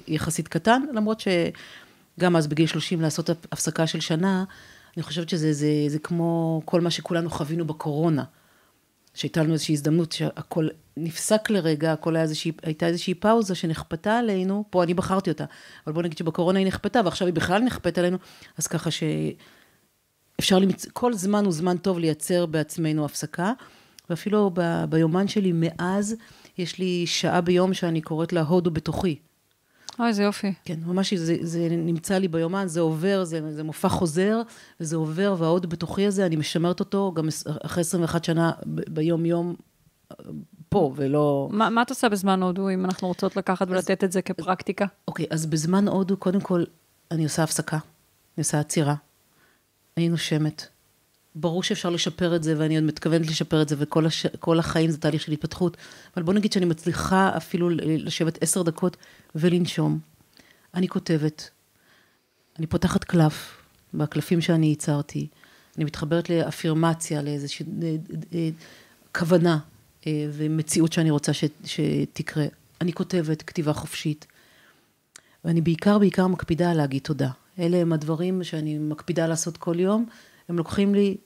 יחסית 0.07 0.47
קטן, 0.47 0.81
למרות 0.93 1.19
שגם 1.19 2.35
אז 2.35 2.47
בגיל 2.47 2.67
30 2.67 3.01
לעשות 3.01 3.29
הפסקה 3.29 3.87
של 3.87 3.99
שנה, 3.99 4.43
אני 4.97 5.03
חושבת 5.03 5.29
שזה 5.29 5.53
זה, 5.53 5.67
זה 5.87 5.99
כמו 5.99 6.61
כל 6.65 6.81
מה 6.81 6.91
שכולנו 6.91 7.29
חווינו 7.29 7.65
בקורונה. 7.65 8.23
שהייתה 9.13 9.43
לנו 9.43 9.53
איזושהי 9.53 9.73
הזדמנות 9.73 10.11
שהכל 10.11 10.67
נפסק 11.03 11.49
לרגע, 11.49 11.93
הכל 11.93 12.15
היה 12.15 12.23
איזושהי, 12.23 12.51
הייתה 12.63 12.87
איזושהי 12.87 13.13
פאוזה 13.13 13.55
שנכפתה 13.55 14.17
עלינו, 14.17 14.63
פה 14.69 14.83
אני 14.83 14.93
בחרתי 14.93 15.29
אותה, 15.29 15.45
אבל 15.85 15.93
בוא 15.93 16.03
נגיד 16.03 16.17
שבקורונה 16.17 16.59
היא 16.59 16.67
נכפתה, 16.67 17.01
ועכשיו 17.05 17.27
היא 17.27 17.33
בכלל 17.33 17.61
נכפתה 17.61 18.01
עלינו, 18.01 18.17
אז 18.57 18.67
ככה 18.67 18.89
שאפשר, 18.91 20.59
למצ... 20.59 20.85
כל 20.93 21.13
זמן 21.13 21.45
הוא 21.45 21.53
זמן 21.53 21.77
טוב 21.77 21.99
לייצר 21.99 22.45
בעצמנו 22.45 23.05
הפסקה, 23.05 23.53
ואפילו 24.09 24.51
ב... 24.53 24.85
ביומן 24.89 25.27
שלי 25.27 25.51
מאז, 25.53 26.15
יש 26.57 26.77
לי 26.77 27.07
שעה 27.07 27.41
ביום 27.41 27.73
שאני 27.73 28.01
קוראת 28.01 28.33
לה 28.33 28.41
הודו 28.41 28.71
בתוכי. 28.71 29.19
אוי, 29.99 30.07
איזה 30.07 30.23
יופי. 30.23 30.53
כן, 30.65 30.79
ממש 30.85 31.13
זה, 31.13 31.35
זה 31.41 31.67
נמצא 31.69 32.17
לי 32.17 32.27
ביומן, 32.27 32.67
זה 32.67 32.79
עובר, 32.79 33.23
זה, 33.23 33.53
זה 33.55 33.63
מופע 33.63 33.89
חוזר, 33.89 34.41
וזה 34.79 34.95
עובר, 34.95 35.35
וההוד 35.37 35.69
בתוכי 35.69 36.07
הזה, 36.07 36.25
אני 36.25 36.35
משמרת 36.35 36.79
אותו 36.79 37.11
גם 37.15 37.27
אחרי 37.65 37.81
21 37.81 38.23
שנה 38.23 38.51
ביום-יום 38.65 39.55
פה, 40.69 40.93
ולא... 40.95 41.49
מה, 41.51 41.69
מה 41.69 41.81
את 41.81 41.89
עושה 41.89 42.09
בזמן 42.09 42.43
הודו, 42.43 42.69
אם 42.69 42.85
אנחנו 42.85 43.07
רוצות 43.07 43.35
לקחת 43.35 43.67
אז, 43.67 43.73
ולתת 43.73 44.03
את 44.03 44.11
זה 44.11 44.21
כפרקטיקה? 44.21 44.85
אוקיי, 45.07 45.25
אז 45.29 45.45
בזמן 45.45 45.87
הודו, 45.87 46.17
קודם 46.17 46.41
כל, 46.41 46.63
אני 47.11 47.23
עושה 47.23 47.43
הפסקה, 47.43 47.77
אני 47.77 48.41
עושה 48.41 48.59
עצירה, 48.59 48.95
אני 49.97 50.09
נושמת. 50.09 50.67
ברור 51.35 51.63
שאפשר 51.63 51.89
לשפר 51.89 52.35
את 52.35 52.43
זה, 52.43 52.55
ואני 52.57 52.75
עוד 52.75 52.83
מתכוונת 52.83 53.27
לשפר 53.27 53.61
את 53.61 53.69
זה, 53.69 53.75
וכל 53.79 54.05
הש... 54.05 54.25
החיים 54.59 54.91
זה 54.91 54.97
תהליך 54.97 55.21
של 55.21 55.31
התפתחות. 55.31 55.77
אבל 56.15 56.23
בוא 56.23 56.33
נגיד 56.33 56.51
שאני 56.53 56.65
מצליחה 56.65 57.31
אפילו 57.37 57.69
לשבת 57.69 58.43
עשר 58.43 58.61
דקות 58.61 58.97
ולנשום. 59.35 59.99
אני 60.73 60.87
כותבת, 60.87 61.49
אני 62.59 62.67
פותחת 62.67 63.03
קלף, 63.03 63.57
בקלפים 63.93 64.41
שאני 64.41 64.65
ייצרתי. 64.65 65.27
אני 65.77 65.85
מתחברת 65.85 66.29
לאפירמציה, 66.29 67.21
לאיזושהי 67.21 67.65
כוונה 69.15 69.59
ומציאות 70.07 70.93
שאני 70.93 71.11
רוצה 71.11 71.33
ש, 71.33 71.43
שתקרה. 71.65 72.45
אני 72.81 72.93
כותבת 72.93 73.41
כתיבה 73.41 73.73
חופשית, 73.73 74.27
ואני 75.45 75.61
בעיקר 75.61 75.99
בעיקר 75.99 76.27
מקפידה 76.27 76.73
להגיד 76.73 77.01
תודה. 77.01 77.29
אלה 77.59 77.77
הם 77.77 77.93
הדברים 77.93 78.43
שאני 78.43 78.77
מקפידה 78.77 79.27
לעשות 79.27 79.57
כל 79.57 79.79
יום, 79.79 80.05
הם 80.49 80.57
לוקחים 80.57 80.95
לי 80.95 81.17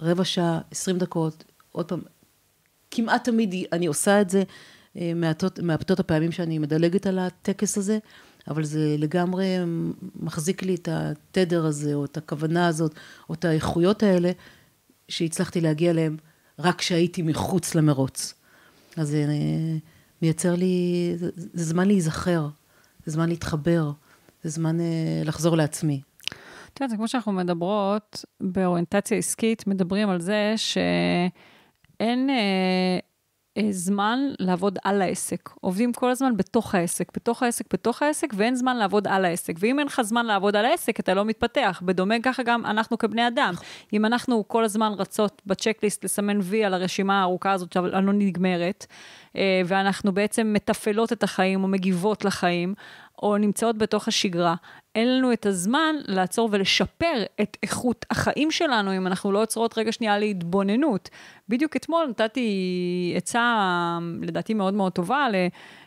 רבע 0.00 0.24
שעה, 0.24 0.60
עשרים 0.70 0.98
דקות, 0.98 1.44
עוד 1.72 1.86
פעם, 1.86 2.00
כמעט 2.90 3.24
תמיד 3.24 3.54
אני 3.72 3.86
עושה 3.86 4.20
את 4.20 4.30
זה, 4.30 4.42
מעטות, 4.94 5.58
מעטות 5.58 6.00
הפעמים 6.00 6.32
שאני 6.32 6.58
מדלגת 6.58 7.06
על 7.06 7.18
הטקס 7.18 7.78
הזה, 7.78 7.98
אבל 8.48 8.64
זה 8.64 8.96
לגמרי 8.98 9.46
מחזיק 10.16 10.62
לי 10.62 10.74
את 10.74 10.88
התדר 10.92 11.66
הזה, 11.66 11.94
או 11.94 12.04
את 12.04 12.16
הכוונה 12.16 12.66
הזאת, 12.66 12.94
או 13.28 13.34
את 13.34 13.44
האיכויות 13.44 14.02
האלה, 14.02 14.32
שהצלחתי 15.08 15.60
להגיע 15.60 15.90
אליהם 15.90 16.16
רק 16.62 16.78
כשהייתי 16.78 17.22
מחוץ 17.22 17.74
למרוץ. 17.74 18.34
אז 18.96 19.08
זה 19.08 19.26
מייצר 20.22 20.54
לי, 20.54 21.12
זה, 21.16 21.30
זמן 21.64 21.86
להיזכר, 21.86 22.48
זה 23.06 23.12
זמן 23.12 23.28
להתחבר, 23.28 23.90
זה 24.42 24.50
זמן 24.50 24.76
לחזור 25.24 25.56
לעצמי. 25.56 26.00
את 26.72 26.80
יודעת, 26.80 26.90
זה 26.90 26.96
כמו 26.96 27.08
שאנחנו 27.08 27.32
מדברות, 27.32 28.24
באוריינטציה 28.40 29.18
עסקית, 29.18 29.66
מדברים 29.66 30.08
על 30.08 30.20
זה 30.20 30.54
שאין... 30.56 32.30
אה, 32.30 32.98
זמן 33.70 34.18
לעבוד 34.38 34.78
על 34.84 35.02
העסק. 35.02 35.50
עובדים 35.60 35.92
כל 35.92 36.10
הזמן 36.10 36.36
בתוך 36.36 36.74
העסק, 36.74 37.08
בתוך 37.14 37.42
העסק, 37.42 37.64
בתוך 37.72 38.02
העסק, 38.02 38.28
ואין 38.36 38.54
זמן 38.54 38.76
לעבוד 38.76 39.08
על 39.08 39.24
העסק. 39.24 39.54
ואם 39.58 39.78
אין 39.78 39.86
לך 39.86 40.02
זמן 40.02 40.26
לעבוד 40.26 40.56
על 40.56 40.64
העסק, 40.64 41.00
אתה 41.00 41.14
לא 41.14 41.24
מתפתח. 41.24 41.82
בדומה 41.84 42.14
ככה 42.22 42.42
גם 42.42 42.66
אנחנו 42.66 42.98
כבני 42.98 43.28
אדם. 43.28 43.54
אם 43.92 44.04
אנחנו 44.04 44.48
כל 44.48 44.64
הזמן 44.64 44.92
רצות 44.98 45.42
בצ'קליסט 45.46 46.04
לסמן 46.04 46.38
וי 46.42 46.64
על 46.64 46.74
הרשימה 46.74 47.20
הארוכה 47.20 47.52
הזאת 47.52 47.72
שלא 47.72 48.12
נגמרת, 48.12 48.86
אה, 49.36 49.62
ואנחנו 49.66 50.12
בעצם 50.12 50.52
מתפעלות 50.52 51.12
את 51.12 51.22
החיים 51.22 51.62
או 51.62 51.68
מגיבות 51.68 52.24
לחיים, 52.24 52.74
או 53.22 53.38
נמצאות 53.38 53.78
בתוך 53.78 54.08
השגרה, 54.08 54.54
אין 54.94 55.18
לנו 55.18 55.32
את 55.32 55.46
הזמן 55.46 55.94
לעצור 56.04 56.48
ולשפר 56.52 57.22
את 57.42 57.56
איכות 57.62 58.06
החיים 58.10 58.50
שלנו, 58.50 58.96
אם 58.96 59.06
אנחנו 59.06 59.32
לא 59.32 59.42
עוצרות 59.42 59.78
רגע 59.78 59.92
שנייה 59.92 60.18
להתבוננות. 60.18 61.08
בדיוק 61.48 61.76
אתמול 61.76 62.06
נתתי 62.10 63.12
עצה, 63.16 63.98
לדעתי 64.22 64.54
מאוד 64.54 64.74
מאוד 64.74 64.92
טובה, 64.92 65.26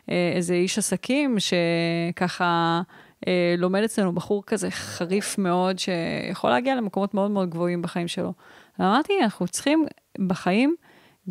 לאיזה 0.08 0.54
איש 0.54 0.78
עסקים 0.78 1.36
שככה... 1.38 2.82
אה, 3.26 3.54
לומד 3.58 3.82
אצלנו 3.82 4.12
בחור 4.12 4.42
כזה 4.46 4.70
חריף 4.70 5.38
מאוד, 5.38 5.78
שיכול 5.78 6.50
להגיע 6.50 6.74
למקומות 6.74 7.14
מאוד 7.14 7.30
מאוד 7.30 7.50
גבוהים 7.50 7.82
בחיים 7.82 8.08
שלו. 8.08 8.32
אמרתי, 8.80 9.12
אנחנו 9.22 9.48
צריכים 9.48 9.86
בחיים 10.26 10.74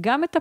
גם 0.01 0.23
את 0.23 0.37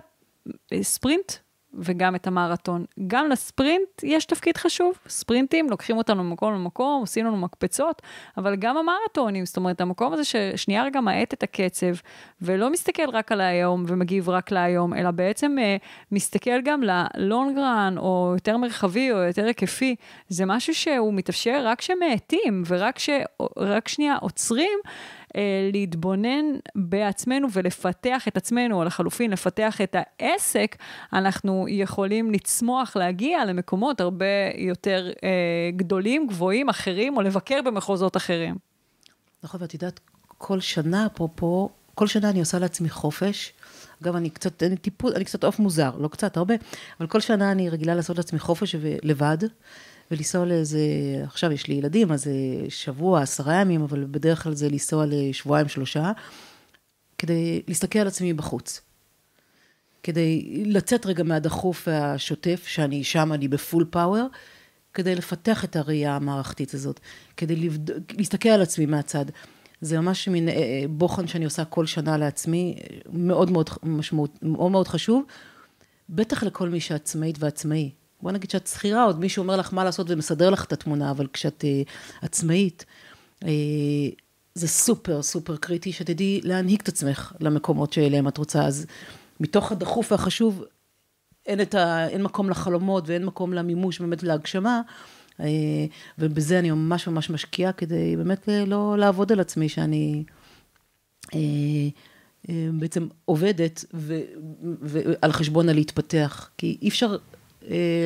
הספרינט 0.71 1.31
וגם 1.73 2.15
את 2.15 2.27
המרתון. 2.27 2.85
גם 3.07 3.29
לספרינט 3.29 4.03
יש 4.03 4.25
תפקיד 4.25 4.57
חשוב, 4.57 4.97
ספרינטים 5.07 5.69
לוקחים 5.69 5.97
אותנו 5.97 6.23
ממקום 6.23 6.53
למקום, 6.53 7.01
עושים 7.01 7.25
לנו 7.25 7.37
מקפצות, 7.37 8.01
אבל 8.37 8.55
גם 8.55 8.77
המרתונים, 8.77 9.45
זאת 9.45 9.57
אומרת, 9.57 9.81
המקום 9.81 10.13
הזה 10.13 10.23
ששנייה 10.23 10.83
רגע 10.83 11.01
מאט 11.01 11.33
את 11.33 11.43
הקצב, 11.43 11.93
ולא 12.41 12.71
מסתכל 12.71 13.09
רק 13.09 13.31
על 13.31 13.41
היום 13.41 13.83
ומגיב 13.87 14.29
רק 14.29 14.51
להיום, 14.51 14.93
אלא 14.93 15.11
בעצם 15.11 15.55
uh, 15.59 15.83
מסתכל 16.11 16.61
גם 16.61 16.81
ללונגרן, 16.83 17.95
או 17.97 18.31
יותר 18.33 18.57
מרחבי, 18.57 19.11
או 19.11 19.17
יותר 19.17 19.45
היקפי, 19.45 19.95
זה 20.29 20.45
משהו 20.45 20.75
שהוא 20.75 21.13
מתאפשר 21.13 21.61
רק 21.65 21.79
כשמאטים, 21.79 22.63
ורק 22.67 23.87
שנייה 23.87 24.15
עוצרים. 24.15 24.79
אה, 25.35 25.69
להתבונן 25.73 26.45
בעצמנו 26.75 27.47
ולפתח 27.53 28.27
את 28.27 28.37
עצמנו, 28.37 28.79
או 28.79 28.83
לחלופין, 28.83 29.31
לפתח 29.31 29.81
את 29.81 29.95
העסק, 29.99 30.75
אנחנו 31.13 31.65
יכולים 31.69 32.31
לצמוח, 32.31 32.95
להגיע 32.95 33.45
למקומות 33.45 34.01
הרבה 34.01 34.25
יותר 34.57 35.11
אה, 35.23 35.29
גדולים, 35.75 36.27
גבוהים, 36.27 36.69
אחרים, 36.69 37.17
או 37.17 37.21
לבקר 37.21 37.59
במחוזות 37.65 38.17
אחרים. 38.17 38.55
נכון, 39.43 39.61
ואת 39.61 39.73
יודעת, 39.73 39.99
כל 40.37 40.59
שנה, 40.59 41.05
אפרופו, 41.05 41.69
כל 41.95 42.07
שנה 42.07 42.29
אני 42.29 42.39
עושה 42.39 42.59
לעצמי 42.59 42.89
חופש. 42.89 43.53
אגב, 44.03 44.15
אני 44.15 44.29
קצת, 44.29 44.63
אני 44.63 44.77
טיפול, 44.77 45.11
אני 45.15 45.25
קצת 45.25 45.43
עוף 45.43 45.59
מוזר, 45.59 45.91
לא 45.97 46.07
קצת, 46.07 46.37
הרבה, 46.37 46.53
אבל 46.99 47.07
כל 47.07 47.19
שנה 47.19 47.51
אני 47.51 47.69
רגילה 47.69 47.95
לעשות 47.95 48.17
לעצמי 48.17 48.39
חופש 48.39 48.75
לבד. 49.03 49.37
ולנסוע 50.11 50.45
לאיזה, 50.45 50.79
עכשיו 51.23 51.51
יש 51.51 51.67
לי 51.67 51.75
ילדים, 51.75 52.11
אז 52.11 52.23
זה 52.23 52.31
שבוע, 52.69 53.21
עשרה 53.21 53.55
ימים, 53.61 53.81
אבל 53.81 54.05
בדרך 54.11 54.43
כלל 54.43 54.53
זה 54.53 54.69
לנסוע 54.69 55.05
לשבועיים, 55.07 55.67
שלושה, 55.67 56.11
כדי 57.17 57.61
להסתכל 57.67 57.99
על 57.99 58.07
עצמי 58.07 58.33
בחוץ. 58.33 58.81
כדי 60.03 60.63
לצאת 60.65 61.05
רגע 61.05 61.23
מהדחוף 61.23 61.87
והשוטף, 61.87 62.63
שאני 62.67 63.03
שם, 63.03 63.33
אני 63.33 63.47
בפול 63.47 63.85
פאוור, 63.89 64.27
כדי 64.93 65.15
לפתח 65.15 65.63
את 65.63 65.75
הראייה 65.75 66.15
המערכתית 66.15 66.73
הזאת, 66.73 66.99
כדי 67.37 67.55
לבד... 67.55 68.17
להסתכל 68.17 68.49
על 68.49 68.61
עצמי 68.61 68.85
מהצד. 68.85 69.25
זה 69.81 69.99
ממש 69.99 70.27
מין 70.27 70.49
אה, 70.49 70.53
אה, 70.53 70.83
בוחן 70.89 71.27
שאני 71.27 71.45
עושה 71.45 71.65
כל 71.65 71.85
שנה 71.85 72.17
לעצמי, 72.17 72.75
מאוד 73.13 73.51
מאוד 73.51 73.69
משמעות, 73.83 74.39
מאוד 74.41 74.71
מאוד 74.71 74.87
חשוב, 74.87 75.23
בטח 76.09 76.43
לכל 76.43 76.69
מי 76.69 76.79
שעצמאית 76.79 77.35
ועצמאי. 77.39 77.91
בוא 78.23 78.31
נגיד 78.31 78.49
שאת 78.49 78.67
שכירה, 78.67 79.03
עוד 79.03 79.19
מישהו 79.19 79.41
אומר 79.43 79.57
לך 79.57 79.73
מה 79.73 79.83
לעשות 79.83 80.07
ומסדר 80.09 80.49
לך 80.49 80.65
את 80.65 80.73
התמונה, 80.73 81.11
אבל 81.11 81.27
כשאת 81.33 81.63
uh, 81.63 81.89
עצמאית, 82.21 82.85
uh, 83.43 83.47
זה 84.55 84.67
סופר 84.67 85.21
סופר 85.21 85.57
קריטי 85.57 85.91
שתדעי 85.91 86.41
להנהיג 86.43 86.81
את 86.81 86.87
עצמך 86.87 87.33
למקומות 87.39 87.93
שאליהם 87.93 88.27
את 88.27 88.37
רוצה. 88.37 88.65
אז 88.65 88.85
מתוך 89.39 89.71
הדחוף 89.71 90.11
והחשוב, 90.11 90.63
אין, 91.45 91.59
ה, 91.73 92.07
אין 92.07 92.23
מקום 92.23 92.49
לחלומות 92.49 93.03
ואין 93.07 93.25
מקום 93.25 93.53
למימוש, 93.53 93.99
באמת 93.99 94.23
להגשמה. 94.23 94.81
uh, 95.39 95.43
ובזה 96.19 96.59
אני 96.59 96.71
ממש 96.71 97.07
ממש 97.07 97.29
משקיעה 97.29 97.71
כדי 97.71 98.15
באמת 98.15 98.49
לא 98.67 98.97
לעבוד 98.97 99.31
על 99.31 99.39
עצמי, 99.39 99.69
שאני 99.69 100.23
בעצם 102.49 103.07
עובדת 103.25 103.85
ו, 103.93 104.21
ועל 104.81 105.31
חשבון 105.31 105.69
הלהתפתח. 105.69 106.49
כי 106.57 106.77
אי 106.81 106.87
אפשר 106.87 107.11
אה, 107.11 107.17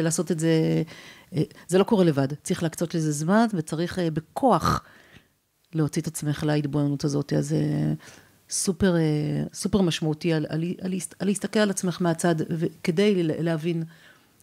לעשות 0.04 0.32
את 0.32 0.40
זה, 0.40 0.84
אה, 1.34 1.44
זה 1.68 1.78
לא 1.78 1.84
קורה 1.84 2.04
לבד, 2.04 2.28
צריך 2.44 2.64
להקצות 2.64 2.96
לזה 2.96 3.12
זמן 3.12 3.46
וצריך 3.54 4.00
אה, 4.00 4.12
בכוח 4.12 4.84
להוציא 5.74 6.02
את 6.02 6.08
עצמך 6.08 6.44
להתבוננות 6.48 7.04
הזאת, 7.04 7.34
אז 7.34 7.48
זה 7.48 7.94
סופר, 8.50 8.96
סופר 9.54 9.82
משמעותי 9.82 10.34
על, 10.34 10.46
על, 10.50 10.64
על, 10.82 10.94
על 11.20 11.28
להסתכל 11.28 11.60
על 11.60 11.70
עצמך 11.70 11.98
מהצד, 12.02 12.36
כדי 12.84 13.24
להבין 13.24 13.84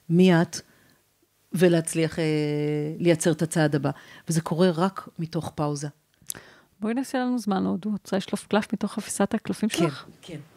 מי 0.08 0.42
את. 0.42 0.56
ולהצליח 1.56 2.18
לייצר 2.98 3.32
את 3.32 3.42
הצעד 3.42 3.74
הבא. 3.74 3.90
וזה 4.28 4.40
קורה 4.40 4.70
רק 4.70 5.08
מתוך 5.18 5.52
פאוזה. 5.54 5.88
בואי 6.80 6.94
נעשה 6.94 7.18
לנו 7.18 7.38
זמן 7.38 7.66
עוד, 7.66 7.84
רוצה 7.84 8.16
לשלוף 8.16 8.46
קלף 8.46 8.72
מתוך 8.72 8.92
חפיסת 8.92 9.34
הקלפים 9.34 9.68
שלך? 9.68 10.04
כן, 10.22 10.34
כן. 10.34 10.53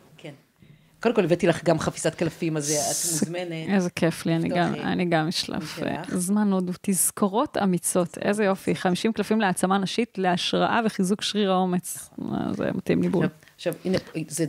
קודם 0.99 1.15
כל 1.15 1.23
הבאתי 1.23 1.47
לך 1.47 1.63
גם 1.63 1.79
חפיסת 1.79 2.15
קלפים, 2.15 2.57
אז 2.57 2.71
את 2.71 3.11
מוזמנת. 3.11 3.69
איזה 3.69 3.89
כיף 3.89 4.25
לי, 4.25 4.35
אני 4.35 4.49
גם, 4.49 4.75
אני 4.75 5.05
גם 5.05 5.27
אשלף. 5.27 5.79
זמן 6.11 6.53
עוד, 6.53 6.71
תזכורות 6.81 7.57
אמיצות, 7.57 8.17
איזה 8.17 8.43
יופי. 8.43 8.75
50 8.75 9.13
קלפים 9.13 9.41
להעצמה 9.41 9.77
נשית, 9.77 10.17
להשראה 10.17 10.79
וחיזוק 10.85 11.21
שריר 11.21 11.51
האומץ. 11.51 12.09
זה 12.51 12.71
מתאים 12.73 13.01
לי 13.01 13.09
בול. 13.09 13.27
עכשיו, 13.55 13.73
הנה, 13.85 13.97
זה, 14.27 14.45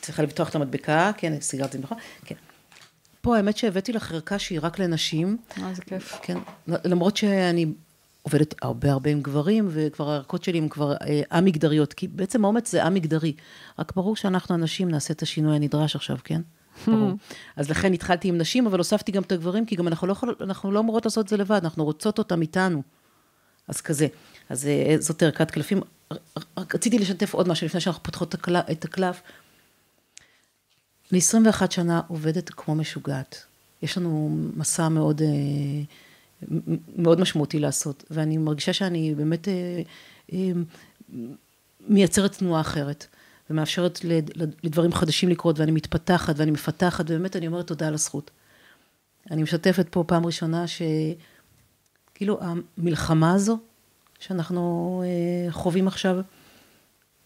צריכה 0.00 0.22
לפתוח 0.22 0.48
את 0.48 0.54
המדבקה, 0.54 1.10
כן, 1.16 1.40
סיגרתי 1.40 1.78
נכון? 1.78 1.98
כן. 2.24 2.34
פה 3.20 3.36
האמת 3.36 3.56
שהבאתי 3.56 3.92
לך 3.92 4.12
ערכה 4.12 4.38
שהיא 4.38 4.58
רק 4.62 4.78
לנשים. 4.78 5.36
אה, 5.58 5.70
איזה 5.70 5.82
כיף. 5.82 6.18
כן, 6.22 6.38
למרות 6.68 7.16
שאני 7.16 7.66
עובדת 8.22 8.54
הרבה 8.62 8.92
הרבה 8.92 9.10
עם 9.10 9.22
גברים, 9.22 9.68
וכבר 9.70 10.10
הערכות 10.10 10.44
שלי 10.44 10.58
הן 10.58 10.68
כבר 10.68 10.92
אה, 10.92 11.22
א-מגדריות, 11.30 11.92
כי 11.92 12.08
בעצם 12.08 12.44
האומץ 12.44 12.70
זה 12.70 12.86
א-מגדרי. 12.86 13.32
רק 13.78 13.92
ברור 13.96 14.16
שאנחנו 14.16 14.54
הנשים 14.54 14.90
נעשה 14.90 15.14
את 15.14 15.22
השינוי 15.22 15.56
הנדרש 15.56 15.96
עכשיו, 15.96 16.16
כן? 16.24 16.40
ברור. 16.86 17.12
אז 17.56 17.70
לכן 17.70 17.92
התחלתי 17.92 18.28
עם 18.28 18.38
נשים, 18.38 18.66
אבל 18.66 18.78
הוספתי 18.78 19.12
גם 19.12 19.22
את 19.22 19.32
הגברים, 19.32 19.66
כי 19.66 19.76
גם 19.76 19.88
אנחנו 19.88 20.06
לא, 20.06 20.12
יכול, 20.12 20.34
אנחנו 20.40 20.72
לא 20.72 20.80
אמורות 20.80 21.04
לעשות 21.04 21.24
את 21.24 21.28
זה 21.28 21.36
לבד, 21.36 21.60
אנחנו 21.64 21.84
רוצות 21.84 22.18
אותם 22.18 22.42
איתנו. 22.42 22.82
אז 23.68 23.80
כזה. 23.80 24.06
אז 24.48 24.66
אה, 24.66 24.96
זאת 24.98 25.22
ערכת 25.22 25.50
קלפים. 25.50 25.80
רק 26.58 26.74
רציתי 26.74 26.98
לשתף 26.98 27.34
עוד 27.34 27.48
משהו 27.48 27.66
לפני 27.66 27.80
שאנחנו 27.80 28.02
פותחות 28.02 28.34
את 28.70 28.84
הקלף. 28.84 29.22
אני 31.12 31.18
21 31.18 31.72
שנה 31.72 32.00
עובדת 32.08 32.50
כמו 32.50 32.74
משוגעת. 32.74 33.44
יש 33.82 33.98
לנו 33.98 34.36
מסע 34.56 34.88
מאוד... 34.88 35.22
אה, 35.22 35.28
מאוד 36.96 37.20
משמעותי 37.20 37.58
לעשות, 37.58 38.04
ואני 38.10 38.38
מרגישה 38.38 38.72
שאני 38.72 39.14
באמת 39.14 39.48
אה, 39.48 39.82
אה, 40.32 40.50
מייצרת 41.88 42.32
תנועה 42.38 42.60
אחרת, 42.60 43.06
ומאפשרת 43.50 44.00
לדברים 44.62 44.92
חדשים 44.92 45.28
לקרות, 45.28 45.58
ואני 45.58 45.70
מתפתחת 45.70 46.34
ואני 46.38 46.50
מפתחת, 46.50 47.04
ובאמת 47.08 47.36
אני 47.36 47.46
אומרת 47.46 47.66
תודה 47.66 47.88
על 47.88 47.94
הזכות. 47.94 48.30
אני 49.30 49.42
משתפת 49.42 49.86
פה 49.90 50.04
פעם 50.06 50.26
ראשונה 50.26 50.64
שכאילו 50.66 52.38
המלחמה 52.40 53.34
הזו 53.34 53.58
שאנחנו 54.20 55.02
אה, 55.06 55.52
חווים 55.52 55.88
עכשיו, 55.88 56.16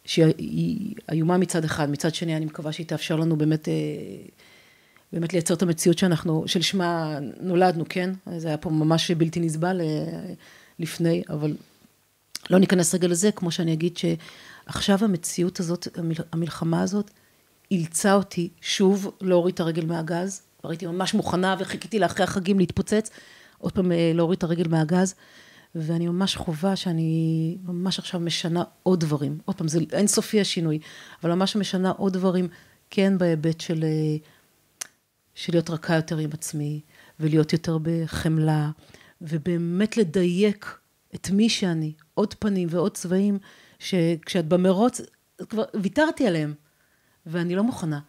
שהיא 0.05 0.95
איומה 1.13 1.39
מצד 1.39 1.65
אחד, 1.65 1.91
מצד 1.91 2.15
שני 2.15 2.37
אני 2.37 2.45
מקווה 2.45 2.73
שהיא 2.73 2.87
תאפשר 2.87 3.17
לנו 3.17 3.37
באמת, 3.37 3.69
באמת 5.13 5.33
לייצר 5.33 5.55
את 5.55 5.63
המציאות 5.63 5.99
שאנחנו, 5.99 6.45
שלשמה 6.47 7.19
נולדנו, 7.41 7.85
כן? 7.89 8.11
זה 8.37 8.49
היה 8.49 8.57
פה 8.57 8.71
ממש 8.71 9.11
בלתי 9.11 9.41
נסבל 9.41 9.81
לפני, 10.79 11.23
אבל 11.29 11.57
לא 12.51 12.59
ניכנס 12.59 12.95
רגע 12.95 13.09
לזה, 13.09 13.33
כמו 13.33 13.51
שאני 13.51 13.73
אגיד 13.73 13.97
שעכשיו 13.97 15.05
המציאות 15.05 15.61
הזאת, 15.61 15.89
המלחמה 16.33 16.83
הזאת, 16.83 17.11
אילצה 17.71 18.15
אותי 18.15 18.49
שוב 18.61 19.11
להוריד 19.21 19.55
את 19.55 19.61
הרגל 19.61 19.87
מהגז, 19.87 20.43
הייתי 20.65 20.87
ממש 20.87 21.15
מוכנה 21.15 21.57
וחיכיתי 21.59 21.99
לאחרי 21.99 22.25
החגים 22.25 22.59
להתפוצץ, 22.59 23.11
עוד 23.59 23.73
פעם 23.73 23.93
אה, 23.93 24.13
להוריד 24.15 24.37
את 24.37 24.43
הרגל 24.43 24.69
מהגז, 24.69 25.15
ואני 25.75 26.07
ממש 26.07 26.37
חווה 26.37 26.77
שאני 26.77 27.57
ממש 27.65 27.99
עכשיו 27.99 28.21
משנה 28.21 28.65
עוד 28.83 29.01
דברים. 29.01 29.39
עוד 29.45 29.57
פעם, 29.57 29.69
זה 29.69 29.81
אינסופי 29.93 30.41
השינוי, 30.41 30.79
אבל 31.23 31.35
ממש 31.35 31.57
משנה 31.57 31.91
עוד 31.91 32.13
דברים, 32.13 32.49
כן 32.91 33.19
בהיבט 33.19 33.61
של, 33.61 33.85
אה, 33.85 34.17
של 35.37 35.53
להיות 35.53 35.71
רכה 35.71 35.95
יותר 35.95 36.19
עם 36.19 36.31
עצמי, 36.33 36.81
ולהיות 37.21 37.53
יותר 37.53 37.79
בחמלה, 37.83 38.71
ובאמת 39.21 39.97
לדייק 39.97 40.79
את 41.15 41.31
מי 41.31 41.49
שאני, 41.49 41.93
עוד 42.15 42.35
פנים 42.35 42.69
ועוד 42.71 42.97
צבעים, 42.97 43.39
שכשאת 43.79 44.49
במרוץ, 44.49 45.01
כבר 45.49 45.65
ויתרתי 45.75 46.27
עליהם, 46.27 46.55
ואני 47.27 47.55
לא 47.55 47.63
מוכנה 47.63 48.01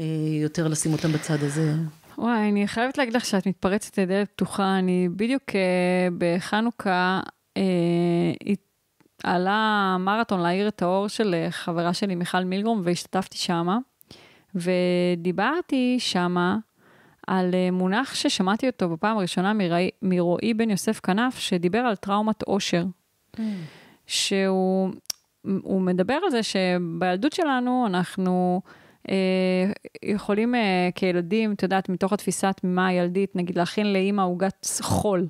אה, 0.00 0.04
יותר 0.42 0.68
לשים 0.68 0.92
אותם 0.92 1.12
בצד 1.12 1.42
הזה. 1.42 1.74
וואי, 2.18 2.48
אני 2.48 2.68
חייבת 2.68 2.98
להגיד 2.98 3.14
לך 3.14 3.24
שאת 3.24 3.46
מתפרצת 3.46 3.98
לדלת 3.98 4.28
פתוחה. 4.30 4.78
אני 4.78 5.08
בדיוק 5.16 5.42
uh, 5.50 5.54
בחנוכה, 6.18 7.20
uh, 7.58 7.60
עלה 9.24 9.96
מרתון 10.00 10.40
להאיר 10.40 10.68
את 10.68 10.82
האור 10.82 11.08
של 11.08 11.34
uh, 11.34 11.50
חברה 11.50 11.94
שלי, 11.94 12.14
מיכל 12.14 12.44
מילגרום, 12.44 12.80
והשתתפתי 12.84 13.38
שמה. 13.38 13.78
ודיברתי 14.54 15.96
שמה 15.98 16.56
על 17.26 17.50
uh, 17.50 17.72
מונח 17.72 18.14
ששמעתי 18.14 18.66
אותו 18.66 18.88
בפעם 18.88 19.18
הראשונה 19.18 19.52
מרואי, 19.52 19.90
מרועי 20.02 20.54
בן 20.54 20.70
יוסף 20.70 21.00
כנף, 21.00 21.38
שדיבר 21.38 21.78
על 21.78 21.96
טראומת 21.96 22.42
עושר. 22.42 22.84
Mm. 23.36 23.40
שהוא 24.06 24.90
מדבר 25.80 26.18
על 26.24 26.30
זה 26.30 26.42
שבילדות 26.42 27.32
שלנו 27.32 27.84
אנחנו... 27.86 28.60
אה, 29.08 29.72
יכולים 30.02 30.54
אה, 30.54 30.88
כילדים, 30.94 31.52
את 31.52 31.62
יודעת, 31.62 31.88
מתוך 31.88 32.12
התפיסה 32.12 32.48
התמימה 32.48 32.86
הילדית, 32.86 33.36
נגיד 33.36 33.58
להכין 33.58 33.92
לאימא 33.92 34.22
עוגת 34.22 34.66
חול. 34.80 35.26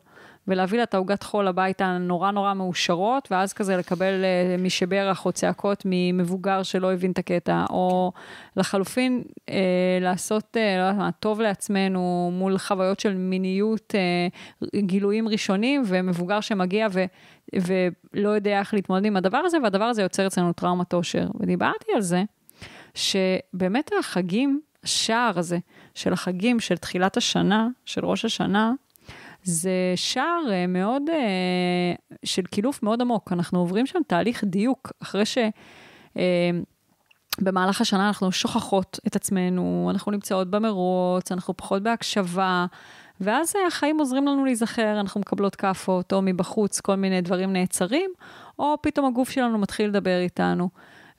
ולהביא 0.48 0.78
לה 0.78 0.84
את 0.84 0.94
העוגת 0.94 1.22
חול 1.22 1.48
הביתה 1.48 1.98
נורא 1.98 2.30
נורא 2.30 2.54
מאושרות, 2.54 3.28
ואז 3.30 3.52
כזה 3.52 3.76
לקבל 3.76 4.12
uh, 4.24 4.62
משברך 4.62 5.26
או 5.26 5.32
צעקות 5.32 5.82
ממבוגר 5.84 6.62
שלא 6.62 6.92
הבין 6.92 7.10
את 7.10 7.18
הקטע, 7.18 7.64
או 7.70 8.12
לחלופין 8.56 9.22
uh, 9.50 9.52
לעשות, 10.00 10.56
uh, 10.56 10.78
לא 10.78 10.82
יודעת 10.82 10.96
מה, 10.96 11.10
טוב 11.12 11.40
לעצמנו 11.40 12.30
מול 12.32 12.58
חוויות 12.58 13.00
של 13.00 13.14
מיניות, 13.14 13.94
uh, 14.62 14.66
גילויים 14.76 15.28
ראשונים, 15.28 15.82
ומבוגר 15.86 16.40
שמגיע 16.40 16.86
ו, 16.92 17.04
ולא 17.54 18.28
יודע 18.28 18.58
איך 18.58 18.74
להתמודד 18.74 19.06
עם 19.06 19.16
הדבר 19.16 19.38
הזה, 19.38 19.58
והדבר 19.62 19.84
הזה 19.84 20.02
יוצר 20.02 20.26
אצלנו 20.26 20.52
טראומת 20.52 20.92
עושר. 20.92 21.26
ודיברתי 21.40 21.92
על 21.94 22.00
זה. 22.00 22.22
שבאמת 22.94 23.90
החגים, 23.98 24.60
השער 24.84 25.38
הזה 25.38 25.58
של 25.94 26.12
החגים 26.12 26.60
של 26.60 26.76
תחילת 26.76 27.16
השנה, 27.16 27.68
של 27.84 28.04
ראש 28.04 28.24
השנה, 28.24 28.72
זה 29.44 29.92
שער 29.96 30.42
אה, 30.50 30.66
מאוד, 30.66 31.02
אה, 31.10 31.94
של 32.24 32.42
קילוף 32.42 32.82
מאוד 32.82 33.00
עמוק. 33.00 33.32
אנחנו 33.32 33.58
עוברים 33.58 33.86
שם 33.86 33.98
תהליך 34.06 34.44
דיוק, 34.44 34.92
אחרי 35.02 35.26
ש... 35.26 35.38
אה, 36.18 36.50
השנה 37.80 38.06
אנחנו 38.06 38.32
שוכחות 38.32 38.98
את 39.06 39.16
עצמנו, 39.16 39.88
אנחנו 39.92 40.12
נמצאות 40.12 40.50
במרוץ, 40.50 41.32
אנחנו 41.32 41.56
פחות 41.56 41.82
בהקשבה, 41.82 42.66
ואז 43.20 43.52
החיים 43.66 43.98
עוזרים 43.98 44.26
לנו 44.26 44.44
להיזכר, 44.44 45.00
אנחנו 45.00 45.20
מקבלות 45.20 45.54
כאפות, 45.54 46.12
או 46.12 46.22
מבחוץ 46.22 46.80
כל 46.80 46.94
מיני 46.94 47.20
דברים 47.20 47.52
נעצרים, 47.52 48.10
או 48.58 48.74
פתאום 48.82 49.06
הגוף 49.06 49.30
שלנו 49.30 49.58
מתחיל 49.58 49.88
לדבר 49.88 50.18
איתנו. 50.20 50.68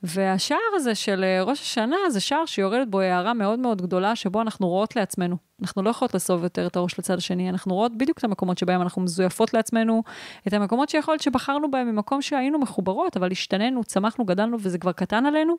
והשער 0.06 0.58
הזה 0.74 0.94
של 0.94 1.24
אה, 1.24 1.42
ראש 1.42 1.60
השנה 1.60 1.96
זה 2.08 2.20
שער 2.20 2.46
שיורדת 2.46 2.88
בו 2.88 3.00
הערה 3.00 3.34
מאוד 3.34 3.58
מאוד 3.58 3.82
גדולה, 3.82 4.16
שבו 4.16 4.40
אנחנו 4.40 4.68
רואות 4.68 4.96
לעצמנו. 4.96 5.36
אנחנו 5.62 5.82
לא 5.82 5.90
יכולות 5.90 6.14
לסוב 6.14 6.42
יותר 6.42 6.66
את 6.66 6.76
הראש 6.76 6.98
לצד 6.98 7.16
השני, 7.16 7.50
אנחנו 7.50 7.74
רואות 7.74 7.98
בדיוק 7.98 8.18
את 8.18 8.24
המקומות 8.24 8.58
שבהם 8.58 8.82
אנחנו 8.82 9.02
מזויפות 9.02 9.54
לעצמנו, 9.54 10.02
את 10.48 10.52
המקומות 10.52 10.88
שיכול 10.88 11.12
להיות 11.12 11.22
שבחרנו 11.22 11.70
בהם 11.70 11.90
ממקום 11.90 12.22
שהיינו 12.22 12.58
מחוברות, 12.58 13.16
אבל 13.16 13.32
השתננו, 13.32 13.84
צמחנו, 13.84 14.24
גדלנו 14.24 14.56
וזה 14.60 14.78
כבר 14.78 14.92
קטן 14.92 15.26
עלינו. 15.26 15.56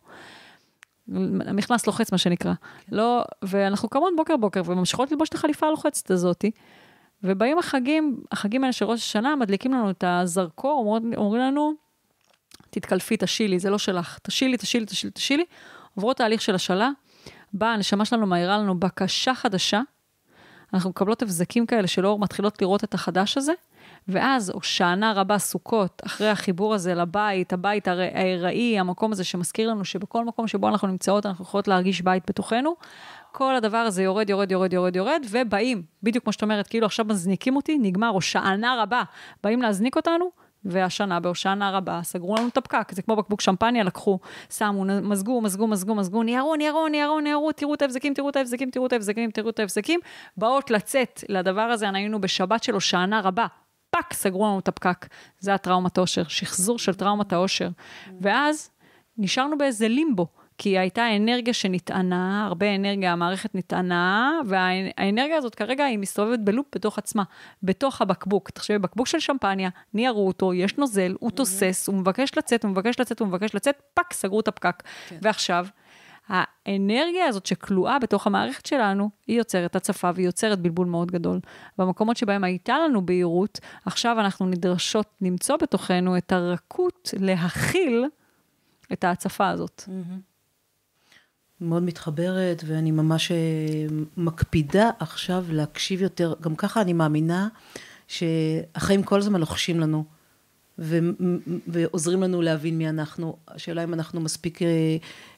המכנס 1.48 1.88
לוחץ, 1.88 2.12
מה 2.12 2.18
שנקרא. 2.18 2.54
כן. 2.54 2.96
לא, 2.96 3.24
ואנחנו 3.42 3.90
קמות 3.90 4.14
בוקר 4.18 4.38
בוקר 4.38 4.62
וממשיכות 4.66 5.12
ללבוש 5.12 5.30
את 5.30 5.34
החליפה 5.34 5.68
הלוחצת 5.68 6.12
הזאתי. 6.12 6.52
ובאים 7.24 7.60
החגים, 7.60 8.20
החגים 8.32 8.64
האלה 8.64 8.74
של 8.74 8.86
ראש 8.86 9.00
השנה, 9.00 9.36
מדליקים 9.36 9.74
לנו 9.74 9.90
את 9.90 10.04
הזרקור, 10.08 10.80
אומרים, 10.80 11.14
אומרים 11.18 11.42
לנו, 11.42 11.74
תתקלפי, 12.70 13.18
תשילי, 13.20 13.60
זה 13.60 13.70
לא 13.70 13.78
שלך. 13.78 14.20
תשילי, 14.24 14.58
תשילי, 14.58 14.86
תשילי, 14.86 15.12
תשילי. 15.12 15.46
עוברות 15.96 16.18
תהליך 16.18 16.42
של 16.42 16.56
השאלה, 16.56 16.90
באה, 17.54 17.74
הנשמה 17.74 18.06
שלנו 18.06 18.28
מעירה 18.28 18.58
לנו 18.58 18.80
בקשה 18.80 19.36
חדשה, 19.36 19.82
אנחנו 20.74 20.90
מקבלות 20.90 21.22
הבזקים 21.22 21.66
כאלה 21.66 21.88
שלא 21.88 22.18
מתחילות 22.20 22.62
לראות 22.62 22.84
את 22.84 22.94
החדש 22.94 23.38
הזה, 23.38 23.54
ואז 24.08 24.50
הושענה 24.50 25.14
רבה 25.14 25.38
סוכות, 25.38 26.02
אחרי 26.06 26.30
החיבור 26.30 26.74
הזה 26.74 26.96
לבית, 26.96 27.54
הבית 27.54 27.88
הארעי, 27.88 28.80
המקום 28.80 29.12
הזה 29.12 29.24
שמזכיר 29.24 29.70
לנו 29.70 29.86
שבכל 29.86 30.26
מקום 30.26 30.48
שבו 30.48 30.68
אנחנו 30.68 30.88
נמצאות, 30.88 31.26
אנחנו 31.26 31.46
יכולות 31.46 31.68
להרגיש 31.68 32.02
בית 32.02 32.24
בתוכנו. 32.28 32.76
כל 33.32 33.56
הדבר 33.56 33.78
הזה 33.78 34.04
יורד, 34.04 34.30
יורד, 34.30 34.52
יורד, 34.52 34.74
יורד, 34.74 34.96
יורד, 34.96 35.26
ובאים, 35.30 35.84
בדיוק 36.04 36.24
כמו 36.24 36.34
שאת 36.34 36.44
אומרת, 36.44 36.68
כאילו 36.68 36.86
עכשיו 36.86 37.06
מזניקים 37.06 37.56
אותי, 37.56 37.78
נגמר, 37.78 38.08
הושענה 38.08 38.82
רבה, 38.84 39.04
באים 39.44 39.62
להזניק 39.62 39.96
אותנו, 39.96 40.32
והשנה 40.68 41.20
בהושענא 41.20 41.70
רבה 41.74 42.00
סגרו 42.04 42.36
לנו 42.36 42.48
את 42.48 42.58
הפקק, 42.58 42.92
זה 42.92 43.02
כמו 43.02 43.16
בקבוק 43.16 43.42
שמפניה, 43.42 43.84
לקחו, 43.84 44.20
שמו, 44.50 44.86
מזגו, 44.86 45.42
מזגו, 45.42 45.68
מזגו, 45.68 45.96
מזגו, 45.96 46.24
ניירו, 46.24 46.56
ניירו, 46.56 46.88
ניירו, 46.88 47.20
ניירו, 47.20 47.52
תראו 47.52 47.74
את 47.74 47.82
ההבזקים, 47.82 48.14
תראו 48.14 48.30
את 48.30 48.36
ההבזקים, 48.36 48.70
תראו 48.70 48.86
את 48.86 48.94
ההבזקים, 48.94 49.32
תראו 49.32 49.50
את 49.50 49.60
ההבזקים, 49.60 50.00
באות 50.38 50.72
לצאת 50.72 51.24
לדבר 51.30 51.62
הזה, 51.62 51.90
היינו 51.94 52.22
בשבת 52.22 52.64
של 52.64 52.74
הושענא 52.74 53.20
רבה. 53.24 53.46
פאק, 53.90 54.14
סגרו 54.14 54.46
לנו 54.46 54.60
את 54.60 54.68
הפקק. 54.68 55.08
זה 55.40 55.54
הטראומת 55.54 55.98
עושר, 55.98 56.24
שחזור 56.28 56.80
של 56.80 56.94
טראומת 56.94 57.34
העושר. 57.34 57.70
ואז 58.22 58.70
נשארנו 59.18 59.58
באיזה 59.58 59.88
לימבו. 59.88 60.28
כי 60.58 60.78
הייתה 60.78 61.16
אנרגיה 61.16 61.54
שנטענה, 61.54 62.46
הרבה 62.46 62.76
אנרגיה, 62.76 63.14
המערכת 63.14 63.56
נטענה, 63.56 64.40
והאנרגיה 64.46 65.38
הזאת 65.38 65.56
כרגע 65.56 65.84
היא 65.84 66.00
מסתובבת 66.00 66.40
בלופ 66.40 66.66
בתוך 66.76 66.98
עצמה, 66.98 67.24
בתוך 67.64 68.02
הבקבוק. 68.02 68.50
תחשבי, 68.50 68.80
בקבוק 68.80 69.08
של 69.08 69.20
שמפניה, 69.20 69.70
ניערו 69.94 70.28
אותו, 70.28 70.54
יש 70.54 70.78
נוזל, 70.78 71.16
הוא 71.20 71.32
תוסס, 71.32 71.88
הוא 71.88 71.96
מבקש 71.96 72.38
לצאת, 72.38 72.64
הוא 72.64 72.72
מבקש 72.72 73.00
לצאת, 73.00 73.20
הוא 73.20 73.28
מבקש 73.28 73.56
לצאת, 73.56 73.82
פאק, 73.94 74.14
סגרו 74.14 74.40
את 74.40 74.48
הפקק. 74.48 74.84
כן. 75.08 75.18
ועכשיו, 75.22 75.68
האנרגיה 76.28 77.26
הזאת 77.26 77.46
שכלואה 77.46 78.00
בתוך 78.00 78.28
המערכת 78.28 78.66
שלנו, 78.66 79.10
היא 79.28 79.38
יוצרת 79.38 79.76
הצפה 79.76 80.10
והיא 80.16 80.26
יוצרת 80.26 80.60
בלבול 80.60 80.88
מאוד 80.88 81.12
גדול. 81.12 81.40
במקומות 81.78 82.18
שבהם 82.18 82.44
הייתה 82.44 82.80
לנו 82.80 83.06
בהירות, 83.06 83.60
עכשיו 83.86 84.20
אנחנו 84.20 84.46
נדרשות 84.46 85.08
למצוא 85.22 85.58
בתוכנו 85.58 86.18
את 86.18 86.32
הרכות 86.32 87.14
להכיל 87.20 88.06
את 88.94 89.04
ההצפה 89.04 89.50
הזאת. 89.50 89.84
Mm-hmm. 89.86 90.27
מאוד 91.62 91.84
מתחברת, 91.84 92.64
ואני 92.68 92.92
ממש 92.92 93.32
אה, 93.32 93.38
מקפידה 94.18 94.90
עכשיו 95.00 95.46
להקשיב 95.50 96.02
יותר. 96.02 96.34
גם 96.42 96.56
ככה 96.56 96.82
אני 96.82 96.94
מאמינה 96.94 97.48
שהחיים 98.08 99.04
כל 99.04 99.20
הזמן 99.20 99.40
לוחשים 99.40 99.80
לנו, 99.80 100.04
ו- 100.80 101.00
ועוזרים 101.68 102.24
לנו 102.24 102.42
להבין 102.42 102.78
מי 102.78 102.90
אנחנו. 102.90 103.38
השאלה 103.48 103.84
אם 103.84 103.94
אנחנו 103.94 104.22
מספיק 104.22 104.62
אה, 104.62 104.68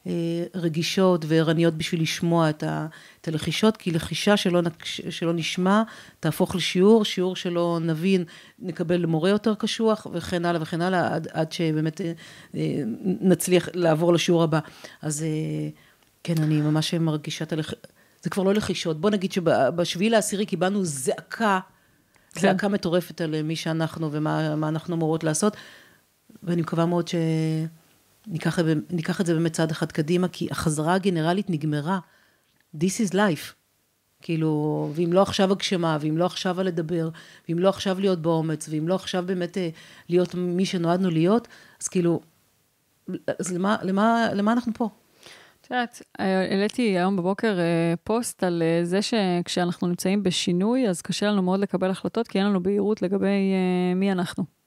אה, 0.06 0.12
רגישות 0.54 1.24
וערניות 1.28 1.74
בשביל 1.74 2.02
לשמוע 2.02 2.50
את, 2.50 2.62
ה- 2.62 2.86
את 3.20 3.28
הלחישות, 3.28 3.76
כי 3.76 3.90
לחישה 3.90 4.36
שלא, 4.36 4.60
שלא 5.10 5.32
נשמע 5.32 5.82
תהפוך 6.20 6.56
לשיעור, 6.56 7.04
שיעור 7.04 7.36
שלא 7.36 7.78
נבין 7.82 8.24
נקבל 8.58 9.06
מורה 9.06 9.30
יותר 9.30 9.54
קשוח, 9.54 10.06
וכן 10.12 10.44
הלאה 10.44 10.62
וכן 10.62 10.80
הלאה, 10.80 11.14
עד, 11.14 11.28
עד 11.32 11.52
שבאמת 11.52 12.00
נצליח 13.04 13.68
לעבור 13.74 14.12
לשיעור 14.12 14.42
הבא. 14.42 14.58
אז... 15.02 15.24
כן, 16.24 16.42
אני 16.42 16.60
ממש 16.60 16.94
מרגישה 16.94 17.44
את 17.44 17.52
הלח... 17.52 17.72
זה 18.22 18.30
כבר 18.30 18.42
לא 18.42 18.54
לחישות. 18.54 19.00
בוא 19.00 19.10
נגיד 19.10 19.32
שבשביעי 19.32 20.10
לעשירי 20.10 20.46
קיבלנו 20.46 20.84
זעקה, 20.84 21.60
כן. 22.32 22.40
זעקה 22.40 22.68
מטורפת 22.68 23.20
על 23.20 23.42
מי 23.42 23.56
שאנחנו 23.56 24.12
ומה 24.12 24.68
אנחנו 24.68 24.96
אמורות 24.96 25.24
לעשות, 25.24 25.56
ואני 26.42 26.62
מקווה 26.62 26.86
מאוד 26.86 27.08
שניקח 27.08 29.20
את 29.20 29.26
זה 29.26 29.34
באמת 29.34 29.52
צעד 29.52 29.70
אחד 29.70 29.92
קדימה, 29.92 30.28
כי 30.28 30.48
החזרה 30.50 30.94
הגנרלית 30.94 31.50
נגמרה. 31.50 31.98
This 32.76 33.08
is 33.08 33.14
life. 33.14 33.52
כאילו, 34.22 34.90
ואם 34.94 35.12
לא 35.12 35.22
עכשיו 35.22 35.52
הגשמה, 35.52 35.98
ואם 36.00 36.18
לא 36.18 36.26
עכשיו 36.26 36.60
הלדבר, 36.60 37.08
ואם 37.48 37.58
לא 37.58 37.68
עכשיו 37.68 38.00
להיות 38.00 38.22
באומץ, 38.22 38.68
ואם 38.70 38.88
לא 38.88 38.94
עכשיו 38.94 39.24
באמת 39.26 39.58
אה, 39.58 39.68
להיות 40.08 40.34
מי 40.34 40.66
שנועדנו 40.66 41.10
להיות, 41.10 41.48
אז 41.80 41.88
כאילו, 41.88 42.20
אז 43.38 43.52
למה, 43.52 43.76
למה, 43.82 44.28
למה 44.34 44.52
אנחנו 44.52 44.72
פה? 44.74 44.88
את 45.70 45.74
יודעת, 45.74 46.02
העליתי 46.18 46.82
היום 46.82 47.16
בבוקר 47.16 47.58
אה, 47.58 47.94
פוסט 48.04 48.44
על 48.44 48.62
אה, 48.62 48.84
זה 48.84 49.02
שכשאנחנו 49.02 49.88
נמצאים 49.88 50.22
בשינוי, 50.22 50.88
אז 50.88 51.02
קשה 51.02 51.26
לנו 51.26 51.42
מאוד 51.42 51.60
לקבל 51.60 51.90
החלטות, 51.90 52.28
כי 52.28 52.38
אין 52.38 52.46
לנו 52.46 52.62
בהירות 52.62 53.02
לגבי 53.02 53.26
אה, 53.26 53.94
מי 53.94 54.12
אנחנו. 54.12 54.59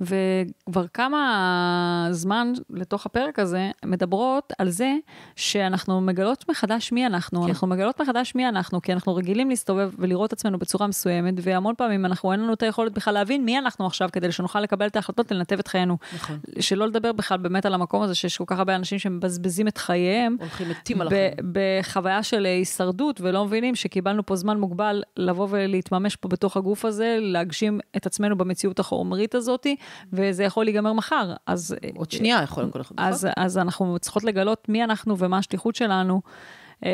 וכבר 0.00 0.86
כמה 0.94 2.08
זמן 2.10 2.52
לתוך 2.70 3.06
הפרק 3.06 3.38
הזה 3.38 3.70
מדברות 3.84 4.52
על 4.58 4.68
זה 4.68 4.92
שאנחנו 5.36 6.00
מגלות 6.00 6.44
מחדש 6.50 6.92
מי 6.92 7.06
אנחנו. 7.06 7.42
כן. 7.42 7.48
אנחנו 7.48 7.66
מגלות 7.66 8.00
מחדש 8.00 8.34
מי 8.34 8.48
אנחנו, 8.48 8.82
כי 8.82 8.92
אנחנו 8.92 9.14
רגילים 9.14 9.48
להסתובב 9.48 9.90
ולראות 9.98 10.32
עצמנו 10.32 10.58
בצורה 10.58 10.86
מסוימת, 10.86 11.34
והמון 11.42 11.74
פעמים 11.78 12.06
אנחנו, 12.06 12.32
אין 12.32 12.40
לנו 12.40 12.52
את 12.52 12.62
היכולת 12.62 12.92
בכלל 12.92 13.14
להבין 13.14 13.44
מי 13.44 13.58
אנחנו 13.58 13.86
עכשיו, 13.86 14.08
כדי 14.12 14.32
שנוכל 14.32 14.60
לקבל 14.60 14.86
את 14.86 14.96
ההחלטות, 14.96 15.32
לנתב 15.32 15.58
את 15.58 15.68
חיינו. 15.68 15.96
נכון. 16.14 16.38
שלא 16.60 16.86
לדבר 16.86 17.12
בכלל 17.12 17.38
באמת 17.38 17.66
על 17.66 17.74
המקום 17.74 18.02
הזה 18.02 18.14
שיש 18.14 18.36
כל 18.36 18.44
כך 18.46 18.58
הרבה 18.58 18.76
אנשים 18.76 18.98
שמבזבזים 18.98 19.68
את 19.68 19.78
חייהם. 19.78 20.36
הולכים 20.40 20.68
מתים 20.70 21.00
על 21.00 21.06
החיים. 21.06 21.32
בחוויה 21.52 22.22
של 22.22 22.46
הישרדות, 22.46 23.20
ולא 23.20 23.44
מבינים 23.44 23.74
שקיבלנו 23.74 24.26
פה 24.26 24.36
זמן 24.36 24.60
מוגבל 24.60 25.02
לבוא 25.16 25.46
ולהתממש 25.50 26.16
פה 26.16 26.28
בתוך 26.28 26.56
הגוף 26.56 26.84
הזה, 26.84 27.18
להגשים 27.20 27.80
את 27.96 28.06
עצמנו 28.06 28.36
במציאות 28.38 28.78
החומרית 28.78 29.34
הזאת, 29.34 29.66
וזה 30.12 30.44
יכול 30.44 30.64
להיגמר 30.64 30.92
מחר. 30.92 31.34
אז... 31.46 31.76
עוד 31.96 32.10
שנייה 32.10 32.42
יכול 32.42 32.64
לקרות 32.64 32.80
לך. 32.80 32.92
אז, 32.96 33.28
אז 33.36 33.58
אנחנו 33.58 33.98
צריכות 33.98 34.24
לגלות 34.24 34.68
מי 34.68 34.84
אנחנו 34.84 35.18
ומה 35.18 35.38
השליחות 35.38 35.74
שלנו 35.74 36.20
אה, 36.84 36.90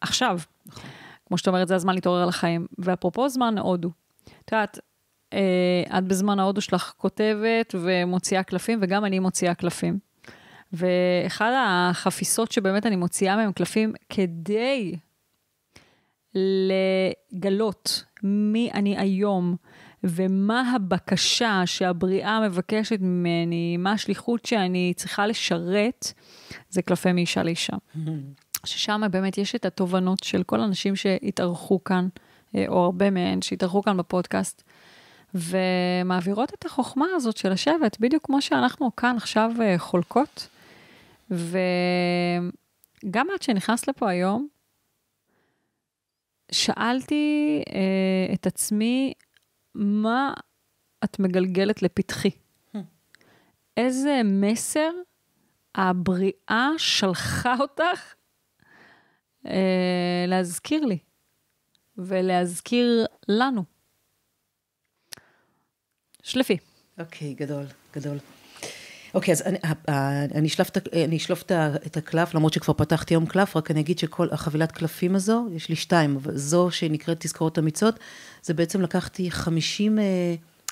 עכשיו. 0.00 0.38
נכון. 0.66 0.82
כמו 1.30 1.38
שאת 1.38 1.48
אומרת, 1.48 1.68
זה 1.68 1.74
הזמן 1.74 1.94
להתעורר 1.94 2.22
על 2.22 2.28
החיים. 2.28 2.66
ואפרופו 2.78 3.28
זמן 3.28 3.58
הודו, 3.58 3.90
את 4.44 4.52
יודעת, 4.52 4.78
אה, 5.32 5.98
את 5.98 6.04
בזמן 6.04 6.38
ההודו 6.38 6.60
שלך 6.60 6.92
כותבת 6.96 7.74
ומוציאה 7.78 8.42
קלפים, 8.42 8.78
וגם 8.82 9.04
אני 9.04 9.18
מוציאה 9.18 9.54
קלפים. 9.54 9.98
ואחד 10.72 11.52
החפיסות 11.56 12.52
שבאמת 12.52 12.86
אני 12.86 12.96
מוציאה 12.96 13.36
מהם 13.36 13.52
קלפים 13.52 13.92
כדי 14.08 14.96
לגלות 16.34 18.04
מי 18.22 18.70
אני 18.74 18.98
היום, 18.98 19.56
ומה 20.04 20.72
הבקשה 20.72 21.62
שהבריאה 21.66 22.48
מבקשת 22.48 23.00
ממני, 23.00 23.76
מה 23.76 23.92
השליחות 23.92 24.46
שאני 24.46 24.92
צריכה 24.96 25.26
לשרת, 25.26 26.12
זה 26.70 26.82
קלפי 26.82 27.12
מאישה 27.12 27.42
לאישה. 27.42 27.76
ששם 28.66 29.02
באמת 29.10 29.38
יש 29.38 29.54
את 29.54 29.64
התובנות 29.64 30.24
של 30.24 30.42
כל 30.42 30.60
האנשים 30.60 30.96
שהתארחו 30.96 31.84
כאן, 31.84 32.08
אה, 32.54 32.64
או 32.68 32.84
הרבה 32.84 33.10
מהן 33.10 33.42
שהתארחו 33.42 33.82
כאן 33.82 33.96
בפודקאסט, 33.96 34.62
ומעבירות 35.34 36.54
את 36.54 36.64
החוכמה 36.64 37.06
הזאת 37.14 37.36
של 37.36 37.52
לשבת, 37.52 38.00
בדיוק 38.00 38.26
כמו 38.26 38.42
שאנחנו 38.42 38.96
כאן 38.96 39.16
עכשיו 39.16 39.50
אה, 39.60 39.78
חולקות. 39.78 40.48
וגם 41.30 43.26
עד 43.34 43.42
שנכנסת 43.42 43.88
לפה 43.88 44.10
היום, 44.10 44.48
שאלתי 46.52 47.62
אה, 47.74 48.34
את 48.34 48.46
עצמי, 48.46 49.12
מה 49.74 50.34
את 51.04 51.18
מגלגלת 51.18 51.82
לפתחי? 51.82 52.30
איזה 53.76 54.20
מסר 54.24 54.90
הבריאה 55.74 56.68
שלחה 56.78 57.54
אותך 57.60 58.14
אה, 59.46 60.24
להזכיר 60.28 60.84
לי 60.84 60.98
ולהזכיר 61.98 63.06
לנו? 63.28 63.64
שלפי. 66.22 66.58
אוקיי, 66.98 67.34
okay, 67.34 67.40
גדול, 67.40 67.64
גדול. 67.94 68.18
אוקיי, 69.14 69.32
אז 69.32 69.42
אני, 70.34 70.46
אשלוף, 71.16 71.42
את 71.86 71.96
הקלף, 71.96 72.34
למרות 72.34 72.52
שכבר 72.52 72.74
פתחתי 72.74 73.14
היום 73.14 73.26
קלף, 73.26 73.56
רק 73.56 73.70
אני 73.70 73.80
אגיד 73.80 73.98
שכל 73.98 74.28
החבילת 74.30 74.72
קלפים 74.72 75.16
הזו, 75.16 75.46
יש 75.52 75.68
לי 75.68 75.76
שתיים, 75.76 76.16
אבל 76.16 76.36
זו 76.36 76.70
שנקראת 76.70 77.16
תזכורות 77.20 77.58
אמיצות, 77.58 77.98
זה 78.42 78.54
בעצם 78.54 78.80
לקחתי 78.80 79.30
50 79.30 79.98
אה, 79.98 80.04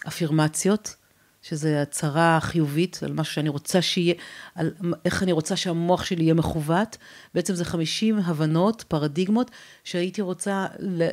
אפירמציות, 0.08 0.94
שזה 1.42 1.82
הצהרה 1.82 2.38
חיובית 2.40 3.00
על 3.02 3.12
משהו 3.12 3.34
שאני 3.34 3.48
רוצה 3.48 3.82
שיהיה, 3.82 4.14
על 4.54 4.72
איך 5.04 5.22
אני 5.22 5.32
רוצה 5.32 5.56
שהמוח 5.56 6.04
שלי 6.04 6.22
יהיה 6.22 6.34
מכוות. 6.34 6.96
בעצם 7.34 7.54
זה 7.54 7.64
50 7.64 8.18
הבנות, 8.18 8.84
פרדיגמות, 8.88 9.50
שהייתי 9.84 10.22
רוצה 10.22 10.66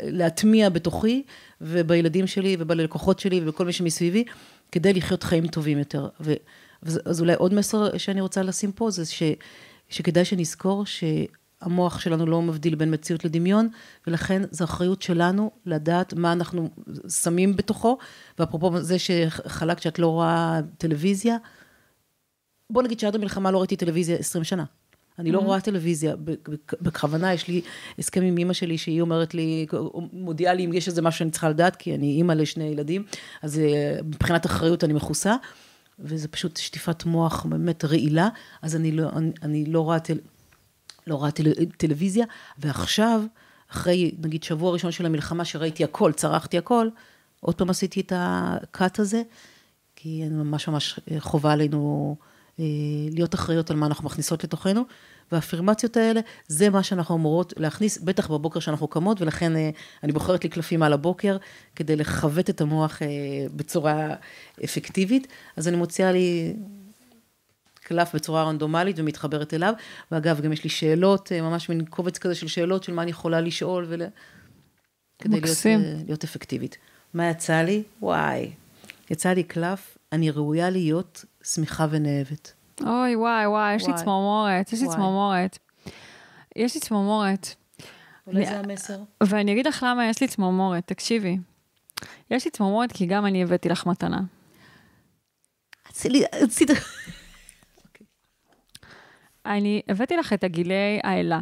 להטמיע 0.03 0.69
בתוכי 0.69 1.23
ובילדים 1.61 2.28
שלי 2.28 2.57
ובלקוחות 2.59 3.19
שלי 3.19 3.41
ובכל 3.43 3.65
מי 3.65 3.73
שמסביבי, 3.73 4.23
כדי 4.71 4.93
לחיות 4.93 5.23
חיים 5.23 5.47
טובים 5.47 5.78
יותר. 5.80 6.07
אז 6.86 7.19
אולי 7.19 7.33
עוד 7.33 7.53
מסר 7.53 7.97
שאני 7.97 8.21
רוצה 8.21 8.43
לשים 8.43 8.71
פה, 8.71 8.91
זה 8.91 9.05
ש, 9.05 9.23
שכדאי 9.89 10.25
שנזכור 10.25 10.83
שהמוח 10.86 11.99
שלנו 11.99 12.25
לא 12.25 12.41
מבדיל 12.41 12.75
בין 12.75 12.93
מציאות 12.93 13.25
לדמיון, 13.25 13.69
ולכן 14.07 14.41
זו 14.51 14.63
אחריות 14.63 15.01
שלנו 15.01 15.51
לדעת 15.65 16.13
מה 16.13 16.31
אנחנו 16.31 16.69
שמים 17.23 17.55
בתוכו, 17.55 17.97
ואפרופו 18.39 18.81
זה 18.81 18.99
שחלקת 18.99 19.81
שאת 19.81 19.99
לא 19.99 20.07
רואה 20.07 20.59
טלוויזיה, 20.77 21.38
בוא 22.69 22.83
נגיד 22.83 22.99
שעד 22.99 23.15
המלחמה 23.15 23.51
לא 23.51 23.59
ראיתי 23.59 23.75
טלוויזיה 23.75 24.17
20 24.17 24.43
שנה. 24.43 24.63
אני 25.19 25.31
לא 25.31 25.39
mm-hmm. 25.39 25.43
רואה 25.43 25.61
טלוויזיה, 25.61 26.15
בכוונה 26.81 27.33
יש 27.33 27.47
לי 27.47 27.61
הסכם 27.99 28.21
עם 28.21 28.38
אימא 28.38 28.53
שלי 28.53 28.77
שהיא 28.77 29.01
אומרת 29.01 29.33
לי, 29.33 29.65
מודיעה 30.13 30.53
לי 30.53 30.65
אם 30.65 30.73
יש 30.73 30.88
איזה 30.88 31.01
משהו 31.01 31.19
שאני 31.19 31.31
צריכה 31.31 31.49
לדעת, 31.49 31.75
כי 31.75 31.95
אני 31.95 32.11
אימא 32.11 32.33
לשני 32.33 32.63
ילדים, 32.63 33.03
אז 33.41 33.59
אה, 33.59 33.97
מבחינת 34.03 34.45
אחריות 34.45 34.83
אני 34.83 34.93
מכוסה. 34.93 35.36
וזה 36.00 36.28
פשוט 36.28 36.58
שטיפת 36.58 37.06
מוח 37.06 37.46
באמת 37.46 37.86
רעילה, 37.86 38.30
אז 38.62 38.76
אני 38.76 38.91
לא, 38.91 39.10
אני, 39.16 39.32
אני 39.43 39.66
לא 39.66 39.82
רואה, 39.82 40.00
טל, 40.00 40.18
לא 41.08 41.16
רואה 41.16 41.32
טל, 41.32 41.52
טלוויזיה, 41.78 42.26
ועכשיו, 42.58 43.22
אחרי 43.72 44.12
נגיד 44.20 44.43
שבוע 44.43 44.72
ראשון 44.72 44.91
של 44.91 45.06
המלחמה 45.06 45.46
שראיתי 45.46 45.84
הכל, 45.84 46.12
צרחתי 46.12 46.58
הכל, 46.58 46.89
עוד 47.39 47.56
פעם 47.56 47.70
עשיתי 47.70 48.02
את 48.02 48.14
הקאט 48.16 49.00
הזה, 49.00 49.22
כי 49.96 50.30
ממש 50.30 50.68
ממש 50.68 51.00
חובה 51.20 51.54
עלינו 51.54 52.16
אה, 52.60 52.66
להיות 53.12 53.36
אחראיות 53.36 53.72
על 53.72 53.78
מה 53.78 53.86
אנחנו 53.86 54.06
מכניסות 54.06 54.43
לתוכנו, 54.43 54.84
והאפירמציות 55.32 55.97
האלה, 55.97 56.21
זה 56.47 56.69
מה 56.69 56.84
שאנחנו 56.84 57.15
אמורות 57.15 57.53
להכניס, 57.57 57.97
בטח 57.97 58.32
בבוקר 58.32 58.59
שאנחנו 58.59 58.88
קמות, 58.88 59.21
ולכן 59.21 59.55
אה, 59.55 59.69
אני 60.03 60.11
בוחרת 60.11 60.43
לי 60.43 60.49
קלפים 60.49 60.84
על 60.84 60.93
הבוקר, 60.93 61.38
כדי 61.76 61.95
לכבט 61.95 62.49
את 62.49 62.61
המוח 62.61 63.01
אה, 63.01 63.07
בצורה 63.55 64.15
אפקטיבית. 64.63 65.28
אז 65.55 65.67
אני 65.67 65.78
מוציאה 65.78 66.11
לי 66.11 66.53
קלף 67.84 68.15
בצורה 68.15 68.43
רנדומלית 68.43 68.99
ומתחברת 68.99 69.53
אליו, 69.53 69.73
ואגב, 70.11 70.41
גם 70.41 70.53
יש 70.53 70.63
לי 70.63 70.69
שאלות, 70.69 71.32
ממש 71.32 71.69
מין 71.69 71.86
קובץ 71.86 72.17
כזה 72.17 72.36
של 72.36 72.47
שאלות, 72.47 72.84
של 72.84 72.93
מה 72.93 73.01
אני 73.01 73.11
יכולה 73.11 73.41
לשאול, 73.41 73.86
ול... 73.89 74.01
כדי 75.19 75.41
להיות, 75.41 75.57
להיות 76.05 76.23
אפקטיבית. 76.23 76.78
מה 77.13 77.30
יצא 77.30 77.61
לי? 77.61 77.84
וואי. 78.01 78.51
יצא 79.11 79.30
לי 79.30 79.43
קלף, 79.43 79.97
אני 80.11 80.32
ראויה 80.32 80.69
להיות 80.69 81.26
שמחה 81.43 81.88
ונאהבת. 81.89 82.53
אוי, 82.82 83.15
וואי, 83.15 83.47
וואי, 83.47 83.76
יש 83.76 83.88
לי 83.88 83.93
צמרמורת, 83.93 84.73
יש 84.73 84.82
לי 84.82 84.88
צמרמורת. 84.88 85.57
יש 86.55 86.76
לי 86.76 86.82
צמרמורת. 86.82 87.47
אולי 88.28 88.45
זה 88.45 88.59
המסר. 88.59 88.99
ואני 89.23 89.51
אגיד 89.51 89.67
לך 89.67 89.86
למה 89.89 90.09
יש 90.09 90.21
לי 90.21 90.28
צמרמורת, 90.28 90.88
תקשיבי. 90.88 91.38
יש 92.32 92.45
לי 92.45 92.51
צמרמורת 92.51 92.91
כי 92.91 93.05
גם 93.05 93.26
אני 93.26 93.43
הבאתי 93.43 93.69
לך 93.69 93.86
מתנה. 93.86 94.21
רצית... 96.34 96.69
אני 99.45 99.82
הבאתי 99.88 100.17
לך 100.17 100.34
את 100.34 100.43
הגילי 100.43 100.99
האלה. 101.03 101.39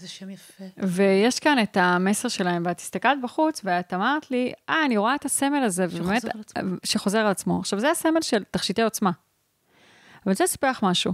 איזה 0.00 0.08
שם 0.08 0.30
יפה. 0.30 0.64
ויש 0.78 1.40
כאן 1.40 1.62
את 1.62 1.76
המסר 1.76 2.28
שלהם, 2.28 2.62
ואת 2.66 2.78
הסתכלת 2.78 3.18
בחוץ, 3.22 3.60
ואת 3.64 3.94
אמרת 3.94 4.30
לי, 4.30 4.52
אה, 4.68 4.84
אני 4.84 4.96
רואה 4.96 5.14
את 5.14 5.24
הסמל 5.24 5.62
הזה, 5.62 5.86
שחוזר 5.90 6.04
ובאמת, 6.04 6.24
על 6.24 6.40
עצמו. 6.40 6.76
שחוזר 6.84 7.18
על 7.18 7.26
עצמו. 7.26 7.58
עכשיו, 7.58 7.80
זה 7.80 7.90
הסמל 7.90 8.22
של 8.22 8.44
תכשיטי 8.50 8.82
עוצמה. 8.82 9.10
אבל 9.10 10.22
אני 10.26 10.32
רוצה 10.32 10.44
לספר 10.44 10.70
לך 10.70 10.82
משהו. 10.82 11.12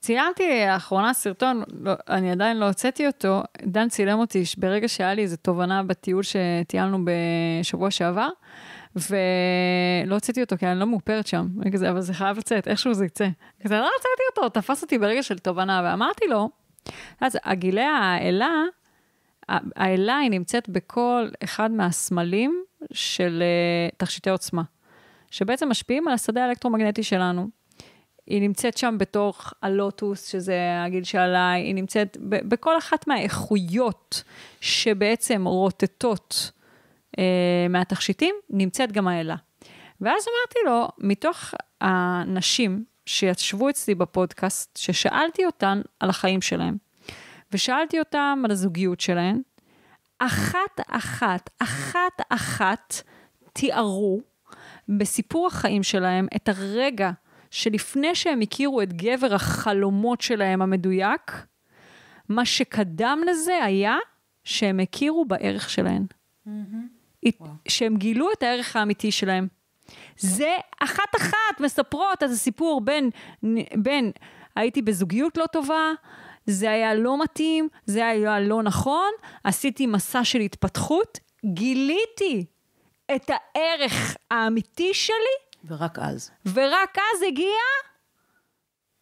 צילמתי 0.00 0.42
לאחרונה 0.66 1.14
סרטון, 1.14 1.62
לא, 1.80 1.92
אני 2.08 2.30
עדיין 2.30 2.56
לא 2.56 2.66
הוצאתי 2.66 3.06
אותו, 3.06 3.42
דן 3.62 3.88
צילם 3.88 4.18
אותי 4.18 4.42
ברגע 4.58 4.88
שהיה 4.88 5.14
לי 5.14 5.22
איזו 5.22 5.36
תובנה 5.36 5.82
בטיול 5.82 6.22
שטיילנו 6.22 6.98
בשבוע 7.04 7.90
שעבר, 7.90 8.28
ולא 8.96 10.14
הוצאתי 10.14 10.40
אותו, 10.40 10.56
כי 10.58 10.66
אני 10.66 10.80
לא 10.80 10.86
מאופרת 10.86 11.26
שם, 11.26 11.46
אבל 11.90 12.00
זה 12.00 12.14
חייב 12.14 12.38
לצאת, 12.38 12.68
איכשהו 12.68 12.94
זה 12.94 13.04
יצא. 13.04 13.28
כזה, 13.64 13.74
לא 13.74 13.90
הוצאתי 13.96 14.22
אותו, 14.30 14.60
תפס 14.60 14.82
אותי 14.82 14.98
ברגע 14.98 15.22
של 15.22 15.38
תובנה, 15.38 15.82
ואמרתי 15.84 16.26
לו, 16.26 16.50
אז 17.20 17.38
הגילי 17.44 17.80
האלה, 17.82 18.48
האלה 19.48 20.18
היא 20.18 20.30
נמצאת 20.30 20.68
בכל 20.68 21.28
אחד 21.44 21.70
מהסמלים 21.70 22.64
של 22.92 23.42
uh, 23.42 23.96
תכשיטי 23.96 24.30
עוצמה, 24.30 24.62
שבעצם 25.30 25.68
משפיעים 25.68 26.08
על 26.08 26.14
השדה 26.14 26.44
האלקטרומגנטי 26.44 27.02
שלנו. 27.02 27.48
היא 28.26 28.40
נמצאת 28.40 28.76
שם 28.76 28.94
בתוך 28.98 29.52
הלוטוס, 29.62 30.26
שזה 30.26 30.82
הגיל 30.84 31.04
שעליי, 31.04 31.62
היא 31.62 31.74
נמצאת 31.74 32.16
ב- 32.20 32.48
בכל 32.48 32.78
אחת 32.78 33.08
מהאיכויות 33.08 34.22
שבעצם 34.60 35.44
רוטטות 35.44 36.50
uh, 37.16 37.20
מהתכשיטים, 37.70 38.34
נמצאת 38.50 38.92
גם 38.92 39.08
האלה. 39.08 39.34
ואז 40.00 40.26
אמרתי 40.28 40.58
לו, 40.66 40.88
מתוך 40.98 41.54
הנשים 41.80 42.84
שישבו 43.06 43.70
אצלי 43.70 43.94
בפודקאסט, 43.94 44.76
ששאלתי 44.76 45.46
אותן 45.46 45.80
על 46.00 46.10
החיים 46.10 46.42
שלהם, 46.42 46.76
ושאלתי 47.52 47.98
אותם 47.98 48.42
על 48.44 48.50
הזוגיות 48.50 49.00
שלהן, 49.00 49.40
אחת 50.18 50.80
אחת, 50.88 51.50
אחת 51.58 52.22
אחת 52.28 53.02
תיארו 53.52 54.20
בסיפור 54.88 55.46
החיים 55.46 55.82
שלהם 55.82 56.26
את 56.36 56.48
הרגע 56.48 57.10
שלפני 57.50 58.14
שהם 58.14 58.40
הכירו 58.40 58.82
את 58.82 58.92
גבר 58.92 59.34
החלומות 59.34 60.20
שלהם 60.20 60.62
המדויק, 60.62 61.32
מה 62.28 62.44
שקדם 62.44 63.20
לזה 63.30 63.64
היה 63.64 63.96
שהם 64.44 64.80
הכירו 64.80 65.24
בערך 65.24 65.70
שלהם. 65.70 66.06
Mm-hmm. 66.46 66.50
שהם 67.68 67.96
גילו 67.96 68.32
את 68.32 68.42
הערך 68.42 68.76
האמיתי 68.76 69.12
שלהם. 69.12 69.48
זה 70.18 70.56
אחת-אחת 70.78 71.60
מספרות 71.60 72.18
את 72.18 72.22
הסיפור 72.22 72.80
בין, 72.80 73.10
בין 73.76 74.12
הייתי 74.56 74.82
בזוגיות 74.82 75.36
לא 75.36 75.46
טובה, 75.46 75.92
זה 76.46 76.70
היה 76.70 76.94
לא 76.94 77.22
מתאים, 77.22 77.68
זה 77.86 78.06
היה 78.06 78.40
לא 78.40 78.62
נכון, 78.62 79.10
עשיתי 79.44 79.86
מסע 79.86 80.24
של 80.24 80.40
התפתחות, 80.40 81.18
גיליתי 81.44 82.44
את 83.16 83.30
הערך 83.30 84.16
האמיתי 84.30 84.94
שלי. 84.94 85.16
ורק 85.64 85.98
אז. 85.98 86.30
ורק 86.52 86.98
אז 86.98 87.22
הגיע 87.28 87.58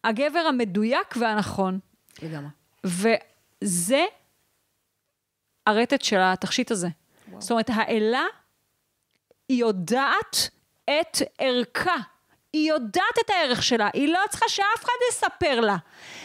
הגבר 0.03 0.39
המדויק 0.39 1.15
והנכון. 1.19 1.79
לגמרי. 2.21 2.49
וזה 2.85 4.05
הרטט 5.67 6.01
של 6.01 6.19
התכשיט 6.19 6.71
הזה. 6.71 6.87
וואו. 7.27 7.41
זאת 7.41 7.51
אומרת, 7.51 7.69
האלה, 7.73 8.23
היא 9.49 9.59
יודעת 9.59 10.49
את 10.89 11.21
ערכה. 11.39 11.95
היא 12.53 12.69
יודעת 12.69 13.19
את 13.25 13.29
הערך 13.29 13.63
שלה, 13.63 13.89
היא 13.93 14.13
לא 14.13 14.19
צריכה 14.29 14.49
שאף 14.49 14.83
אחד 14.83 14.93
יספר 15.09 15.59
לה. 15.59 15.75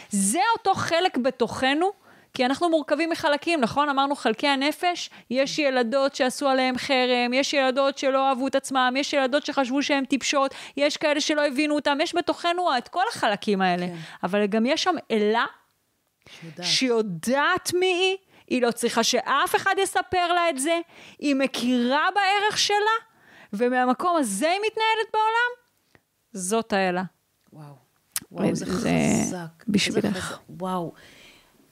זה 0.09 0.39
אותו 0.57 0.73
חלק 0.73 1.17
בתוכנו, 1.17 1.91
כי 2.33 2.45
אנחנו 2.45 2.69
מורכבים 2.69 3.09
מחלקים, 3.09 3.61
נכון? 3.61 3.89
אמרנו 3.89 4.15
חלקי 4.15 4.47
הנפש, 4.47 5.09
יש 5.29 5.59
ילדות 5.59 6.15
שעשו 6.15 6.47
עליהם 6.47 6.77
חרם, 6.77 7.33
יש 7.33 7.53
ילדות 7.53 7.97
שלא 7.97 8.29
אהבו 8.29 8.47
את 8.47 8.55
עצמם, 8.55 8.93
יש 8.97 9.13
ילדות 9.13 9.45
שחשבו 9.45 9.83
שהן 9.83 10.05
טיפשות, 10.05 10.53
יש 10.77 10.97
כאלה 10.97 11.21
שלא 11.21 11.47
הבינו 11.47 11.75
אותם, 11.75 11.97
יש 12.01 12.15
בתוכנו 12.15 12.77
את 12.77 12.87
כל 12.87 13.03
החלקים 13.09 13.61
האלה. 13.61 13.87
כן. 13.87 13.95
אבל 14.23 14.45
גם 14.45 14.65
יש 14.65 14.83
שם 14.83 14.95
אלה 15.11 15.45
שיודעת. 16.29 16.65
שיודעת 16.65 17.73
מי 17.73 17.85
היא, 17.85 18.17
היא 18.47 18.61
לא 18.61 18.71
צריכה 18.71 19.03
שאף 19.03 19.55
אחד 19.55 19.75
יספר 19.77 20.33
לה 20.33 20.49
את 20.49 20.59
זה, 20.59 20.79
היא 21.19 21.35
מכירה 21.35 22.07
בערך 22.15 22.57
שלה, 22.57 23.10
ומהמקום 23.53 24.17
הזה 24.19 24.49
היא 24.49 24.59
מתנהלת 24.59 25.13
בעולם, 25.13 25.51
זאת 26.33 26.73
האלה. 26.73 27.03
וואו. 27.53 27.75
וואו, 28.31 28.55
זה 28.55 28.65
חזק. 28.65 29.63
בשבילך. 29.67 30.39
וואו. 30.49 30.93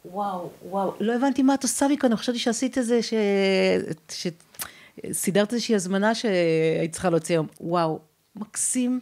וואו, 0.06 0.52
וואו. 0.66 0.94
לא 1.00 1.16
הבנתי 1.16 1.44
מה 1.44 1.54
את 1.54 1.64
עושה 1.64 1.88
מכאן, 1.88 2.16
חשבתי 2.16 2.40
שעשית 2.40 2.78
איזה, 2.78 3.04
ש... 3.04 3.14
ש... 4.12 4.28
סידרת 5.12 5.54
איזושהי 5.54 5.76
הזמנה 5.76 6.16
שהיית 6.16 6.92
צריכה 6.92 7.10
להוציא 7.10 7.36
היום. 7.36 7.48
וואו, 7.62 8.00
מקסים. 8.36 9.00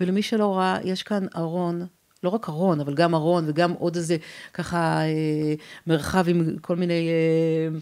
ולמי 0.00 0.22
שלא 0.22 0.56
ראה, 0.56 0.78
יש 0.84 1.02
כאן 1.02 1.26
ארון, 1.36 1.86
לא 2.22 2.28
רק 2.28 2.48
ארון, 2.48 2.80
אבל 2.80 2.94
גם 2.94 3.14
ארון 3.14 3.44
וגם 3.48 3.72
עוד 3.72 3.96
איזה 3.96 4.16
ככה 4.54 5.00
אה, 5.00 5.54
מרחב 5.86 6.28
עם 6.28 6.56
כל 6.60 6.76
מיני 6.76 7.08
אה, 7.08 7.78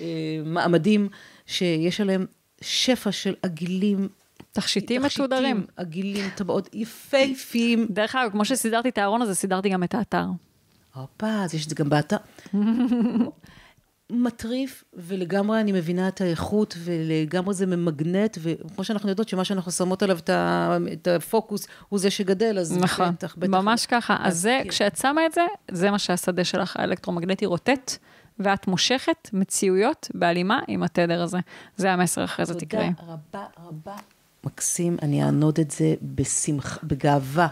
אה, 0.00 0.42
מעמדים 0.44 1.08
שיש 1.46 2.00
עליהם 2.00 2.26
שפע 2.62 3.12
של 3.12 3.34
עגילים 3.42 4.08
תכשיטים 4.52 5.02
מסודרים. 5.02 5.66
עגילים, 5.76 6.30
טבעות 6.34 6.68
יפהפיים. 6.74 7.86
דרך 7.90 8.14
אגב, 8.14 8.30
כמו 8.30 8.44
שסידרתי 8.44 8.88
את 8.88 8.98
הארון 8.98 9.22
הזה, 9.22 9.34
סידרתי 9.34 9.68
גם 9.68 9.82
את 9.82 9.94
האתר. 9.94 10.24
הופה, 10.94 11.42
אז 11.44 11.54
יש 11.54 11.64
את 11.64 11.68
זה 11.68 11.74
גם 11.74 11.88
באתר. 11.88 12.16
מטריף, 14.10 14.84
ולגמרי 14.94 15.60
אני 15.60 15.72
מבינה 15.72 16.08
את 16.08 16.20
האיכות, 16.20 16.74
ולגמרי 16.78 17.54
זה 17.54 17.66
ממגנט, 17.66 18.38
וכמו 18.42 18.84
שאנחנו 18.84 19.08
יודעות 19.08 19.28
שמה 19.28 19.44
שאנחנו 19.44 19.72
שמות 19.72 20.02
עליו 20.02 20.18
את 20.92 21.08
הפוקוס, 21.08 21.66
הוא 21.88 21.98
זה 21.98 22.10
שגדל, 22.10 22.58
אז 22.58 22.78
נכון, 22.78 23.10
בטח, 23.10 23.34
בטח. 23.36 23.50
ממש 23.50 23.86
ככה. 23.86 24.16
אז, 24.20 24.32
אז 24.32 24.40
זה, 24.40 24.60
כן. 24.62 24.68
כשאת 24.68 24.96
שמה 24.96 25.26
את 25.26 25.32
זה, 25.32 25.46
זה 25.70 25.90
מה 25.90 25.98
שהשדה 25.98 26.44
שלך 26.44 26.76
האלקטרומגנטי 26.76 27.46
רוטט. 27.46 27.98
ואת 28.38 28.66
מושכת 28.66 29.30
מציאויות 29.32 30.08
בהלימה 30.14 30.60
עם 30.68 30.82
התדר 30.82 31.22
הזה. 31.22 31.38
זה 31.76 31.92
המסר 31.92 32.24
אחרי 32.24 32.44
זה 32.46 32.54
תקראי. 32.54 32.90
תודה 32.96 33.12
רבה 33.12 33.46
רבה 33.64 33.96
מקסים, 34.44 34.96
אני 35.02 35.24
אענוד 35.24 35.60
את 35.60 35.70
זה 35.70 35.94
בשמחה, 36.02 36.80
בגאווה, 36.82 37.48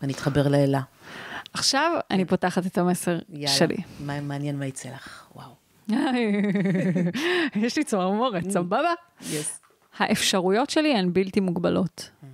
ואני 0.00 0.12
אתחבר 0.12 0.48
לאלה. 0.48 0.80
עכשיו 1.52 1.98
אני 2.10 2.24
פותחת 2.24 2.66
את 2.66 2.78
המסר 2.78 3.18
יאללה, 3.28 3.48
שלי. 3.48 3.76
מה 4.00 4.20
מעניין 4.20 4.58
מה 4.58 4.66
יצא 4.66 4.88
לך, 4.88 5.26
וואו. 5.36 5.60
יש 7.64 7.76
לי 7.76 7.84
צמרמורת, 7.84 8.44
mm. 8.44 8.50
סבבה? 8.50 8.92
Yes. 9.20 9.24
האפשרויות 9.98 10.70
שלי 10.70 10.94
הן 10.94 11.12
בלתי 11.12 11.40
מוגבלות. 11.40 12.10
Mm. 12.10 12.26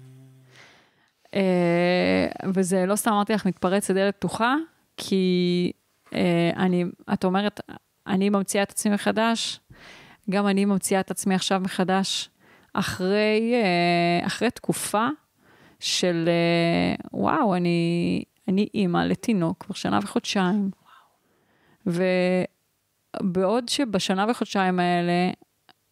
אה, 1.35 2.27
וזה 2.55 2.87
לא 2.87 2.97
סתם 2.97 3.13
אמרתי 3.13 3.33
לך 3.33 3.47
מתפרץ 3.47 3.91
לדלת 3.91 4.17
פתוחה, 4.17 4.55
כי 4.97 5.73
אני, 6.57 6.85
את 7.13 7.25
אומרת, 7.25 7.61
אני 8.07 8.29
ממציאה 8.29 8.63
את 8.63 8.71
עצמי 8.71 8.95
מחדש, 8.95 9.61
גם 10.31 10.47
אני 10.47 10.65
ממציאה 10.65 11.01
את 11.01 11.11
עצמי 11.11 11.35
עכשיו 11.35 11.61
מחדש. 11.61 12.31
אחרי, 12.79 13.53
אה, 13.55 14.27
אחרי 14.27 14.51
תקופה 14.51 15.09
של, 15.81 16.29
אה, 16.29 16.95
וואו, 17.13 17.55
אני, 17.55 18.23
אני 18.49 18.69
אימא 18.75 18.99
לתינוק 18.99 19.65
כבר 19.65 19.75
שנה 19.75 19.99
וחודשיים. 20.03 20.71
ובעוד 21.87 23.69
שבשנה 23.69 24.27
וחודשיים 24.29 24.81
האלה 24.81 25.31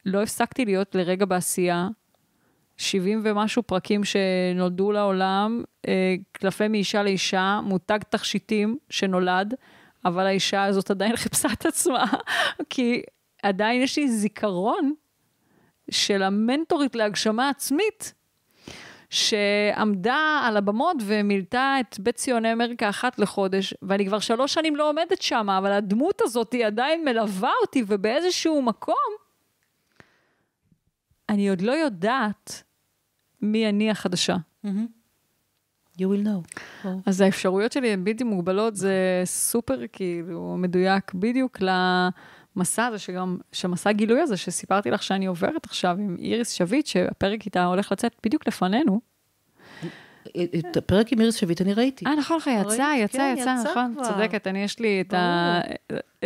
לא 0.07 0.23
הפסקתי 0.23 0.65
להיות 0.65 0.95
לרגע 0.95 1.25
בעשייה, 1.25 1.89
70 2.77 3.21
ומשהו 3.25 3.63
פרקים 3.63 4.01
שנולדו 4.05 4.93
לעולם, 4.93 5.63
אה, 5.89 6.15
קלפי 6.33 6.69
מאישה 6.69 7.03
לאישה, 7.03 7.61
מותג 7.65 7.99
תכשיטים 8.09 8.79
שנולד, 8.91 9.55
אבל 10.05 10.27
האישה 10.27 10.65
הזאת 10.65 10.91
עדיין 10.91 11.17
חיפשה 11.17 11.49
את 11.53 11.67
עצמה, 11.67 12.05
כי 12.71 13.03
עדיין 13.43 13.83
יש 13.83 13.99
לי 13.99 14.09
זיכרון 14.09 14.95
של 15.91 16.23
המנטורית 16.23 16.95
להגשמה 16.95 17.49
עצמית, 17.49 18.15
שעמדה 19.11 20.43
על 20.45 20.57
הבמות 20.57 20.97
ומילתה 21.01 21.77
את 21.81 21.99
בית 22.01 22.15
ציוני 22.15 22.53
אמריקה 22.53 22.89
אחת 22.89 23.19
לחודש, 23.19 23.75
ואני 23.83 24.07
כבר 24.07 24.19
שלוש 24.19 24.55
שנים 24.55 24.77
לא 24.77 24.89
עומדת 24.89 25.23
שם, 25.23 25.51
אבל 25.51 25.73
הדמות 25.73 26.23
הזאת 26.23 26.53
היא 26.53 26.67
עדיין 26.67 27.05
מלווה 27.05 27.53
אותי, 27.63 27.85
ובאיזשהו 27.87 28.63
מקום, 28.63 28.95
אני 31.29 31.51
עוד 31.51 31.61
לא 31.61 31.73
יודעת 31.73 32.63
מי 33.43 33.69
אני 33.69 33.91
החדשה. 33.91 34.37
Mm-hmm. 34.37 34.69
You 35.99 36.03
will 36.03 36.27
know. 36.27 36.59
Oh. 36.85 36.89
אז 37.07 37.21
האפשרויות 37.21 37.73
שלי 37.73 37.89
הן 37.89 38.05
בלתי 38.05 38.25
מוגבלות, 38.25 38.77
זה 38.77 39.23
סופר 39.25 39.79
כאילו 39.93 40.57
מדויק 40.59 41.15
בדיוק 41.15 41.63
ל... 41.63 41.69
המסע 42.57 42.87
הזה, 42.87 42.99
שגם, 42.99 43.39
שמסע 43.53 43.93
גילוי 43.93 44.21
הזה, 44.21 44.37
שסיפרתי 44.37 44.91
לך 44.91 45.03
שאני 45.03 45.27
עוברת 45.27 45.67
עכשיו 45.67 45.97
עם 46.01 46.17
איריס 46.19 46.51
שביט, 46.51 46.87
שהפרק 46.87 47.47
איתה 47.47 47.65
הולך 47.65 47.93
לצאת 47.93 48.13
בדיוק 48.27 48.49
לפנינו. 48.49 49.14
את 50.71 50.77
הפרק 50.77 51.13
עם 51.13 51.21
איריס 51.21 51.35
שביט 51.35 51.61
אני 51.61 51.75
ראיתי. 51.75 52.07
אה, 52.07 52.15
נכון, 52.15 52.37
נכון, 52.37 52.53
יצא, 52.53 52.93
יצא, 52.99 53.19
כן, 53.19 53.35
יצא, 53.39 53.55
נכון, 53.71 53.95
צודקת, 54.03 54.47
אני, 54.47 54.65
יש 54.65 54.79
לי 54.79 55.01
את, 55.01 55.15
ה, 55.15 55.61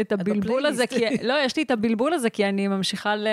את 0.00 0.12
הבלבול 0.12 0.66
הזה, 0.66 0.86
כי, 0.86 1.04
לא, 1.22 1.34
יש 1.44 1.56
לי 1.56 1.62
את 1.62 1.70
הבלבול 1.70 2.12
הזה, 2.12 2.30
כי 2.30 2.48
אני 2.48 2.68
ממשיכה 2.68 3.16
ל... 3.16 3.28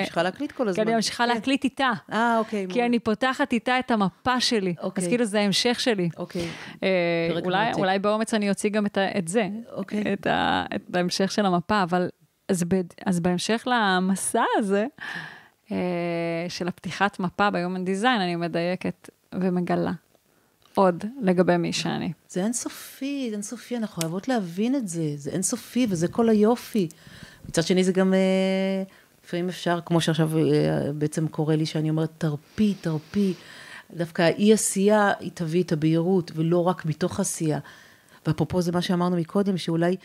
ממשיכה 0.00 0.22
להקליט 0.22 0.52
כל 0.52 0.68
הזמן. 0.68 0.84
כי 0.84 0.88
אני 0.88 0.96
ממשיכה 0.96 1.24
כן. 1.24 1.34
להקליט 1.34 1.64
איתה. 1.64 1.90
אה, 2.12 2.38
אוקיי. 2.38 2.66
כי 2.68 2.86
אני 2.86 2.98
פותחת 2.98 3.52
איתה 3.52 3.78
את 3.78 3.90
המפה 3.90 4.40
שלי. 4.40 4.74
אוקיי. 4.82 5.04
אז 5.04 5.08
כאילו 5.08 5.24
זה 5.24 5.40
ההמשך 5.40 5.80
שלי. 5.80 6.08
אוקיי. 6.16 6.48
אה, 6.82 6.88
אולי, 7.44 7.72
אולי 7.72 7.98
באומץ 7.98 8.34
אני 8.34 8.50
אוציא 8.50 8.70
גם 8.70 8.86
את, 8.86 9.28
זה. 9.28 9.48
אוקיי. 9.72 10.12
את, 10.12 10.26
ההמשך 10.94 11.32
של 11.32 11.46
המפה, 11.46 11.82
אבל 11.82 12.08
אז 13.06 13.20
בהמשך 13.20 13.62
למסע 13.66 14.42
הזה, 14.58 14.86
אה, 15.72 15.76
של 16.48 16.68
הפתיחת 16.68 17.20
מפה 17.20 17.50
ב-Human 17.50 17.88
Design, 17.88 18.20
אני 18.20 18.36
מדייקת 18.36 19.10
ומגלה 19.34 19.92
עוד 20.74 21.04
לגבי 21.20 21.56
מי 21.56 21.72
שאני. 21.72 22.12
זה 22.28 22.44
אינסופי, 22.44 23.26
זה 23.30 23.34
אינסופי, 23.34 23.76
אנחנו 23.76 24.02
אוהבות 24.02 24.28
להבין 24.28 24.74
את 24.74 24.88
זה, 24.88 25.12
זה 25.16 25.30
אינסופי 25.30 25.86
וזה 25.90 26.08
כל 26.08 26.28
היופי. 26.28 26.88
מצד 27.48 27.62
שני 27.62 27.84
זה 27.84 27.92
גם, 27.92 28.14
אה, 28.14 28.82
לפעמים 29.24 29.48
אפשר, 29.48 29.80
כמו 29.86 30.00
שעכשיו 30.00 30.38
אה, 30.38 30.92
בעצם 30.92 31.28
קורה 31.28 31.56
לי, 31.56 31.66
שאני 31.66 31.90
אומרת, 31.90 32.10
תרפי, 32.18 32.74
תרפי. 32.80 33.34
דווקא 33.96 34.22
האי 34.22 34.52
עשייה, 34.52 35.12
היא 35.20 35.30
תביא 35.34 35.62
את 35.62 35.72
הבהירות, 35.72 36.32
ולא 36.34 36.68
רק 36.68 36.86
מתוך 36.86 37.20
עשייה. 37.20 37.58
ואפרופו 38.26 38.62
זה 38.62 38.72
מה 38.72 38.82
שאמרנו 38.82 39.16
מקודם, 39.16 39.56
שאולי 39.56 39.96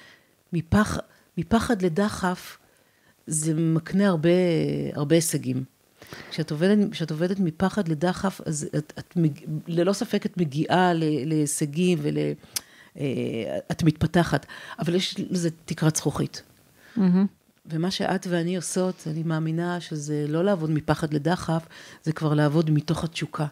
מפח... 0.54 0.98
מפחד 1.38 1.82
לדחף, 1.82 2.58
זה 3.28 3.54
מקנה 3.54 4.08
הרבה, 4.08 4.30
הרבה 4.94 5.16
הישגים. 5.16 5.64
כשאת 6.32 6.52
עובדת, 6.52 6.92
כשאת 6.92 7.12
עובדת 7.12 7.40
מפחד 7.40 7.88
לדחף, 7.88 8.42
אז 8.46 8.68
את, 8.78 8.94
את, 9.00 9.18
ללא 9.68 9.94
ספק 9.94 10.26
את 10.26 10.38
מגיעה 10.38 10.94
להישגים 11.26 11.98
ול... 12.02 12.18
אה, 12.98 13.58
את 13.72 13.84
מתפתחת, 13.84 14.46
אבל 14.80 14.96
יש 14.96 15.16
לזה 15.18 15.50
תקרת 15.66 15.96
זכוכית. 15.96 16.44
Mm-hmm. 16.98 17.02
ומה 17.66 17.92
שאת 17.92 18.28
ואני 18.30 18.56
עושות, 18.56 19.04
אני 19.08 19.24
מאמינה 19.24 19.82
שזה 19.82 20.26
לא 20.28 20.44
לעבוד 20.44 20.70
מפחד 20.70 21.14
לדחף, 21.14 21.68
זה 22.04 22.14
כבר 22.14 22.34
לעבוד 22.34 22.72
מתוך 22.72 23.04
התשוקה. 23.04 23.46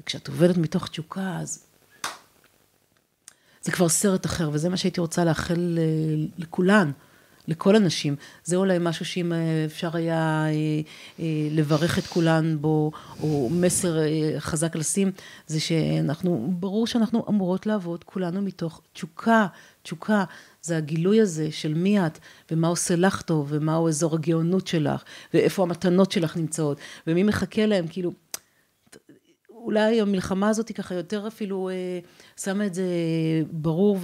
וכשאת 0.00 0.28
עובדת 0.28 0.56
מתוך 0.56 0.88
תשוקה, 0.88 1.36
אז 1.40 1.66
זה 3.62 3.72
כבר 3.72 3.88
סרט 3.88 4.26
אחר, 4.26 4.50
וזה 4.52 4.68
מה 4.68 4.76
שהייתי 4.76 5.00
רוצה 5.00 5.24
לאחל 5.24 5.78
אה, 5.78 6.24
לכולן. 6.38 6.90
לכל 7.50 7.76
הנשים. 7.76 8.16
זה 8.44 8.56
אולי 8.56 8.78
משהו 8.80 9.04
שאם 9.04 9.32
אה, 9.32 9.64
אפשר 9.64 9.96
היה 9.96 10.46
לברך 11.50 11.98
את 11.98 12.06
כולן 12.06 12.56
בו, 12.60 12.92
או 13.22 13.48
מסר 13.52 13.96
חזק 14.38 14.76
לשים, 14.76 15.12
זה 15.46 15.60
שאנחנו, 15.60 16.52
ברור 16.58 16.86
שאנחנו 16.86 17.24
אמורות 17.28 17.66
לעבוד 17.66 18.04
כולנו 18.04 18.42
מתוך 18.42 18.80
תשוקה, 18.92 19.46
תשוקה. 19.82 20.24
זה 20.62 20.76
הגילוי 20.76 21.20
הזה 21.20 21.48
של 21.50 21.74
מי 21.74 22.06
את, 22.06 22.18
ומה 22.50 22.68
עושה 22.68 22.96
לך 22.96 23.22
טוב, 23.22 23.46
ומהו 23.50 23.88
אזור 23.88 24.14
הגאונות 24.14 24.66
שלך, 24.66 25.02
ואיפה 25.34 25.62
המתנות 25.62 26.12
שלך 26.12 26.36
נמצאות, 26.36 26.78
ומי 27.06 27.22
מחכה 27.22 27.66
להם, 27.66 27.86
כאילו, 27.88 28.12
אולי 29.64 30.00
המלחמה 30.00 30.48
הזאת 30.48 30.72
ככה 30.72 30.94
יותר 30.94 31.26
אפילו 31.26 31.68
אה, 31.68 31.74
שמה 32.36 32.66
את 32.66 32.74
זה 32.74 32.84
ברור 33.50 33.98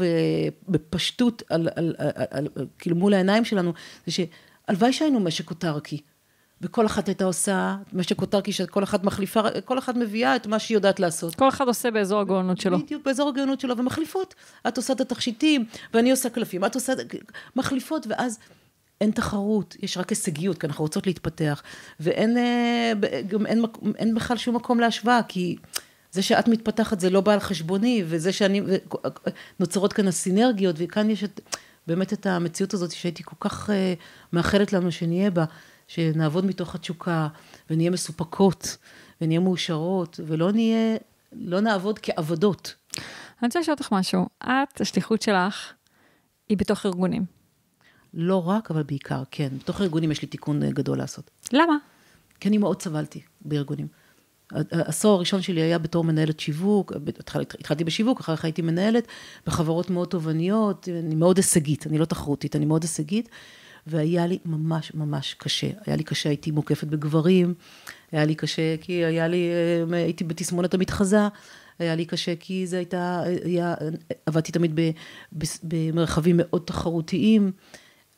ובפשטות 0.69 1.43
על, 1.51 1.69
על, 1.75 1.95
על, 1.99 2.11
על, 2.15 2.49
על, 2.57 2.67
כאילו 2.79 2.97
מול 2.97 3.15
העיניים 3.15 3.45
שלנו, 3.45 3.73
זה 4.07 4.13
שהלוואי 4.13 4.93
שהיינו 4.93 5.21
משק 5.21 5.51
אוטרקי. 5.51 6.01
וכל 6.61 6.87
אחת 6.87 7.09
הייתה 7.09 7.25
עושה 7.25 7.77
משק 7.93 8.21
אוטרקי 8.21 8.53
שכל 8.53 8.83
אחת 8.83 9.05
מחליפה, 9.05 9.41
כל 9.65 9.79
אחת 9.79 9.97
מביאה 9.97 10.37
את 10.37 10.47
מה 10.47 10.59
שהיא 10.59 10.77
יודעת 10.77 11.01
לעשות. 11.01 11.35
כל 11.35 11.49
אחד 11.49 11.67
עושה 11.69 11.91
באזור 11.91 12.21
הגאונות 12.21 12.61
שלו. 12.61 12.79
בדיוק, 12.79 13.05
באזור 13.05 13.29
הגאונות 13.29 13.61
שלו, 13.61 13.77
ומחליפות. 13.77 14.35
את 14.69 14.77
עושה 14.77 14.93
את 14.93 15.01
התכשיטים, 15.01 15.65
ואני 15.95 16.11
עושה 16.11 16.31
קלפים, 16.31 16.65
את 16.65 16.75
עושה... 16.75 16.93
מחליפות, 17.57 18.07
ואז 18.11 18.39
אין 19.01 19.11
תחרות, 19.11 19.77
יש 19.83 19.99
רק 19.99 20.11
הישגיות, 20.11 20.59
כי 20.59 20.67
אנחנו 20.67 20.85
רוצות 20.85 21.07
להתפתח. 21.07 21.63
ואין 22.01 22.39
אה, 22.39 22.93
גם 23.27 23.47
אין, 23.47 23.63
אין 23.99 24.15
בכלל 24.15 24.37
שום 24.37 24.57
מקום 24.57 24.81
להשוואה, 24.81 25.21
כי 25.29 25.57
זה 26.13 26.23
שאת 26.23 26.49
מתפתחת 26.49 27.01
זה 27.01 27.11
לא 27.11 27.21
בא 27.21 27.33
על 27.33 27.41
חשבוני, 27.41 28.05
וזה 28.07 28.33
שאני... 28.33 28.61
נוצרות 29.61 29.93
כאן 29.93 30.09
הסינרגיות, 30.09 30.77
וכאן 30.79 31.11
יש 31.11 31.25
את, 31.25 31.41
באמת 31.87 32.13
את 32.13 32.27
המציאות 32.27 32.75
הזאת 32.75 32.93
שהייתי 32.93 33.23
כל 33.23 33.37
כך 33.41 33.71
אה, 33.71 33.95
מאחלת 34.33 34.73
לנו 34.73 34.93
שנהיה 34.93 35.31
בה. 35.31 35.45
שנעבוד 35.89 36.45
מתוך 36.47 36.75
התשוקה, 36.75 37.29
ונהיה 37.71 37.91
מסופקות, 37.91 38.77
ונהיה 39.21 39.41
מאושרות, 39.41 40.21
ולא 40.27 40.53
נהיה, 40.53 40.97
לא 41.33 41.61
נעבוד 41.61 41.99
כעבדות. 41.99 42.75
אני 42.97 43.47
רוצה 43.47 43.61
לשאול 43.61 43.77
אותך 43.81 43.93
משהו. 43.93 44.27
את, 44.43 44.81
השליחות 44.81 45.23
שלך, 45.23 45.73
היא 46.49 46.57
בתוך 46.57 46.87
ארגונים. 46.87 47.36
לא 48.15 48.49
רק, 48.49 48.71
אבל 48.71 48.83
בעיקר, 48.83 49.23
כן. 49.31 49.49
בתוך 49.59 49.81
ארגונים 49.81 50.11
יש 50.11 50.23
לי 50.23 50.29
תיקון 50.29 50.63
אה, 50.63 50.71
גדול 50.71 50.99
לעשות. 50.99 51.31
למה? 51.53 51.77
כי 52.41 52.49
אני 52.49 52.59
מאוד 52.59 52.83
סבלתי 52.83 53.21
בארגונים. 53.41 53.87
העשור 54.51 55.15
הראשון 55.15 55.43
שלי 55.43 55.61
היה 55.61 55.79
בתור 55.79 56.05
מנהלת 56.05 56.41
שיווק, 56.41 56.93
התחלתי 57.59 57.85
בשיווק, 57.85 58.21
אחר 58.21 58.37
כך 58.37 58.45
הייתי 58.45 58.63
מנהלת 58.63 59.07
בחברות 59.47 59.91
מאוד 59.91 60.09
תובעניות, 60.09 60.89
אני 60.89 61.15
מאוד 61.15 61.37
הישגית, 61.37 61.87
אני 61.87 61.99
לא 61.99 62.05
תחרותית, 62.05 62.57
אני 62.57 62.65
מאוד 62.65 62.83
הישגית, 62.83 63.29
והיה 63.87 64.27
לי 64.27 64.39
ממש 64.45 64.93
ממש 64.95 65.35
קשה. 65.39 65.67
היה 65.87 65.97
לי 65.97 66.05
קשה, 66.05 66.29
הייתי 66.29 66.51
מוקפת 66.51 66.87
בגברים, 66.87 67.55
היה 68.13 68.25
לי 68.25 68.35
קשה 68.35 68.77
כי 68.81 68.93
היה 68.93 69.29
לי, 69.29 69.49
אה, 69.93 69.97
הייתי 69.97 70.25
בתסמונת 70.25 70.75
המתחזה, 70.75 71.21
היה 71.79 71.95
לי 71.95 72.05
קשה 72.05 72.35
כי 72.41 72.67
זה 72.67 72.77
הייתה, 72.77 73.23
היה, 73.45 73.75
עבדתי 74.27 74.53
תמיד 74.53 74.73
ב, 74.75 74.91
ב, 75.39 75.45
במרחבים 75.63 76.37
מאוד 76.39 76.63
תחרותיים. 76.65 77.53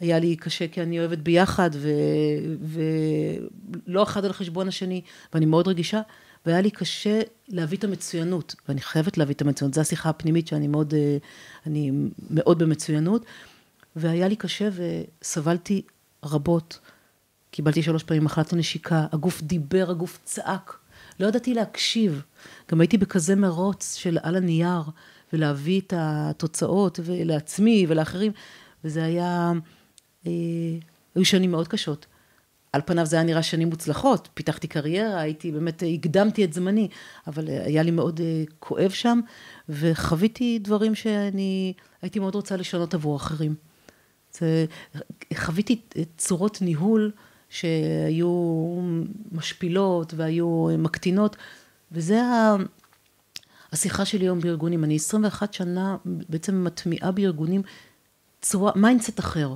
היה 0.00 0.18
לי 0.18 0.36
קשה 0.36 0.68
כי 0.68 0.82
אני 0.82 0.98
אוהבת 1.00 1.18
ביחד, 1.18 1.70
ו, 1.74 1.88
ולא 3.86 4.02
אחד 4.02 4.24
על 4.24 4.32
חשבון 4.32 4.68
השני, 4.68 5.02
ואני 5.34 5.46
מאוד 5.46 5.68
רגישה, 5.68 6.00
והיה 6.46 6.60
לי 6.60 6.70
קשה 6.70 7.20
להביא 7.48 7.78
את 7.78 7.84
המצוינות, 7.84 8.54
ואני 8.68 8.80
חייבת 8.80 9.18
להביא 9.18 9.34
את 9.34 9.42
המצוינות, 9.42 9.74
זו 9.74 9.80
השיחה 9.80 10.08
הפנימית 10.08 10.48
שאני 10.48 10.66
מאוד, 10.66 10.94
אה, 10.94 11.16
אני 11.66 11.90
מאוד 12.30 12.58
במצוינות, 12.58 13.24
והיה 13.96 14.28
לי 14.28 14.36
קשה 14.36 14.68
וסבלתי 14.72 15.82
רבות. 16.24 16.78
קיבלתי 17.50 17.82
שלוש 17.82 18.02
פעמים 18.02 18.24
מחלת 18.24 18.52
הנשיקה, 18.52 19.06
הגוף 19.12 19.42
דיבר, 19.42 19.90
הגוף 19.90 20.18
צעק. 20.24 20.78
לא 21.20 21.26
ידעתי 21.26 21.54
להקשיב. 21.54 22.22
גם 22.72 22.80
הייתי 22.80 22.98
בכזה 22.98 23.36
מרוץ 23.36 23.94
של 23.94 24.18
על 24.22 24.36
הנייר, 24.36 24.82
ולהביא 25.32 25.80
את 25.80 25.92
התוצאות 25.96 27.00
לעצמי 27.08 27.86
ולאחרים, 27.88 28.32
וזה 28.84 29.04
היה, 29.04 29.52
היו 30.24 31.24
שנים 31.24 31.50
מאוד 31.50 31.68
קשות. 31.68 32.06
על 32.72 32.80
פניו 32.86 33.06
זה 33.06 33.16
היה 33.16 33.24
נראה 33.24 33.42
שנים 33.42 33.68
מוצלחות, 33.68 34.28
פיתחתי 34.34 34.68
קריירה, 34.68 35.20
הייתי 35.20 35.52
באמת, 35.52 35.82
הקדמתי 35.94 36.44
את 36.44 36.52
זמני, 36.52 36.88
אבל 37.26 37.48
היה 37.48 37.82
לי 37.82 37.90
מאוד 37.90 38.20
אה, 38.20 38.44
כואב 38.58 38.90
שם, 38.90 39.20
וחוויתי 39.68 40.58
דברים 40.58 40.94
שאני 40.94 41.72
הייתי 42.02 42.18
מאוד 42.18 42.34
רוצה 42.34 42.56
לשנות 42.56 42.94
עבור 42.94 43.16
אחרים. 43.16 43.54
זה, 44.32 44.66
חוויתי 45.34 45.80
צורות 46.16 46.62
ניהול 46.62 47.12
שהיו 47.48 48.30
משפילות 49.32 50.14
והיו 50.14 50.68
מקטינות, 50.78 51.36
וזה 51.92 52.22
ה... 52.22 52.56
השיחה 53.72 54.04
שלי 54.04 54.24
היום 54.24 54.40
בארגונים. 54.40 54.84
אני 54.84 54.96
21 54.96 55.54
שנה 55.54 55.96
בעצם 56.04 56.64
מטמיעה 56.64 57.12
בארגונים 57.12 57.62
צורה, 58.40 58.72
mindset 58.76 59.20
אחר, 59.20 59.54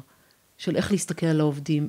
של 0.62 0.76
איך 0.76 0.92
להסתכל 0.92 1.26
על 1.26 1.40
העובדים 1.40 1.88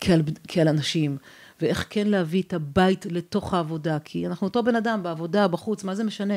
כעל, 0.00 0.22
כעל 0.48 0.68
אנשים, 0.68 1.16
ואיך 1.60 1.86
כן 1.90 2.06
להביא 2.06 2.42
את 2.42 2.52
הבית 2.52 3.06
לתוך 3.10 3.54
העבודה, 3.54 3.98
כי 3.98 4.26
אנחנו 4.26 4.46
אותו 4.46 4.62
בן 4.62 4.76
אדם, 4.76 5.02
בעבודה, 5.02 5.48
בחוץ, 5.48 5.84
מה 5.84 5.94
זה 5.94 6.04
משנה, 6.04 6.34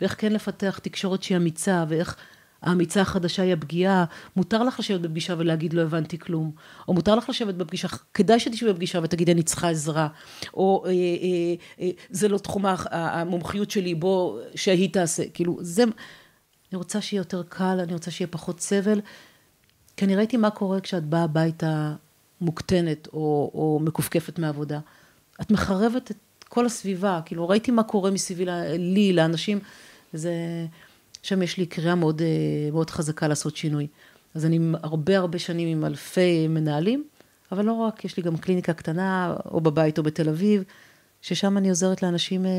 ואיך 0.00 0.14
כן 0.18 0.32
לפתח 0.32 0.78
תקשורת 0.82 1.22
שהיא 1.22 1.36
אמיצה, 1.36 1.84
ואיך 1.88 2.16
האמיצה 2.62 3.00
החדשה 3.00 3.42
היא 3.42 3.52
הפגיעה, 3.52 4.04
מותר 4.36 4.62
לך 4.62 4.78
לשבת 4.80 5.00
בפגישה 5.00 5.34
ולהגיד 5.38 5.72
לא 5.72 5.82
הבנתי 5.82 6.18
כלום, 6.18 6.52
או 6.88 6.94
מותר 6.94 7.14
לך 7.14 7.28
לשבת 7.28 7.54
בפגישה, 7.54 7.88
כדאי 8.14 8.40
שתשבי 8.40 8.72
בפגישה 8.72 9.00
ותגידי 9.02 9.32
אני 9.32 9.42
צריכה 9.42 9.70
עזרה, 9.70 10.08
או 10.54 10.84
אה, 10.86 10.90
אה, 10.90 10.94
אה, 11.80 11.90
זה 12.10 12.28
לא 12.28 12.38
תחום 12.38 12.64
המומחיות 12.90 13.70
שלי, 13.70 13.94
בוא, 13.94 14.40
שהיא 14.54 14.92
תעשה, 14.92 15.22
כאילו, 15.34 15.58
זה, 15.60 15.82
אני 15.82 16.78
רוצה 16.78 17.00
שיהיה 17.00 17.20
יותר 17.20 17.42
קל, 17.48 17.80
אני 17.82 17.92
רוצה 17.92 18.10
שיהיה 18.10 18.28
פחות 18.28 18.60
סבל, 18.60 19.00
כי 20.00 20.04
אני 20.06 20.16
ראיתי 20.16 20.36
מה 20.36 20.50
קורה 20.50 20.80
כשאת 20.80 21.04
באה 21.04 21.24
הביתה 21.24 21.94
מוקטנת 22.40 23.08
או, 23.12 23.50
או 23.54 23.80
מכופכפת 23.82 24.38
מעבודה. 24.38 24.80
את 25.40 25.50
מחרבת 25.50 26.10
את 26.10 26.44
כל 26.48 26.66
הסביבה, 26.66 27.20
כאילו 27.24 27.48
ראיתי 27.48 27.70
מה 27.70 27.82
קורה 27.82 28.10
מסביבי 28.10 28.44
לי, 28.78 29.12
לאנשים, 29.12 29.58
וזה... 30.14 30.32
שם 31.22 31.42
יש 31.42 31.58
לי 31.58 31.66
קריאה 31.66 31.94
מאוד, 31.94 32.22
אה, 32.22 32.70
מאוד 32.72 32.90
חזקה 32.90 33.28
לעשות 33.28 33.56
שינוי. 33.56 33.86
אז 34.34 34.46
אני 34.46 34.58
הרבה 34.82 35.18
הרבה 35.18 35.38
שנים 35.38 35.68
עם 35.68 35.84
אלפי 35.84 36.48
מנהלים, 36.48 37.04
אבל 37.52 37.64
לא 37.64 37.72
רק, 37.72 38.04
יש 38.04 38.16
לי 38.16 38.22
גם 38.22 38.36
קליניקה 38.36 38.72
קטנה, 38.72 39.36
או 39.44 39.60
בבית 39.60 39.98
או 39.98 40.02
בתל 40.02 40.28
אביב, 40.28 40.64
ששם 41.22 41.58
אני 41.58 41.68
עוזרת 41.68 42.02
לאנשים, 42.02 42.46
אה, 42.46 42.50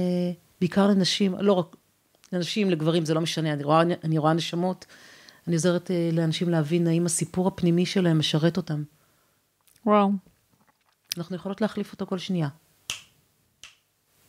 בעיקר 0.60 0.88
לנשים, 0.88 1.36
לא 1.40 1.54
רק 1.54 1.76
לנשים, 2.34 2.70
לגברים, 2.70 3.06
זה 3.06 3.14
לא 3.14 3.22
משנה, 3.22 3.54
אני 3.54 3.64
רואה, 3.64 3.82
אני 4.04 4.18
רואה 4.18 4.34
נשמות, 4.34 4.86
אני 5.48 5.56
עוזרת 5.56 5.92
אה, 5.92 6.10
לאנשים 6.14 6.50
להבין 6.50 6.88
האם 6.88 7.06
הסיפור 7.06 7.48
הפנימי 7.48 7.86
שלהם 7.86 8.20
משרת 8.20 8.58
אותם. 8.58 8.84
וואו. 9.86 10.12
אנחנו 11.18 11.36
יכולות 11.36 11.62
להחליף 11.62 11.94
אותו 11.94 12.06
כל 12.06 12.18
שנייה. 12.18 12.48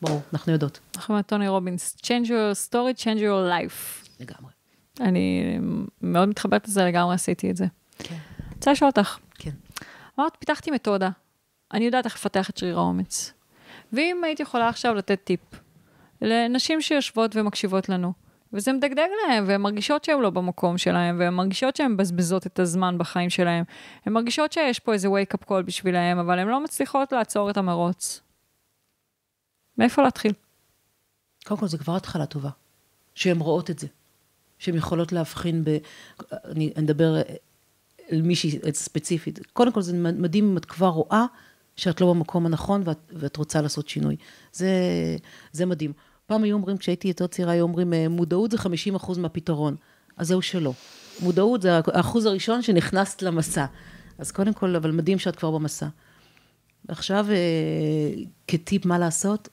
ברור, 0.01 0.21
אנחנו 0.33 0.51
יודעות. 0.51 0.79
אנחנו 0.95 1.21
טוני 1.21 1.47
רובינס, 1.47 1.97
change 2.01 2.27
your 2.27 2.69
story, 2.69 3.01
change 3.03 3.19
your 3.19 3.49
life. 3.51 4.07
לגמרי. 4.19 4.51
אני 5.01 5.57
מאוד 6.01 6.29
מתחברת 6.29 6.67
לזה, 6.67 6.85
לגמרי 6.85 7.15
עשיתי 7.15 7.51
את 7.51 7.57
זה. 7.57 7.65
כן. 7.99 8.17
רוצה 8.55 8.71
לשאול 8.71 8.89
אותך. 8.89 9.17
כן. 9.33 9.51
אמרת, 10.19 10.37
פיתחתי 10.39 10.71
מתודה. 10.71 11.09
אני 11.73 11.85
יודעת 11.85 12.05
איך 12.05 12.15
לפתח 12.15 12.49
את 12.49 12.57
שריר 12.57 12.77
האומץ. 12.79 13.33
ואם 13.93 14.23
היית 14.23 14.39
יכולה 14.39 14.69
עכשיו 14.69 14.93
לתת 14.93 15.19
טיפ 15.23 15.39
לנשים 16.21 16.81
שיושבות 16.81 17.35
ומקשיבות 17.35 17.89
לנו, 17.89 18.13
וזה 18.53 18.73
מדגדג 18.73 19.07
להם, 19.27 19.43
והן 19.47 19.61
מרגישות 19.61 20.03
שהן 20.03 20.19
לא 20.19 20.29
במקום 20.29 20.77
שלהן, 20.77 21.19
והן 21.19 21.33
מרגישות 21.33 21.75
שהן 21.75 21.91
מבזבזות 21.91 22.47
את 22.47 22.59
הזמן 22.59 22.97
בחיים 22.97 23.29
שלהן, 23.29 23.63
הן 24.05 24.13
מרגישות 24.13 24.51
שיש 24.51 24.79
פה 24.79 24.93
איזה 24.93 25.07
wake-up 25.07 25.45
call 25.49 25.61
בשבילהן, 25.65 26.17
אבל 26.17 26.39
הן 26.39 26.47
לא 26.47 26.63
מצליחות 26.63 27.11
לעצור 27.11 27.49
את 27.49 27.57
המרוץ. 27.57 28.21
מאיפה 29.77 30.01
להתחיל? 30.01 30.33
קודם 31.45 31.59
כל, 31.59 31.67
זו 31.67 31.77
כבר 31.77 31.95
התחלה 31.95 32.25
טובה, 32.25 32.49
שהן 33.15 33.39
רואות 33.39 33.69
את 33.69 33.79
זה. 33.79 33.87
שהן 34.57 34.75
יכולות 34.75 35.11
להבחין 35.11 35.63
ב... 35.63 35.77
אני 36.31 36.73
אדבר 36.79 37.15
על 38.11 38.21
מישהי 38.21 38.59
ספציפית. 38.73 39.39
קודם 39.53 39.71
כל 39.71 39.81
זה 39.81 39.93
מדהים 39.97 40.49
אם 40.49 40.57
את 40.57 40.65
כבר 40.65 40.87
רואה 40.87 41.25
שאת 41.75 42.01
לא 42.01 42.13
במקום 42.13 42.45
הנכון 42.45 42.81
ואת, 42.85 42.97
ואת 43.09 43.37
רוצה 43.37 43.61
לעשות 43.61 43.89
שינוי. 43.89 44.15
זה, 44.53 44.69
זה 45.51 45.65
מדהים. 45.65 45.93
פעם 46.25 46.43
היו 46.43 46.55
אומרים, 46.55 46.77
כשהייתי 46.77 47.07
יותר 47.07 47.27
צעירה, 47.27 47.51
היו 47.51 47.63
אומרים, 47.63 47.93
אה, 47.93 48.09
מודעות 48.09 48.51
זה 48.51 48.57
50 48.57 48.95
אחוז 48.95 49.17
מהפתרון. 49.17 49.75
אז 50.17 50.27
זהו 50.27 50.41
שלא. 50.41 50.73
מודעות 51.21 51.61
זה 51.61 51.77
האחוז 51.77 52.25
הראשון 52.25 52.61
שנכנסת 52.61 53.21
למסע. 53.21 53.65
אז 54.17 54.31
קודם 54.31 54.53
כל, 54.53 54.75
אבל 54.75 54.91
מדהים 54.91 55.19
שאת 55.19 55.35
כבר 55.35 55.51
במסע. 55.51 55.87
עכשיו, 56.87 57.25
אה, 57.29 58.23
כטיפ 58.47 58.85
מה 58.85 58.99
לעשות, 58.99 59.49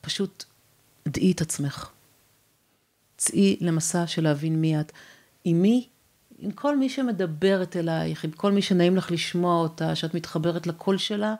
פשוט 0.00 0.44
דעי 1.08 1.32
את 1.32 1.40
עצמך. 1.40 1.90
צאי 3.16 3.56
למסע 3.60 4.06
של 4.06 4.22
להבין 4.22 4.60
מי 4.60 4.80
את. 4.80 4.92
עם 5.44 5.62
מי? 5.62 5.88
עם 6.38 6.50
כל 6.50 6.76
מי 6.76 6.88
שמדברת 6.88 7.76
אלייך, 7.76 8.24
עם 8.24 8.30
כל 8.30 8.52
מי 8.52 8.62
שנעים 8.62 8.96
לך 8.96 9.10
לשמוע 9.10 9.60
אותה, 9.60 9.94
שאת 9.94 10.14
מתחברת 10.14 10.66
לקול 10.66 10.98
שלה, 10.98 11.34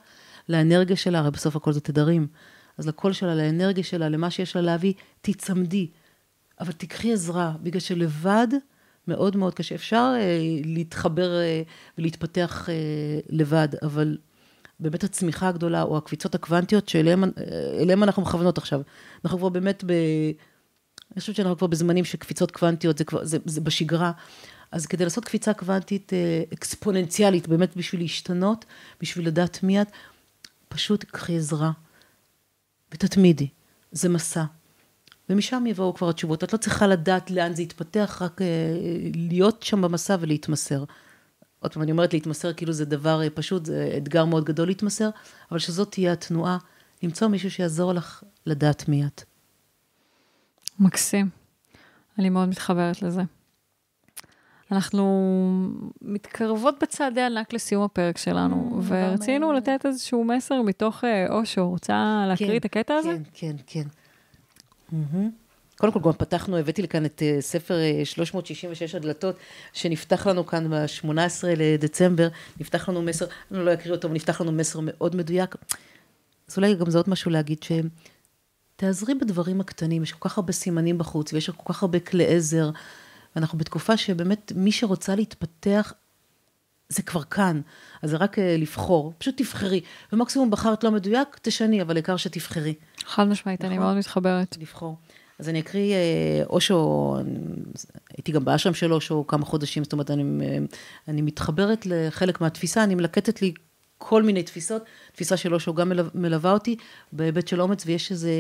לאנרגיה 0.49 0.97
שלה, 0.97 1.19
הרי 1.19 1.31
בסוף 1.31 1.57
הכל 1.57 1.73
זה 1.73 1.81
תדרים. 1.81 2.27
אז 2.79 2.89
לקול 2.89 3.13
שלה, 3.13 3.35
לאנרגיה 3.35 3.85
שלה, 3.85 4.09
למה 4.09 4.31
שיש 4.31 4.57
לה 4.57 4.63
להביא, 4.63 4.93
תצמדי. 5.21 5.91
אבל 6.61 6.73
תיקחי 6.73 7.13
עזרה, 7.13 7.53
בגלל 7.63 7.81
שלבד 7.81 8.49
מאוד 9.09 9.37
מאוד 9.37 9.55
קשה. 9.55 9.75
אפשר 9.75 10.15
אה, 10.17 10.39
להתחבר 10.65 11.41
אה, 11.41 11.63
ולהתפתח 11.99 12.69
אה, 12.69 12.75
לבד, 13.29 13.69
אבל 13.83 14.17
באמת 14.81 15.05
הצמיחה 15.05 15.49
הגדולה, 15.49 15.83
או 15.83 15.97
הקפיצות 15.97 16.35
הקוונטיות 16.35 16.89
שאליהם 16.89 17.25
אה, 17.25 17.93
אנחנו 17.93 18.23
מכוונות 18.23 18.59
עכשיו. 18.59 18.81
אנחנו 19.25 19.39
כבר 19.39 19.49
באמת 19.49 19.85
ב... 19.87 19.93
אני 21.13 21.21
חושבת 21.21 21.37
שאנחנו 21.37 21.57
כבר 21.57 21.67
בזמנים 21.67 22.05
שקפיצות 22.05 22.51
קוונטיות 22.51 22.99
זה 22.99 23.05
כבר, 23.05 23.25
זה, 23.25 23.39
זה 23.45 23.61
בשגרה. 23.61 24.13
אז 24.73 24.87
כדי 24.87 25.05
לעשות 25.05 25.25
קפיצה 25.25 25.55
קוונטית 25.55 26.13
אה, 26.13 26.43
אקספוננציאלית, 26.53 27.49
באמת 27.49 27.77
בשביל 27.77 28.01
להשתנות, 28.01 28.65
בשביל 29.01 29.27
לדעת 29.27 29.63
מי 29.63 29.83
את, 29.83 29.89
פשוט 30.69 31.05
קחי 31.05 31.37
עזרה 31.37 31.71
ותתמידי. 32.95 33.49
זה 33.93 34.09
מסע. 34.09 34.45
ומשם 35.29 35.65
יבואו 35.67 35.95
כבר 35.95 36.09
התשובות. 36.09 36.45
את 36.45 36.53
לא 36.53 36.59
צריכה 36.59 36.87
לדעת 36.87 37.31
לאן 37.31 37.55
זה 37.55 37.63
יתפתח, 37.63 38.19
רק 38.21 38.43
אה, 38.43 38.47
להיות 39.15 39.63
שם 39.63 39.83
במסע 39.83 40.17
ולהתמסר. 40.21 40.85
עוד 41.61 41.73
פעם, 41.73 41.83
אני 41.83 41.93
אומרת 41.93 42.13
להתמסר 42.13 42.53
כאילו 42.53 42.73
זה 42.73 42.85
דבר 42.85 43.23
אה, 43.23 43.31
פשוט, 43.31 43.67
זה 43.67 43.95
אתגר 43.97 44.25
מאוד 44.25 44.45
גדול 44.45 44.69
להתמסר, 44.69 45.11
אבל 45.51 45.59
שזאת 45.59 45.91
תהיה 45.91 46.13
התנועה, 46.13 46.59
למצוא 47.03 47.29
מישהו 47.29 47.51
שיעזור 47.51 47.93
לך 47.93 48.23
לדעת 48.47 48.89
מי 48.89 49.07
את. 49.07 49.23
מקסים. 50.79 51.29
אני 52.19 52.31
מאוד 52.31 52.49
מתחברת 52.49 53.03
לזה. 53.03 53.23
אנחנו 54.73 55.33
מתקרבות 56.03 56.75
בצעדי 56.83 57.21
ענק 57.21 57.53
לסיום 57.53 57.83
הפרק 57.83 58.19
שלנו, 58.19 58.71
mm, 58.71 58.85
ורצינו 58.89 59.53
לתת 59.53 59.87
איזשהו 59.87 60.25
מסר 60.25 60.63
מתוך 60.63 61.05
אה, 61.05 61.27
אושו. 61.31 61.69
רוצה 61.69 62.25
להקריא 62.29 62.51
כן, 62.51 62.57
את 62.57 62.65
הקטע 62.65 62.95
הזה? 62.95 63.17
כן, 63.35 63.57
כן, 63.67 63.83
כן. 64.91 64.99
קודם 65.79 65.93
כל, 65.93 66.01
גם 66.01 66.13
פתחנו, 66.13 66.57
הבאתי 66.57 66.83
לכאן 66.83 67.05
את 67.05 67.23
אה, 67.23 67.37
ספר 67.41 67.75
366 68.05 68.95
אה, 68.95 69.01
הדלתות, 69.01 69.37
שנפתח 69.73 70.27
לנו 70.27 70.47
כאן 70.47 70.71
ב-18 70.71 71.45
לדצמבר, 71.57 72.29
נפתח 72.61 72.89
לנו 72.89 73.03
מסר, 73.03 73.27
אני 73.51 73.65
לא 73.65 73.73
אקריא 73.73 73.95
אותו, 73.95 74.09
אבל 74.09 74.15
נפתח 74.15 74.41
לנו 74.41 74.53
מסר 74.53 74.79
מאוד 74.83 75.17
מדויק. 75.17 75.57
אז 76.49 76.57
אולי 76.57 76.75
גם 76.75 76.91
זה 76.91 76.99
עוד 76.99 77.11
משהו 77.11 77.31
להגיד, 77.31 77.63
שהם... 77.63 77.89
תעזרי 78.77 79.15
בדברים 79.15 79.61
הקטנים, 79.61 80.03
יש 80.03 80.13
כל 80.13 80.29
כך 80.29 80.39
הרבה 80.39 80.53
סימנים 80.53 80.99
בחוץ, 80.99 81.33
ויש 81.33 81.51
כל 81.51 81.73
כך 81.73 81.83
הרבה 81.83 82.01
כלי 82.01 82.27
עזר, 82.27 82.71
ואנחנו 83.37 83.59
בתקופה 83.59 83.97
שבאמת 83.97 84.53
מי 84.57 84.73
שרוצה 84.73 85.15
להתפתח, 85.15 85.93
זה 86.89 87.03
כבר 87.03 87.23
כאן, 87.23 87.61
אז 88.03 88.11
זה 88.11 88.17
רק 88.17 88.39
אה, 88.39 88.57
לבחור, 88.59 89.13
פשוט 89.19 89.37
תבחרי, 89.37 89.81
ומקסימום 90.13 90.51
בחרת 90.51 90.85
לא 90.85 90.91
מדויק, 90.91 91.39
תשני, 91.43 91.83
אבל 91.83 91.97
העיקר 91.97 92.17
שתבחרי. 92.17 92.75
חד 93.05 93.29
משמעית, 93.29 93.61
נכון? 93.61 93.73
אני 93.73 93.79
מאוד 93.79 93.97
מתחברת. 93.97 94.57
לבחור. 94.61 94.97
אז 95.39 95.49
אני 95.49 95.61
אקריא, 95.61 95.95
אה, 95.95 96.43
אושו, 96.51 97.17
הייתי 98.17 98.33
גם 98.33 98.45
באשרם 98.45 98.75
של 98.75 98.93
אושו 98.93 99.27
כמה 99.27 99.45
חודשים, 99.45 99.85
זאת 99.85 99.93
אומרת, 99.93 100.11
אני, 100.11 100.47
אה, 100.47 100.59
אני 101.09 101.23
מתחברת 101.23 101.87
לחלק 101.87 102.41
מהתפיסה, 102.41 102.85
אני 102.85 102.95
מלקטת 102.95 103.43
לי 103.43 103.55
כל 103.99 104.23
מיני 104.23 104.43
תפיסות, 104.43 104.83
תפיסה 105.13 105.37
של 105.37 105.55
אושו 105.55 105.75
גם 105.75 105.93
מלווה 106.15 106.53
אותי 106.53 106.77
בהיבט 107.13 107.49
של 107.49 107.61
אומץ, 107.61 107.87
ויש 107.87 108.11
איזה, 108.11 108.31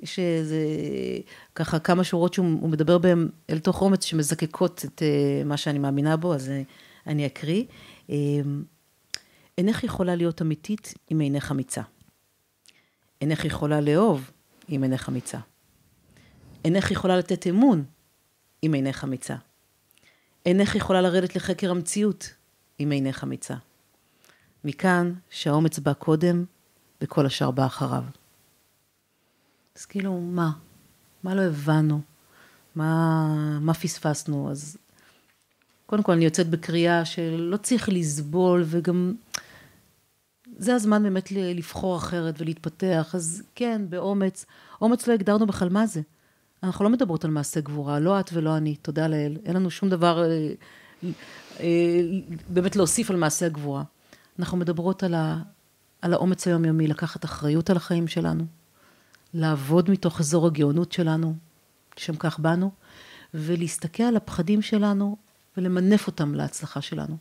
יש 0.00 0.18
איזה, 0.18 0.58
ככה 1.54 1.78
כמה 1.78 2.04
שורות 2.04 2.34
שהוא 2.34 2.68
מדבר 2.68 2.98
בהן 2.98 3.28
אל 3.50 3.58
תוך 3.58 3.82
אומץ, 3.82 4.04
שמזקקות 4.04 4.84
את 4.84 5.02
אה, 5.02 5.42
מה 5.44 5.56
שאני 5.56 5.78
מאמינה 5.78 6.16
בו, 6.16 6.34
אז 6.34 6.50
אני 7.06 7.26
אקריא. 7.26 7.64
אינך 9.58 9.84
יכולה 9.84 10.14
להיות 10.14 10.42
אמיתית 10.42 10.94
אם 11.12 11.20
אינך 11.20 11.50
אמיצה. 11.52 11.82
אינך 13.20 13.44
יכולה 13.44 13.80
לאהוב 13.80 14.30
אם 14.68 14.84
אינך 14.84 15.08
אמיצה. 15.08 15.38
אינך 16.64 16.90
יכולה 16.90 17.16
לתת 17.16 17.46
אמון 17.46 17.84
אם 18.62 18.74
אינך 18.74 19.04
אמיצה. 19.04 19.36
אינך 20.46 20.74
יכולה 20.74 21.00
לרדת 21.00 21.36
לחקר 21.36 21.70
המציאות 21.70 22.34
אם 22.80 22.92
אינך 22.92 23.24
אמיצה. 23.24 23.54
מכאן 24.64 25.12
שהאומץ 25.30 25.78
בא 25.78 25.92
קודם 25.92 26.44
וכל 27.00 27.26
השאר 27.26 27.50
בא 27.50 27.66
אחריו. 27.66 28.04
אז 29.78 29.84
כאילו, 29.86 30.20
מה? 30.20 30.52
מה 31.22 31.34
לא 31.34 31.42
הבנו? 31.42 32.00
מה, 32.74 33.58
מה 33.60 33.74
פספסנו? 33.74 34.50
אז 34.50 34.76
קודם 35.86 36.02
כל 36.02 36.12
אני 36.12 36.24
יוצאת 36.24 36.50
בקריאה 36.50 37.04
שלא 37.04 37.56
צריך 37.56 37.88
לסבול 37.88 38.64
וגם 38.66 39.14
זה 40.56 40.74
הזמן 40.74 41.02
באמת 41.02 41.32
לבחור 41.32 41.96
אחרת 41.96 42.34
ולהתפתח. 42.40 43.10
אז 43.14 43.42
כן, 43.54 43.82
באומץ. 43.88 44.46
אומץ 44.80 45.06
לא 45.06 45.12
הגדרנו 45.12 45.46
בכלל 45.46 45.68
מה 45.68 45.86
זה. 45.86 46.00
אנחנו 46.62 46.84
לא 46.84 46.90
מדברות 46.90 47.24
על 47.24 47.30
מעשה 47.30 47.60
גבורה, 47.60 48.00
לא 48.00 48.20
את 48.20 48.30
ולא 48.32 48.56
אני, 48.56 48.76
תודה 48.76 49.08
לאל. 49.08 49.36
אין 49.44 49.56
לנו 49.56 49.70
שום 49.70 49.88
דבר 49.88 50.24
אה, 50.24 50.52
אה, 51.60 52.00
באמת 52.48 52.76
להוסיף 52.76 53.10
על 53.10 53.16
מעשה 53.16 53.46
הגבורה. 53.46 53.82
אנחנו 54.38 54.56
מדברות 54.56 55.02
על, 55.02 55.14
ה, 55.14 55.42
על 56.02 56.12
האומץ 56.12 56.46
היומיומי, 56.46 56.86
לקחת 56.86 57.24
אחריות 57.24 57.70
על 57.70 57.76
החיים 57.76 58.08
שלנו, 58.08 58.44
לעבוד 59.34 59.90
מתוך 59.90 60.20
אזור 60.20 60.46
הגאונות 60.46 60.92
שלנו, 60.92 61.34
לשם 61.98 62.16
כך 62.16 62.38
באנו, 62.38 62.70
ולהסתכל 63.34 64.02
על 64.02 64.16
הפחדים 64.16 64.62
שלנו 64.62 65.16
ולמנף 65.56 66.06
אותם 66.06 66.34
להצלחה 66.34 66.80
שלנו. 66.80 67.16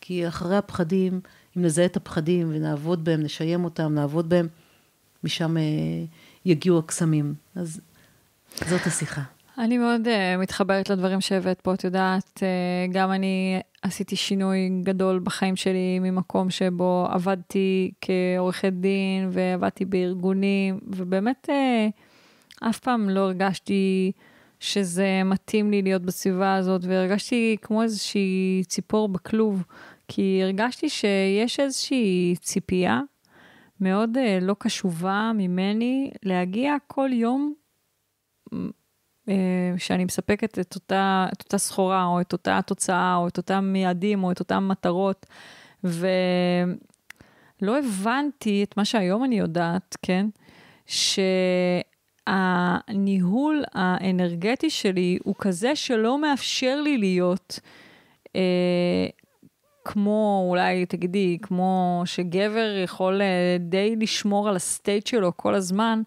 כי 0.00 0.28
אחרי 0.28 0.56
הפחדים, 0.56 1.20
אם 1.56 1.62
נזהה 1.62 1.86
את 1.86 1.96
הפחדים 1.96 2.50
ונעבוד 2.54 3.04
בהם, 3.04 3.22
נשיים 3.22 3.64
אותם, 3.64 3.94
נעבוד 3.94 4.28
בהם, 4.28 4.48
משם 5.24 5.56
אה, 5.56 5.62
יגיעו 6.44 6.78
הקסמים. 6.78 7.34
אז 7.54 7.80
זאת 8.68 8.86
השיחה. 8.86 9.22
אני 9.58 9.78
מאוד 9.78 10.06
uh, 10.06 10.40
מתחברת 10.40 10.90
לדברים 10.90 11.20
שהבאת 11.20 11.60
פה, 11.60 11.74
את 11.74 11.84
יודעת, 11.84 12.36
uh, 12.36 12.92
גם 12.92 13.12
אני 13.12 13.60
עשיתי 13.82 14.16
שינוי 14.16 14.70
גדול 14.82 15.18
בחיים 15.18 15.56
שלי 15.56 15.98
ממקום 15.98 16.50
שבו 16.50 17.06
עבדתי 17.10 17.90
כעורכת 18.00 18.72
דין 18.72 19.28
ועבדתי 19.32 19.84
בארגונים, 19.84 20.80
ובאמת 20.82 21.48
uh, 21.48 22.68
אף 22.68 22.78
פעם 22.78 23.10
לא 23.10 23.20
הרגשתי 23.20 24.12
שזה 24.60 25.22
מתאים 25.24 25.70
לי 25.70 25.82
להיות 25.82 26.02
בסביבה 26.02 26.54
הזאת, 26.54 26.84
והרגשתי 26.84 27.56
כמו 27.62 27.82
איזושהי 27.82 28.62
ציפור 28.66 29.08
בכלוב, 29.08 29.64
כי 30.08 30.40
הרגשתי 30.42 30.88
שיש 30.88 31.60
איזושהי 31.60 32.34
ציפייה 32.40 33.00
מאוד 33.80 34.16
uh, 34.16 34.44
לא 34.44 34.56
קשובה 34.58 35.32
ממני 35.34 36.10
להגיע 36.22 36.76
כל 36.86 37.10
יום 37.12 37.54
שאני 39.78 40.04
מספקת 40.04 40.58
את 40.58 40.74
אותה, 40.74 41.26
את 41.32 41.42
אותה 41.42 41.58
סחורה, 41.58 42.04
או 42.04 42.20
את 42.20 42.32
אותה 42.32 42.60
תוצאה, 42.66 43.16
או 43.16 43.28
את 43.28 43.36
אותם 43.36 43.76
יעדים, 43.76 44.24
או 44.24 44.32
את 44.32 44.40
אותן 44.40 44.58
מטרות. 44.58 45.26
ולא 45.84 46.18
הבנתי 47.78 48.62
את 48.62 48.76
מה 48.76 48.84
שהיום 48.84 49.24
אני 49.24 49.38
יודעת, 49.38 49.96
כן? 50.02 50.26
שהניהול 52.26 53.64
האנרגטי 53.74 54.70
שלי 54.70 55.18
הוא 55.24 55.34
כזה 55.38 55.76
שלא 55.76 56.20
מאפשר 56.20 56.80
לי 56.80 56.98
להיות 56.98 57.60
אה, 58.36 59.06
כמו, 59.84 60.46
אולי 60.48 60.86
תגידי, 60.86 61.38
כמו 61.42 62.02
שגבר 62.04 62.76
יכול 62.84 63.22
אה, 63.22 63.56
די 63.60 63.96
לשמור 63.96 64.48
על 64.48 64.56
הסטייט 64.56 65.06
שלו 65.06 65.36
כל 65.36 65.54
הזמן, 65.54 66.02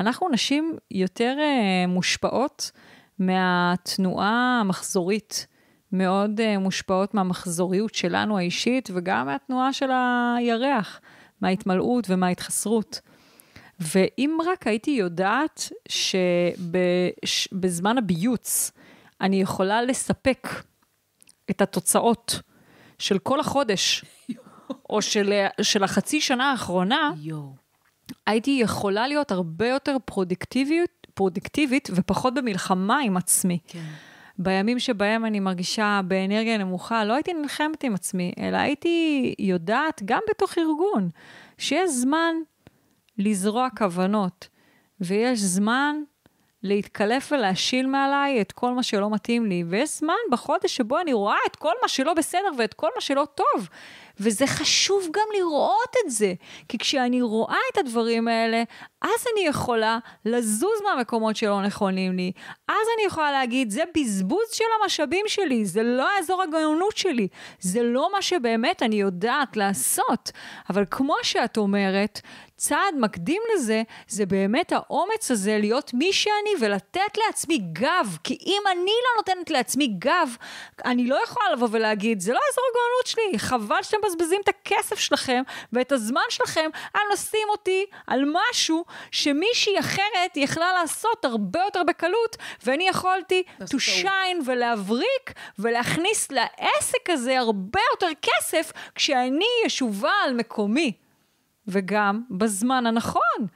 אנחנו 0.00 0.28
נשים 0.28 0.76
יותר 0.90 1.36
uh, 1.38 1.86
מושפעות 1.88 2.70
מהתנועה 3.18 4.58
המחזורית, 4.60 5.46
מאוד 5.92 6.40
uh, 6.40 6.58
מושפעות 6.58 7.14
מהמחזוריות 7.14 7.94
שלנו 7.94 8.38
האישית, 8.38 8.90
וגם 8.94 9.26
מהתנועה 9.26 9.72
של 9.72 9.90
הירח, 9.90 11.00
מההתמלאות 11.40 12.06
ומההתחסרות. 12.10 13.00
ואם 13.80 14.38
רק 14.46 14.66
הייתי 14.66 14.90
יודעת 14.90 15.72
שבזמן 17.24 17.98
הביוץ 17.98 18.72
אני 19.20 19.40
יכולה 19.40 19.82
לספק 19.82 20.48
את 21.50 21.60
התוצאות 21.60 22.40
של 22.98 23.18
כל 23.18 23.40
החודש, 23.40 24.04
או 24.90 25.02
של, 25.02 25.32
של 25.62 25.84
החצי 25.84 26.20
שנה 26.20 26.50
האחרונה, 26.50 27.10
יואו. 27.20 27.59
הייתי 28.26 28.58
יכולה 28.62 29.08
להיות 29.08 29.32
הרבה 29.32 29.68
יותר 29.68 29.96
פרודקטיבית, 30.04 31.06
פרודקטיבית 31.14 31.88
ופחות 31.94 32.34
במלחמה 32.34 32.98
עם 32.98 33.16
עצמי. 33.16 33.58
כן. 33.66 33.84
בימים 34.38 34.78
שבהם 34.78 35.24
אני 35.24 35.40
מרגישה 35.40 36.00
באנרגיה 36.04 36.58
נמוכה, 36.58 37.04
לא 37.04 37.12
הייתי 37.12 37.32
נלחמת 37.32 37.84
עם 37.84 37.94
עצמי, 37.94 38.32
אלא 38.38 38.56
הייתי 38.56 39.34
יודעת, 39.38 40.02
גם 40.04 40.20
בתוך 40.30 40.58
ארגון, 40.58 41.08
שיש 41.58 41.90
זמן 41.90 42.34
לזרוע 43.18 43.68
כוונות, 43.78 44.48
ויש 45.00 45.38
זמן 45.38 45.96
להתקלף 46.62 47.32
ולהשיל 47.32 47.86
מעליי 47.86 48.40
את 48.40 48.52
כל 48.52 48.74
מה 48.74 48.82
שלא 48.82 49.10
מתאים 49.10 49.46
לי, 49.46 49.64
ויש 49.68 49.98
זמן 49.98 50.14
בחודש 50.30 50.76
שבו 50.76 51.00
אני 51.00 51.12
רואה 51.12 51.36
את 51.46 51.56
כל 51.56 51.72
מה 51.82 51.88
שלא 51.88 52.14
בסדר 52.14 52.48
ואת 52.58 52.74
כל 52.74 52.88
מה 52.94 53.00
שלא 53.00 53.26
טוב. 53.34 53.68
וזה 54.20 54.46
חשוב 54.46 55.08
גם 55.12 55.26
לראות 55.38 55.94
את 56.04 56.10
זה, 56.10 56.34
כי 56.68 56.78
כשאני 56.78 57.22
רואה 57.22 57.58
את 57.72 57.78
הדברים 57.78 58.28
האלה, 58.28 58.62
אז 59.02 59.26
אני 59.32 59.46
יכולה 59.46 59.98
לזוז 60.24 60.80
מהמקומות 60.84 61.36
שלא 61.36 61.62
נכונים 61.62 62.16
לי. 62.16 62.32
אז 62.68 62.86
אני 62.96 63.06
יכולה 63.06 63.32
להגיד, 63.32 63.70
זה 63.70 63.82
בזבוז 63.96 64.50
של 64.52 64.64
המשאבים 64.82 65.24
שלי, 65.28 65.64
זה 65.64 65.82
לא 65.82 66.08
האזור 66.10 66.42
הגאונות 66.42 66.96
שלי, 66.96 67.28
זה 67.60 67.82
לא 67.82 68.08
מה 68.12 68.22
שבאמת 68.22 68.82
אני 68.82 68.96
יודעת 68.96 69.56
לעשות. 69.56 70.30
אבל 70.70 70.84
כמו 70.90 71.14
שאת 71.22 71.56
אומרת, 71.56 72.20
צעד 72.60 72.94
מקדים 72.98 73.42
לזה, 73.54 73.82
זה 74.08 74.26
באמת 74.26 74.72
האומץ 74.72 75.30
הזה 75.30 75.58
להיות 75.58 75.94
מי 75.94 76.12
שאני 76.12 76.50
ולתת 76.60 77.18
לעצמי 77.26 77.58
גב. 77.58 78.16
כי 78.24 78.38
אם 78.46 78.62
אני 78.72 78.90
לא 79.04 79.16
נותנת 79.16 79.50
לעצמי 79.50 79.86
גב, 79.86 80.36
אני 80.84 81.06
לא 81.06 81.18
יכולה 81.24 81.52
לבוא 81.52 81.68
ולהגיד, 81.70 82.20
זה 82.20 82.32
לא 82.32 82.38
האזור 82.48 82.64
הגאונות 82.70 83.06
שלי, 83.06 83.38
חבל 83.38 83.82
שאתם 83.82 83.96
מבזבזים 84.14 84.40
את 84.44 84.48
הכסף 84.48 84.98
שלכם 84.98 85.42
ואת 85.72 85.92
הזמן 85.92 86.20
שלכם 86.28 86.70
על 86.94 87.02
לשים 87.12 87.48
אותי 87.48 87.86
על 88.06 88.24
משהו 88.32 88.84
שמישהי 89.10 89.78
אחרת 89.78 90.36
יכלה 90.36 90.72
לעשות 90.72 91.24
הרבה 91.24 91.60
יותר 91.64 91.82
בקלות, 91.82 92.36
ואני 92.64 92.88
יכולתי 92.88 93.42
to 93.60 94.02
shine 94.02 94.42
ולהבריק 94.46 95.32
ולהכניס 95.58 96.32
לעסק 96.32 97.10
הזה 97.10 97.38
הרבה 97.38 97.80
יותר 97.92 98.20
כסף 98.22 98.72
כשאני 98.94 99.46
ישובה 99.66 100.12
על 100.24 100.34
מקומי. 100.34 100.92
וגם 101.68 102.22
בזמן 102.30 102.86
הנכון. 102.86 103.46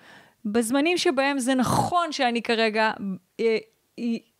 בזמנים 0.45 0.99
שבהם 0.99 1.39
זה 1.39 1.55
נכון 1.55 2.13
שאני 2.13 2.43
כרגע 2.43 2.93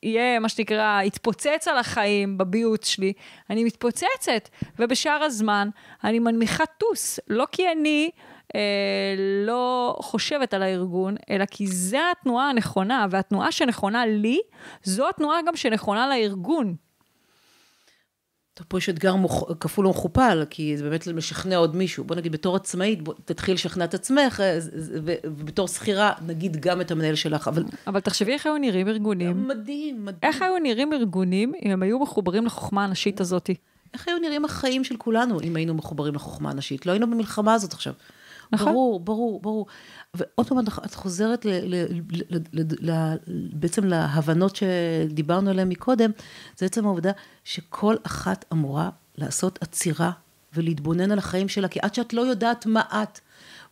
יהיה, 0.03 0.41
מה 0.41 0.49
שנקרא, 0.49 1.03
יתפוצץ 1.03 1.69
על 1.69 1.79
החיים 1.79 2.39
בביוט 2.39 2.83
שלי, 2.83 3.13
אני 3.51 3.65
מתפוצצת, 3.65 4.49
ובשאר 4.79 5.23
הזמן 5.23 5.69
אני 6.05 6.19
מנמיכה 6.19 6.65
טוס, 6.67 7.21
לא 7.29 7.47
כי 7.53 7.73
אני 7.73 8.11
אה, 8.55 9.15
לא 9.47 9.97
חושבת 10.01 10.55
על 10.55 10.63
הארגון, 10.63 11.17
אלא 11.31 11.45
כי 11.45 11.67
זו 11.67 11.99
התנועה 12.13 12.51
הנכונה, 12.51 13.07
והתנועה 13.11 13.53
שנכונה 13.53 14.07
לי, 14.07 14.41
זו 14.83 15.09
התנועה 15.09 15.39
גם 15.47 15.57
שנכונה 15.57 16.09
לארגון. 16.09 16.77
טוב, 18.55 18.67
פה 18.69 18.79
יש 18.79 18.89
אתגר 18.89 19.15
מוכ... 19.15 19.45
כפול 19.61 19.87
ומכופל, 19.87 20.45
כי 20.51 20.77
זה 20.77 20.85
באמת 20.85 21.09
משכנע 21.09 21.57
עוד 21.57 21.77
מישהו. 21.77 22.05
בוא 22.05 22.17
נגיד, 22.17 22.33
בתור 22.33 22.57
עצמאית, 22.57 23.03
בוא, 23.03 23.15
תתחיל 23.25 23.55
לשכנע 23.55 23.85
את 23.85 23.95
עצמך, 23.95 24.41
אה, 24.41 24.59
ובתור 25.25 25.69
שכירה, 25.69 26.13
נגיד 26.27 26.57
גם 26.57 26.81
את 26.81 26.91
המנהל 26.91 27.15
שלך, 27.15 27.49
אבל... 27.49 27.65
אבל 27.87 28.01
תחשבי 28.01 28.33
איך 28.33 28.47
היו 28.47 28.59
נראים 28.59 28.89
ארגונים. 28.89 29.49
מדהים, 29.49 30.05
מדהים. 30.05 30.19
איך 30.23 30.43
היו 30.43 30.59
נראים 30.59 30.93
ארגונים 30.93 31.53
אם 31.63 31.71
הם 31.71 31.83
היו 31.83 31.99
מחוברים 31.99 32.47
לחוכמה 32.47 32.85
הנשית 32.85 33.21
הזאת? 33.21 33.51
איך 33.95 34.09
היו 34.09 34.19
נראים 34.19 34.45
החיים 34.45 34.85
של 34.85 34.97
כולנו 34.97 35.41
אם 35.41 35.57
היינו 35.57 35.75
מחוברים 35.75 36.15
לחוכמה 36.15 36.51
הנשית? 36.51 36.87
לא 36.87 36.93
היינו 36.93 37.11
במלחמה 37.11 37.55
הזאת 37.55 37.73
עכשיו. 37.73 37.93
נכון. 38.55 38.73
ברור, 38.73 39.01
ברור, 39.01 39.41
ברור. 39.41 39.67
ועוד 40.15 40.49
פעם, 40.49 40.59
את 40.85 40.95
חוזרת 40.95 41.45
ל, 41.45 41.49
ל, 41.51 41.75
ל, 41.75 42.23
ל, 42.31 42.39
ל, 42.53 42.91
ל, 42.91 43.15
בעצם 43.53 43.85
להבנות 43.85 44.57
שדיברנו 44.57 45.51
עליהן 45.51 45.69
מקודם, 45.69 46.11
זה 46.57 46.67
עצם 46.67 46.87
העובדה 46.87 47.11
שכל 47.45 47.97
אחת 48.03 48.45
אמורה 48.53 48.91
לעשות 49.19 49.59
עצירה 49.63 50.11
ולהתבונן 50.53 51.13
על 51.13 51.19
החיים 51.19 51.49
שלה, 51.49 51.69
כי 51.69 51.79
עד 51.83 51.95
שאת 51.95 52.13
לא 52.13 52.21
יודעת 52.21 52.67
מה 52.67 52.81
את, 52.81 53.21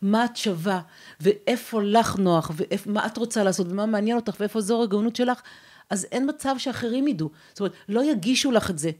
מה 0.01 0.25
את 0.25 0.37
שווה, 0.37 0.81
ואיפה 1.21 1.83
לך 1.83 2.15
נוח, 2.15 2.51
ומה 2.85 3.05
את 3.05 3.17
רוצה 3.17 3.43
לעשות, 3.43 3.67
ומה 3.69 3.85
מעניין 3.85 4.17
אותך, 4.17 4.35
ואיפה 4.39 4.61
זו 4.61 4.83
הגאונות 4.83 5.15
שלך, 5.15 5.41
אז 5.89 6.07
אין 6.11 6.29
מצב 6.29 6.55
שאחרים 6.57 7.07
ידעו. 7.07 7.29
זאת 7.49 7.59
אומרת, 7.59 7.73
לא 7.89 8.11
יגישו 8.11 8.51
לך 8.51 8.69
את 8.69 8.79
זה. 8.79 8.91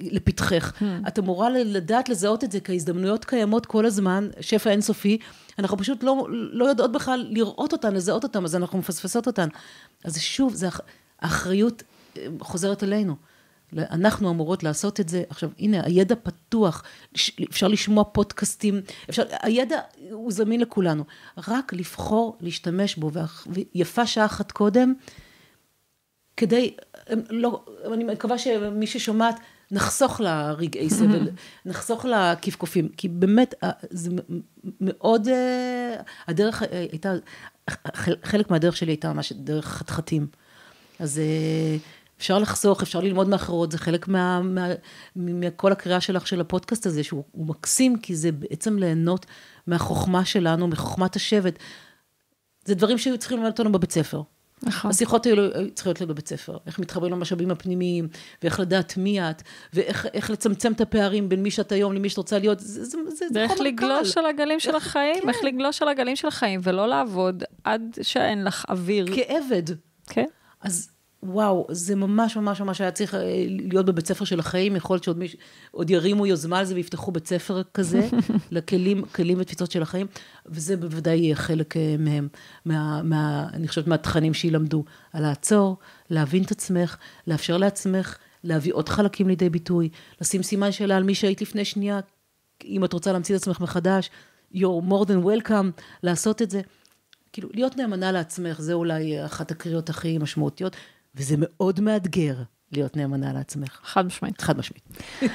לפתחך. 0.00 0.72
Hmm. 0.80 1.08
את 1.08 1.18
אמורה 1.18 1.50
לדעת 1.50 2.08
לזהות 2.08 2.44
את 2.44 2.52
זה, 2.52 2.60
כי 2.60 2.72
ההזדמנויות 2.72 3.24
קיימות 3.24 3.66
כל 3.66 3.86
הזמן, 3.86 4.28
שפע 4.40 4.70
אינסופי, 4.70 5.18
אנחנו 5.58 5.78
פשוט 5.78 6.02
לא, 6.02 6.26
לא 6.30 6.64
יודעות 6.64 6.92
בכלל 6.92 7.26
לראות 7.30 7.72
אותן, 7.72 7.94
לזהות 7.94 8.22
אותן, 8.22 8.44
אז 8.44 8.56
אנחנו 8.56 8.78
מפספסות 8.78 9.26
אותן. 9.26 9.48
אז 10.04 10.20
שוב, 10.20 10.54
זה, 10.54 10.68
האחריות 11.20 11.82
אה, 12.16 12.26
חוזרת 12.40 12.82
אלינו. 12.82 13.16
אנחנו 13.76 14.30
אמורות 14.30 14.62
לעשות 14.62 15.00
את 15.00 15.08
זה. 15.08 15.22
עכשיו, 15.28 15.50
הנה, 15.58 15.84
הידע 15.84 16.14
פתוח, 16.22 16.82
אפשר 17.50 17.68
לשמוע 17.68 18.04
פודקאסטים, 18.04 18.80
אפשר, 19.10 19.22
הידע 19.42 19.80
הוא 20.10 20.32
זמין 20.32 20.60
לכולנו. 20.60 21.04
רק 21.48 21.72
לבחור 21.72 22.36
להשתמש 22.40 22.96
בו, 22.96 23.10
ויפה 23.46 24.06
שעה 24.06 24.24
אחת 24.24 24.52
קודם, 24.52 24.94
כדי, 26.36 26.74
לא, 27.30 27.64
אני 27.92 28.04
מקווה 28.04 28.38
שמי 28.38 28.86
ששומעת, 28.86 29.40
נחסוך 29.70 30.20
לה 30.20 30.52
רגעי 30.52 30.90
סבל, 30.98 31.28
נחסוך 31.66 32.04
לה 32.04 32.34
כפכופים, 32.42 32.88
כי 32.96 33.08
באמת, 33.08 33.54
אה, 33.62 33.70
זה 33.90 34.10
מאוד, 34.80 35.28
אה, 35.28 35.96
הדרך 36.28 36.62
הייתה, 36.72 37.12
חלק 38.22 38.50
מהדרך 38.50 38.76
שלי 38.76 38.92
הייתה 38.92 39.12
ממש 39.12 39.32
דרך 39.32 39.66
חתחתים. 39.66 40.26
אז 40.98 41.18
אה, 41.18 41.76
אפשר 42.18 42.38
לחסוך, 42.38 42.82
אפשר 42.82 43.00
ללמוד 43.00 43.28
מאחרות, 43.28 43.72
זה 43.72 43.78
חלק 43.78 44.08
מה, 44.08 44.40
מה, 44.40 44.66
מכל 45.16 45.72
הקריאה 45.72 46.00
שלך 46.00 46.26
של 46.26 46.40
הפודקאסט 46.40 46.86
הזה, 46.86 47.04
שהוא 47.04 47.24
מקסים, 47.34 47.98
כי 47.98 48.16
זה 48.16 48.32
בעצם 48.32 48.78
ליהנות 48.78 49.26
מהחוכמה 49.66 50.24
שלנו, 50.24 50.68
מחוכמת 50.68 51.16
השבט. 51.16 51.58
זה 52.64 52.74
דברים 52.74 52.98
שהיו 52.98 53.18
צריכים 53.18 53.38
ללמד 53.38 53.50
אותנו 53.50 53.72
בבית 53.72 53.92
ספר. 53.92 54.22
נכון. 54.62 54.90
השיחות 54.90 55.26
האלו 55.26 55.42
צריכות 55.74 56.00
להיות 56.00 56.10
בבית 56.10 56.28
ספר, 56.28 56.56
איך 56.66 56.78
מתחברים 56.78 57.12
למשאבים 57.12 57.50
הפנימיים, 57.50 58.08
ואיך 58.42 58.60
לדעת 58.60 58.96
מי 58.96 59.20
את, 59.20 59.42
ואיך 59.72 60.30
לצמצם 60.30 60.72
את 60.72 60.80
הפערים 60.80 61.28
בין 61.28 61.42
מי 61.42 61.50
שאת 61.50 61.72
היום 61.72 61.92
למי 61.92 62.08
שאת 62.08 62.18
רוצה 62.18 62.38
להיות, 62.38 62.60
זה, 62.60 62.84
זה, 62.84 62.98
זה, 63.08 63.14
זה 63.16 63.24
חומר 63.28 63.30
קל. 63.30 63.38
ואיך 63.38 63.60
לגלוש 63.60 64.18
על 64.18 64.26
הגלים 64.26 64.60
של 64.60 64.76
החיים, 64.76 65.22
כן. 65.22 65.28
איך 65.28 65.44
לגלוש 65.44 65.82
על 65.82 65.88
הגלים 65.88 66.16
של 66.16 66.28
החיים, 66.28 66.60
ולא 66.62 66.88
לעבוד 66.88 67.44
עד 67.64 67.98
שאין 68.02 68.44
לך 68.44 68.64
אוויר. 68.68 69.06
כעבד. 69.14 69.62
כן. 70.06 70.26
אז 70.60 70.90
וואו, 71.22 71.66
זה 71.70 71.96
ממש 71.96 72.36
ממש 72.36 72.60
ממש 72.60 72.80
היה 72.80 72.90
צריך 72.90 73.14
אה, 73.14 73.44
להיות 73.48 73.86
בבית 73.86 74.06
ספר 74.06 74.24
של 74.24 74.40
החיים, 74.40 74.76
יכול 74.76 74.94
להיות 74.94 75.04
שעוד 75.04 75.18
מיש, 75.18 75.36
עוד 75.70 75.90
ירימו 75.90 76.26
יוזמה 76.26 76.58
על 76.58 76.64
זה 76.64 76.74
ויפתחו 76.74 77.12
בית 77.12 77.26
ספר 77.26 77.62
כזה, 77.74 78.08
לכלים, 78.50 79.02
כלים 79.02 79.38
ותפיסות 79.40 79.70
של 79.70 79.82
החיים, 79.82 80.06
וזה 80.46 80.76
בוודאי 80.76 81.16
יהיה 81.16 81.36
חלק 81.36 81.76
אה, 81.76 81.96
מהם, 81.98 82.28
מה, 82.64 83.02
מה, 83.02 83.46
אני 83.52 83.68
חושבת 83.68 83.86
מהתכנים 83.86 84.34
שילמדו, 84.34 84.84
על 85.12 85.22
לעצור, 85.22 85.78
להבין 86.10 86.42
את 86.42 86.50
עצמך, 86.50 86.96
לאפשר 87.26 87.56
לעצמך, 87.56 88.16
להביא 88.44 88.74
עוד 88.74 88.88
חלקים 88.88 89.28
לידי 89.28 89.50
ביטוי, 89.50 89.88
לשים 90.20 90.42
סימן 90.42 90.72
שאלה 90.72 90.96
על 90.96 91.02
מי 91.02 91.14
שהיית 91.14 91.42
לפני 91.42 91.64
שנייה, 91.64 92.00
אם 92.64 92.84
את 92.84 92.92
רוצה 92.92 93.12
להמציא 93.12 93.36
את 93.36 93.40
עצמך 93.40 93.60
מחדש, 93.60 94.10
you're 94.54 94.84
more 94.88 95.06
than 95.06 95.24
welcome, 95.24 95.80
לעשות 96.02 96.42
את 96.42 96.50
זה. 96.50 96.60
כאילו, 97.32 97.48
להיות 97.54 97.76
נאמנה 97.76 98.12
לעצמך, 98.12 98.60
זה 98.60 98.72
אולי 98.72 99.24
אחת 99.24 99.50
הקריאות 99.50 99.90
הכי 99.90 100.18
משמעותיות. 100.18 100.76
וזה 101.14 101.34
מאוד 101.38 101.80
מאתגר 101.80 102.36
להיות 102.72 102.96
נאמנה 102.96 103.32
לעצמך. 103.32 103.80
חד 103.82 104.06
משמעית. 104.06 104.40
חד 104.40 104.58
משמעית. 104.58 104.84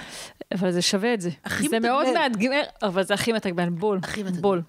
אבל 0.54 0.72
זה 0.72 0.82
שווה 0.82 1.14
את 1.14 1.22
זה. 1.22 1.30
זה 1.70 1.80
מאוד 1.80 2.08
מאתגר, 2.14 2.62
אבל 2.84 3.04
זה 3.04 3.14
הכי 3.14 3.34
מתגמל, 3.34 3.70
בול. 3.70 4.00
הכי 4.04 4.24
מתגמל. 4.24 4.42
בול. 4.42 4.62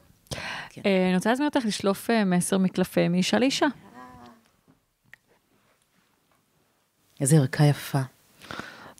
כן. 0.70 0.82
אה, 0.86 1.07
אני 1.09 1.14
רוצה 1.14 1.30
להזמין 1.30 1.48
אותך 1.48 1.66
לשלוף 1.66 2.11
אה, 2.11 2.24
מסר 2.24 2.59
מקלפי 2.59 3.09
מאישה 3.09 3.38
לאישה. 3.38 3.66
איזה 7.20 7.36
ערכה 7.36 7.64
יפה. 7.64 8.00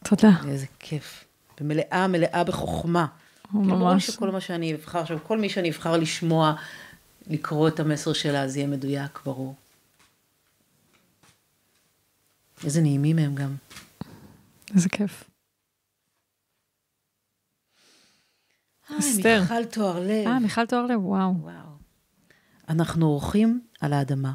תודה. 0.05 0.31
איזה 0.49 0.67
כיף. 0.79 1.25
ומלאה, 1.61 2.07
מלאה 2.07 2.45
בחוכמה. 2.45 3.07
ממש. 3.53 3.67
כאילו, 3.67 3.79
ברור 3.79 3.99
שכל 3.99 4.31
מה 4.31 4.41
שאני 4.41 4.75
אבחר 4.75 4.99
עכשיו, 4.99 5.19
כל 5.23 5.39
מי 5.39 5.49
שאני 5.49 5.71
אבחר 5.71 5.97
לשמוע, 5.97 6.55
לקרוא 7.27 7.69
את 7.69 7.81
המסר 7.81 8.13
שלה, 8.13 8.49
זה 8.49 8.59
יהיה 8.59 8.69
מדויק, 8.69 9.21
ברור. 9.25 9.55
איזה 12.65 12.81
נעימים 12.81 13.19
הם 13.19 13.35
גם. 13.35 13.57
איזה 14.75 14.89
כיף. 14.89 15.25
אסתר. 18.99 19.41
מיכל 19.41 19.65
תואר 19.65 20.01
לב. 20.01 20.27
אה, 20.27 20.39
מיכל 20.39 20.67
תואר 20.67 20.87
לב, 20.87 21.05
וואו. 21.05 21.35
וואו. 21.41 21.77
אנחנו 22.69 23.07
אורחים 23.07 23.61
על 23.81 23.93
האדמה, 23.93 24.33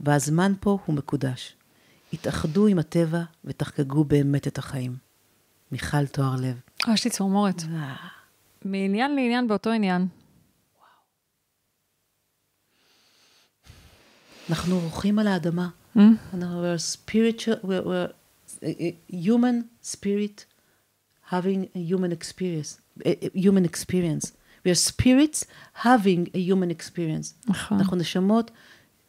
והזמן 0.00 0.52
פה 0.60 0.78
הוא 0.86 0.94
מקודש. 0.94 1.56
התאחדו 2.12 2.66
עם 2.66 2.78
הטבע 2.78 3.22
ותחגגו 3.44 4.04
באמת 4.04 4.46
את 4.46 4.58
החיים. 4.58 4.96
מיכל 5.72 6.06
תואר 6.06 6.34
לב. 6.40 6.60
אה, 6.88 6.94
יש 6.94 7.04
לי 7.04 7.10
צמרמורת. 7.10 7.62
מעניין 8.64 9.14
לעניין 9.14 9.48
באותו 9.48 9.70
עניין. 9.70 10.08
אנחנו 14.50 14.78
רוחים 14.78 15.18
על 15.18 15.26
האדמה. 15.26 15.68
Mm? 15.96 16.00
אנחנו 16.34 16.62
we're 16.62 16.78
spiritual, 16.78 17.66
we're, 17.66 17.86
we're 17.86 18.12
a, 18.62 18.96
human 19.10 19.64
spirit 19.82 20.44
having 21.30 21.68
a 21.74 21.78
human 21.78 22.12
experience, 22.12 22.80
a, 23.04 23.30
human 23.34 23.64
experience. 23.64 24.32
We 24.64 24.70
are 24.70 24.82
spirits 24.92 25.44
having 25.84 26.28
a 26.34 26.38
human 26.38 26.70
experience. 26.70 27.34
נכון. 27.48 27.78
אנחנו 27.78 27.96
נשמות. 27.96 28.50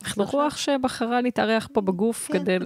אנחנו 0.04 0.24
רוח 0.24 0.58
שבחרה 0.58 1.22
להתארח 1.22 1.68
פה 1.74 1.82
בגוף 1.82 2.28
כן, 2.28 2.40
כדי. 2.40 2.58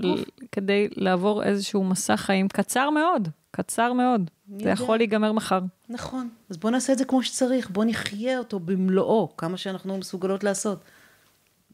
כדי 0.52 0.88
לעבור 0.96 1.44
איזשהו 1.44 1.84
מסע 1.84 2.18
חיים 2.18 2.48
קצר 2.48 2.90
מאוד, 2.90 3.30
קצר 3.52 3.94
מאוד. 3.94 4.30
זה? 4.58 4.70
יכול 4.70 4.98
להיגמר 4.98 5.32
מחר. 5.32 5.60
נכון. 5.90 6.30
אז 6.50 6.58
בואו 6.58 6.72
נעשה 6.72 6.94
את 6.94 6.98
זה 6.98 7.06
כמו 7.06 7.24
שצריך, 7.24 7.70
בואו 7.70 7.86
נחיה 7.86 8.40
אותו 8.40 8.60
במלואו, 8.60 9.38
כמה 9.38 9.58
שאנחנו 9.58 9.98
מסוגלות 9.98 10.44
לעשות. 10.44 10.80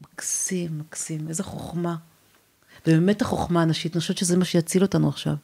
מקסים, 0.02 0.78
מקסים, 0.78 1.28
איזה 1.28 1.42
חוכמה. 1.42 1.96
ובאמת 2.86 3.22
החוכמה 3.22 3.62
הנשית, 3.62 3.94
אני 3.94 4.00
חושבת 4.00 4.18
שזה 4.18 4.36
מה 4.36 4.44
שיציל 4.44 4.82
אותנו 4.82 5.08
עכשיו. 5.08 5.34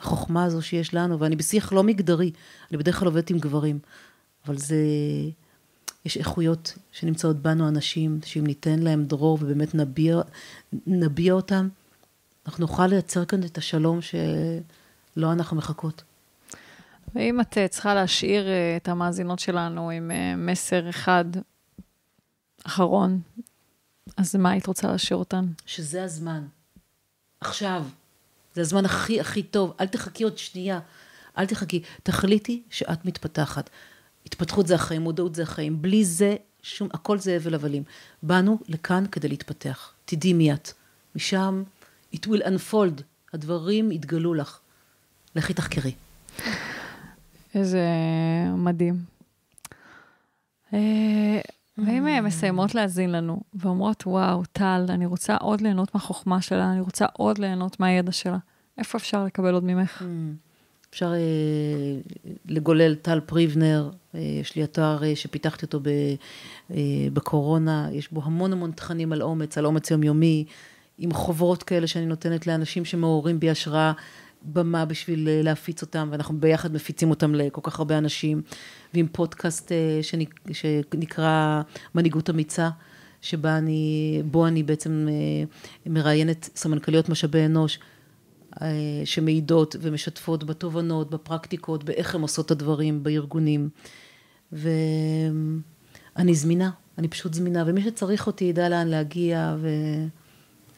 החוכמה 0.00 0.44
הזו 0.44 0.62
שיש 0.62 0.94
לנו, 0.94 1.20
ואני 1.20 1.36
בשיח 1.36 1.72
לא 1.72 1.82
מגדרי, 1.82 2.30
אני 2.70 2.78
בדרך 2.78 2.98
כלל 2.98 3.08
עובדת 3.08 3.30
עם 3.30 3.38
גברים, 3.38 3.78
אבל 4.46 4.58
זה... 4.58 4.76
יש 6.04 6.16
איכויות 6.16 6.78
שנמצאות 6.92 7.36
בנו 7.36 7.68
אנשים, 7.68 8.20
שאם 8.24 8.46
ניתן 8.46 8.78
להם 8.78 9.04
דרור 9.04 9.38
ובאמת 9.40 9.74
נביע, 9.74 10.20
נביע 10.86 11.32
אותם, 11.32 11.68
אנחנו 12.46 12.60
נוכל 12.60 12.86
לייצר 12.86 13.24
כאן 13.24 13.44
את 13.44 13.58
השלום 13.58 13.98
שלא 14.02 15.32
אנחנו 15.32 15.56
מחכות. 15.56 16.02
ואם 17.14 17.40
את 17.40 17.58
אה, 17.58 17.68
צריכה 17.68 17.94
להשאיר 17.94 18.48
אה, 18.48 18.76
את 18.76 18.88
המאזינות 18.88 19.38
שלנו 19.38 19.90
עם 19.90 20.10
אה, 20.10 20.36
מסר 20.36 20.90
אחד 20.90 21.24
אחרון, 22.66 23.20
אז 24.16 24.36
מה 24.36 24.50
היית 24.50 24.66
רוצה 24.66 24.88
להשאיר 24.88 25.18
אותן? 25.18 25.46
שזה 25.66 26.04
הזמן. 26.04 26.46
עכשיו. 27.40 27.84
זה 28.54 28.60
הזמן 28.60 28.84
הכי 28.84 29.20
הכי 29.20 29.42
טוב. 29.42 29.74
אל 29.80 29.86
תחכי 29.86 30.24
עוד 30.24 30.38
שנייה. 30.38 30.80
אל 31.38 31.46
תחכי. 31.46 31.82
תחליטי 32.02 32.62
שאת 32.70 33.04
מתפתחת. 33.04 33.70
התפתחות 34.26 34.66
זה 34.66 34.74
החיים, 34.74 35.02
מודעות 35.02 35.34
זה 35.34 35.42
החיים. 35.42 35.82
בלי 35.82 36.04
זה, 36.04 36.36
שום, 36.62 36.88
הכל 36.92 37.18
זה 37.18 37.36
הבל 37.36 37.54
הבלים. 37.54 37.82
באנו 38.22 38.58
לכאן 38.68 39.06
כדי 39.06 39.28
להתפתח. 39.28 39.92
תדעי 40.04 40.32
מי 40.32 40.52
את. 40.52 40.72
משם, 41.16 41.62
it 42.14 42.26
will 42.26 42.44
unfold. 42.44 43.02
הדברים 43.32 43.92
יתגלו 43.92 44.34
לך. 44.34 44.58
לכי 45.36 45.54
תחקרי. 45.54 45.94
איזה 47.54 47.80
מדהים. 48.56 49.14
אה, 51.78 51.84
ואם 51.86 52.06
הן 52.06 52.24
מסיימות 52.24 52.74
להאזין 52.74 53.12
לנו 53.12 53.40
ואומרות, 53.54 54.06
וואו, 54.06 54.42
טל, 54.52 54.84
אני 54.88 55.06
רוצה 55.06 55.36
עוד 55.36 55.60
ליהנות 55.60 55.94
מהחוכמה 55.94 56.40
שלה, 56.40 56.72
אני 56.72 56.80
רוצה 56.80 57.06
עוד 57.12 57.38
ליהנות 57.38 57.80
מהידע 57.80 58.12
שלה, 58.12 58.38
איפה 58.78 58.98
אפשר 58.98 59.24
לקבל 59.24 59.54
עוד 59.54 59.64
ממך? 59.64 60.02
אפשר 60.90 61.12
אה, 61.14 62.00
לגולל 62.46 62.94
טל 62.94 63.20
פריבנר, 63.20 63.90
אה, 64.14 64.20
יש 64.20 64.56
לי 64.56 64.64
אתר 64.64 65.04
אה, 65.04 65.16
שפיתחתי 65.16 65.66
אותו 65.66 65.80
ב, 65.80 65.88
אה, 66.70 66.76
בקורונה, 67.12 67.88
יש 67.92 68.12
בו 68.12 68.22
המון 68.24 68.52
המון 68.52 68.70
תכנים 68.70 69.12
על 69.12 69.22
אומץ, 69.22 69.58
על 69.58 69.66
אומץ 69.66 69.90
יומיומי, 69.90 70.44
עם 70.98 71.12
חוברות 71.12 71.62
כאלה 71.62 71.86
שאני 71.86 72.06
נותנת 72.06 72.46
לאנשים 72.46 72.84
שמעוררים 72.84 73.40
בי 73.40 73.50
השראה, 73.50 73.92
במה 74.44 74.84
בשביל 74.84 75.28
אה, 75.28 75.40
להפיץ 75.42 75.82
אותם, 75.82 76.08
ואנחנו 76.12 76.40
ביחד 76.40 76.74
מפיצים 76.74 77.10
אותם 77.10 77.34
לכל 77.34 77.60
כך 77.64 77.78
הרבה 77.78 77.98
אנשים, 77.98 78.42
ועם 78.94 79.06
פודקאסט 79.12 79.72
אה, 79.72 79.98
שנק, 80.02 80.40
שנקרא 80.52 81.62
מנהיגות 81.94 82.30
אמיצה. 82.30 82.70
שבה 83.20 83.58
אני, 83.58 84.22
אני 84.46 84.62
בעצם 84.62 85.06
אה, 85.10 85.44
מראיינת 85.90 86.50
סמנכ"ליות 86.56 87.08
משאבי 87.08 87.44
אנוש, 87.46 87.78
שמעידות 89.04 89.76
ומשתפות 89.80 90.44
בתובנות, 90.44 91.10
בפרקטיקות, 91.10 91.84
באיך 91.84 92.14
הן 92.14 92.20
עושות 92.20 92.46
את 92.46 92.50
הדברים 92.50 93.02
בארגונים. 93.02 93.68
ואני 94.52 96.34
זמינה, 96.34 96.70
אני 96.98 97.08
פשוט 97.08 97.34
זמינה, 97.34 97.64
ומי 97.66 97.82
שצריך 97.82 98.26
אותי 98.26 98.44
ידע 98.44 98.68
לאן 98.68 98.88
להגיע, 98.88 99.56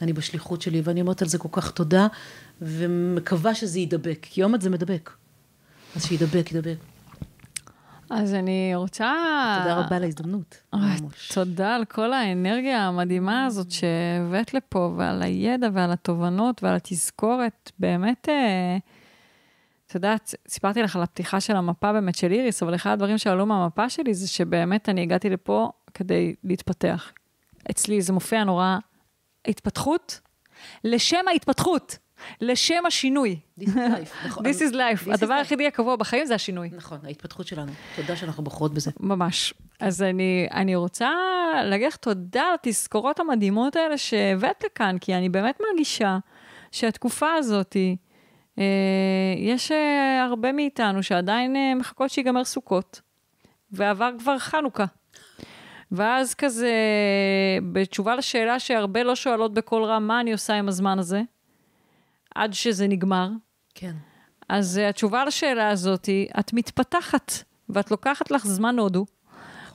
ואני 0.00 0.12
בשליחות 0.12 0.62
שלי, 0.62 0.80
ואני 0.84 1.00
אומרת 1.00 1.22
על 1.22 1.28
זה 1.28 1.38
כל 1.38 1.48
כך 1.52 1.70
תודה, 1.70 2.06
ומקווה 2.62 3.54
שזה 3.54 3.78
יידבק, 3.78 4.18
כי 4.22 4.42
אומץ 4.42 4.62
זה 4.62 4.70
מדבק. 4.70 5.10
אז 5.96 6.06
שידבק, 6.06 6.52
ידבק. 6.52 6.76
אז 8.10 8.34
אני 8.34 8.72
רוצה... 8.74 9.12
תודה 9.58 9.76
רבה 9.76 9.96
על 9.96 10.04
ההזדמנות. 10.04 10.62
תודה 11.34 11.74
על 11.74 11.84
כל 11.84 12.12
האנרגיה 12.12 12.86
המדהימה 12.86 13.46
הזאת 13.46 13.70
שהבאת 13.70 14.54
לפה, 14.54 14.94
ועל 14.96 15.22
הידע 15.22 15.68
ועל 15.72 15.92
התובנות 15.92 16.62
ועל 16.62 16.74
התזכורת. 16.74 17.72
באמת, 17.78 18.28
אה, 18.28 18.76
את 19.86 19.94
יודעת, 19.94 20.34
סיפרתי 20.48 20.82
לך 20.82 20.96
על 20.96 21.02
הפתיחה 21.02 21.40
של 21.40 21.56
המפה 21.56 21.92
באמת 21.92 22.14
של 22.14 22.32
איריס, 22.32 22.62
אבל 22.62 22.74
אחד 22.74 22.90
הדברים 22.90 23.18
שעלו 23.18 23.46
מהמפה 23.46 23.90
שלי 23.90 24.14
זה 24.14 24.28
שבאמת 24.28 24.88
אני 24.88 25.02
הגעתי 25.02 25.30
לפה 25.30 25.70
כדי 25.94 26.34
להתפתח. 26.44 27.12
אצלי 27.70 28.02
זה 28.02 28.12
מופיע 28.12 28.44
נורא, 28.44 28.78
התפתחות 29.48 30.20
לשם 30.84 31.28
ההתפתחות, 31.28 31.98
לשם 32.40 32.86
השינוי. 32.86 33.40
This 33.60 33.64
is 33.64 33.68
life, 33.68 34.16
נכון. 34.26 34.46
This 34.46 34.58
is 34.58 34.72
life. 34.72 35.04
This 35.04 35.08
is 35.08 35.14
הדבר 35.14 35.34
life. 35.34 35.38
היחידי 35.38 35.66
הקבוע 35.66 35.96
בחיים 35.96 36.26
זה 36.26 36.34
השינוי. 36.34 36.70
נכון, 36.72 36.98
ההתפתחות 37.04 37.46
שלנו. 37.46 37.72
תודה 37.96 38.16
שאנחנו 38.16 38.44
בוחרות 38.44 38.74
בזה. 38.74 38.90
ממש. 39.00 39.54
אז 39.80 40.02
אני, 40.02 40.48
אני 40.52 40.76
רוצה 40.76 41.10
להגיד 41.64 41.86
לך 41.86 41.96
תודה 41.96 42.42
על 42.42 42.54
התזכורות 42.54 43.20
המדהימות 43.20 43.76
האלה 43.76 43.98
שהבאת 43.98 44.64
לכאן, 44.64 44.96
כי 45.00 45.14
אני 45.14 45.28
באמת 45.28 45.58
מרגישה 45.70 46.18
שהתקופה 46.72 47.32
הזאת, 47.32 47.76
אה, 48.58 48.64
יש 49.36 49.72
אה, 49.72 50.24
הרבה 50.24 50.52
מאיתנו 50.52 51.02
שעדיין 51.02 51.56
אה, 51.56 51.74
מחכות 51.74 52.10
שיגמר 52.10 52.44
סוכות, 52.44 53.00
ועבר 53.70 54.10
כבר 54.18 54.38
חנוכה. 54.38 54.84
ואז 55.92 56.34
כזה, 56.34 56.72
בתשובה 57.72 58.16
לשאלה 58.16 58.58
שהרבה 58.58 59.02
לא 59.02 59.14
שואלות 59.14 59.54
בקול 59.54 59.84
רם, 59.84 60.06
מה 60.06 60.20
אני 60.20 60.32
עושה 60.32 60.54
עם 60.54 60.68
הזמן 60.68 60.98
הזה? 60.98 61.22
עד 62.36 62.52
שזה 62.52 62.86
נגמר. 62.88 63.28
כן. 63.74 63.92
אז 64.48 64.80
uh, 64.82 64.88
התשובה 64.88 65.24
לשאלה 65.24 65.68
הזאת 65.68 66.06
היא, 66.06 66.28
את 66.40 66.52
מתפתחת, 66.52 67.32
ואת 67.68 67.90
לוקחת 67.90 68.30
לך 68.30 68.46
זמן 68.46 68.78
הודו, 68.78 69.06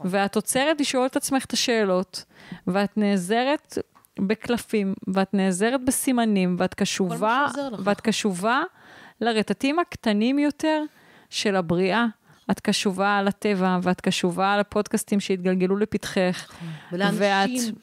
ואת 0.05 0.35
עוצרת 0.35 0.81
לשאול 0.81 1.05
את 1.05 1.15
עצמך 1.15 1.45
את 1.45 1.53
השאלות, 1.53 2.25
ואת 2.67 2.97
נעזרת 2.97 3.77
בקלפים, 4.19 4.93
ואת 5.07 5.33
נעזרת 5.33 5.85
בסימנים, 5.85 6.55
ואת 6.59 6.73
קשובה. 6.73 7.45
ואת 7.83 8.01
קשובה 8.01 8.63
לרטטים 9.21 9.79
הקטנים 9.79 10.39
יותר 10.39 10.83
של 11.29 11.55
הבריאה. 11.55 12.05
את 12.51 12.59
קשובה 12.59 13.21
לטבע, 13.21 13.79
ואת 13.83 14.01
קשובה 14.01 14.57
לפודקאסטים 14.57 15.19
שהתגלגלו 15.19 15.77
לפתחך. 15.77 16.51
ולאנשים 16.91 17.75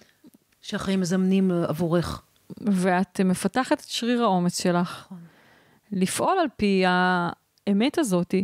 שהחיים 0.60 1.00
מזמנים 1.00 1.50
עבורך. 1.50 2.22
ואת 2.60 3.20
מפתחת 3.20 3.80
את 3.80 3.88
שריר 3.88 4.22
האומץ 4.22 4.62
שלך. 4.62 5.06
נכון. 5.06 5.18
לפעול 5.92 6.38
על 6.38 6.46
פי 6.56 6.84
האמת 6.86 7.98
הזאת 7.98 8.34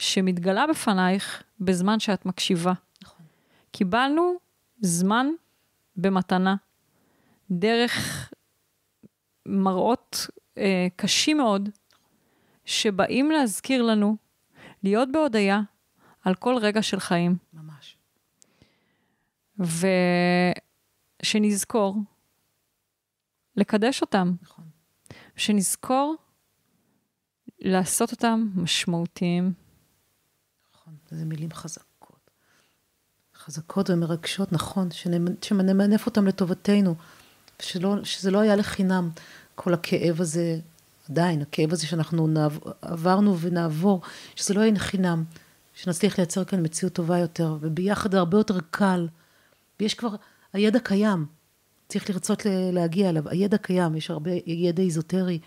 שמתגלה 0.00 0.64
בפנייך 0.66 1.42
בזמן 1.60 2.00
שאת 2.00 2.26
מקשיבה. 2.26 2.72
נכון. 3.02 3.26
קיבלנו 3.70 4.34
זמן 4.80 5.26
במתנה, 5.96 6.56
דרך 7.50 8.30
מראות 9.46 10.26
אה, 10.58 10.86
קשים 10.96 11.36
מאוד, 11.36 11.68
שבאים 12.64 13.30
להזכיר 13.30 13.82
לנו 13.82 14.16
להיות 14.82 15.08
בהודיה 15.12 15.60
על 16.24 16.34
כל 16.34 16.56
רגע 16.60 16.82
של 16.82 17.00
חיים, 17.00 17.36
ממש. 17.52 17.96
ושנזכור 21.22 21.96
לקדש 23.56 24.02
אותם, 24.02 24.32
נכון. 24.42 24.64
שנזכור 25.36 26.16
לעשות 27.58 28.12
אותם 28.12 28.48
משמעותיים. 28.54 29.52
נכון. 30.74 30.94
זה 31.10 31.24
מילים 31.24 31.52
חזקות. 31.52 32.30
חזקות 33.36 33.90
ומרגשות, 33.90 34.52
נכון, 34.52 34.88
שנמ- 34.90 35.44
שנמנף 35.44 36.06
אותם 36.06 36.26
לטובתנו. 36.26 36.94
שלא, 37.62 38.04
שזה 38.04 38.30
לא 38.30 38.40
היה 38.40 38.56
לחינם, 38.56 39.10
כל 39.54 39.74
הכאב 39.74 40.20
הזה, 40.20 40.58
עדיין, 41.10 41.42
הכאב 41.42 41.72
הזה 41.72 41.86
שאנחנו 41.86 42.26
נעב, 42.26 42.58
עברנו 42.80 43.38
ונעבור, 43.38 44.00
שזה 44.36 44.54
לא 44.54 44.60
יהיה 44.60 44.72
לחינם, 44.72 45.24
שנצליח 45.74 46.18
לייצר 46.18 46.44
כאן 46.44 46.64
מציאות 46.64 46.92
טובה 46.92 47.18
יותר, 47.18 47.56
וביחד 47.60 48.14
הרבה 48.14 48.38
יותר 48.38 48.58
קל. 48.70 49.08
ויש 49.80 49.94
כבר, 49.94 50.14
הידע 50.52 50.78
קיים, 50.80 51.26
צריך 51.92 52.10
לרצות 52.10 52.46
להגיע 52.72 53.08
אליו, 53.08 53.28
הידע 53.28 53.56
קיים, 53.56 53.94
יש 53.94 54.10
הרבה 54.10 54.30
ידע 54.46 54.82
איזוטרי 54.82 55.38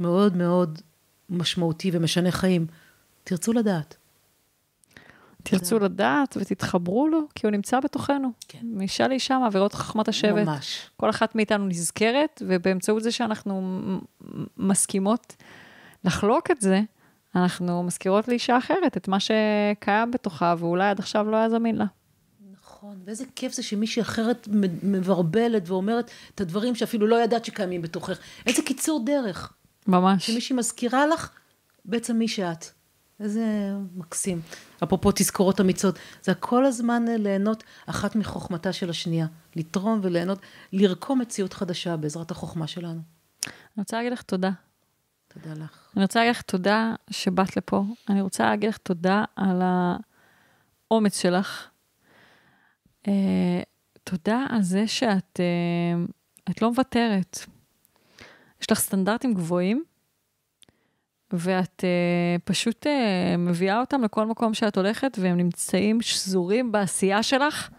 מאוד 0.00 0.36
מאוד 0.36 0.82
משמעותי 1.30 1.90
ומשנה 1.92 2.30
חיים. 2.30 2.66
תרצו 3.24 3.52
לדעת. 3.52 3.96
תרצו 5.42 5.78
לדעת 5.78 6.36
ותתחברו 6.40 7.08
לו, 7.08 7.20
כי 7.34 7.46
הוא 7.46 7.52
נמצא 7.52 7.80
בתוכנו. 7.80 8.32
כן. 8.48 8.58
מאישה 8.62 9.08
לאישה 9.08 9.38
מעבירות 9.38 9.74
חכמת 9.74 10.08
השבט. 10.08 10.46
ממש. 10.46 10.90
כל 10.96 11.10
אחת 11.10 11.34
מאיתנו 11.34 11.66
נזכרת, 11.66 12.42
ובאמצעות 12.46 13.02
זה 13.02 13.12
שאנחנו 13.12 13.80
מסכימות 14.56 15.36
לחלוק 16.04 16.50
את 16.50 16.60
זה, 16.60 16.80
אנחנו 17.34 17.82
מזכירות 17.82 18.28
לאישה 18.28 18.58
אחרת 18.58 18.96
את 18.96 19.08
מה 19.08 19.18
שקיים 19.20 20.10
בתוכה, 20.10 20.54
ואולי 20.58 20.88
עד 20.88 20.98
עכשיו 20.98 21.30
לא 21.30 21.36
היה 21.36 21.50
זמין 21.50 21.76
לה. 21.76 21.86
נכון, 22.86 23.00
ואיזה 23.04 23.24
כיף 23.34 23.52
זה 23.52 23.62
שמישהי 23.62 24.02
אחרת 24.02 24.48
מברבלת 24.82 25.68
ואומרת 25.68 26.10
את 26.34 26.40
הדברים 26.40 26.74
שאפילו 26.74 27.06
לא 27.06 27.22
ידעת 27.22 27.44
שקיימים 27.44 27.82
בתוכך. 27.82 28.18
איזה 28.46 28.62
קיצור 28.62 29.02
דרך. 29.06 29.52
ממש. 29.86 30.26
שמישהי 30.26 30.56
מזכירה 30.56 31.06
לך 31.06 31.30
בעצם 31.84 32.16
מי 32.16 32.28
שאת. 32.28 32.64
איזה 33.20 33.44
מקסים. 33.94 34.40
אפרופו 34.84 35.10
תזכורות 35.14 35.60
אמיצות, 35.60 35.98
זה 36.22 36.34
כל 36.34 36.64
הזמן 36.64 37.04
ליהנות 37.08 37.64
אחת 37.86 38.16
מחוכמתה 38.16 38.72
של 38.72 38.90
השנייה. 38.90 39.26
לתרום 39.56 40.00
וליהנות, 40.02 40.38
לרקום 40.72 41.20
מציאות 41.20 41.52
חדשה 41.52 41.96
בעזרת 41.96 42.30
החוכמה 42.30 42.66
שלנו. 42.66 43.00
אני 43.46 43.52
רוצה 43.78 43.96
להגיד 43.96 44.12
לך 44.12 44.22
תודה. 44.22 44.50
תודה 45.28 45.64
לך. 45.64 45.92
אני 45.96 46.02
רוצה 46.02 46.18
להגיד 46.18 46.36
לך 46.36 46.42
תודה 46.42 46.94
שבאת 47.10 47.56
לפה. 47.56 47.84
אני 48.08 48.20
רוצה 48.20 48.44
להגיד 48.44 48.68
לך 48.68 48.76
תודה 48.76 49.24
על 49.36 49.62
האומץ 50.90 51.20
שלך. 51.20 51.68
Uh, 53.06 53.08
תודה 54.04 54.46
על 54.48 54.62
זה 54.62 54.86
שאת 54.86 55.40
uh, 56.48 56.52
לא 56.62 56.68
מוותרת. 56.68 57.38
יש 58.62 58.72
לך 58.72 58.78
סטנדרטים 58.78 59.34
גבוהים, 59.34 59.84
ואת 61.32 61.84
uh, 61.84 62.40
פשוט 62.44 62.86
uh, 62.86 62.90
מביאה 63.38 63.80
אותם 63.80 64.02
לכל 64.02 64.26
מקום 64.26 64.54
שאת 64.54 64.76
הולכת, 64.76 65.18
והם 65.20 65.36
נמצאים 65.36 66.00
שזורים 66.02 66.72
בעשייה 66.72 67.22
שלך, 67.22 67.70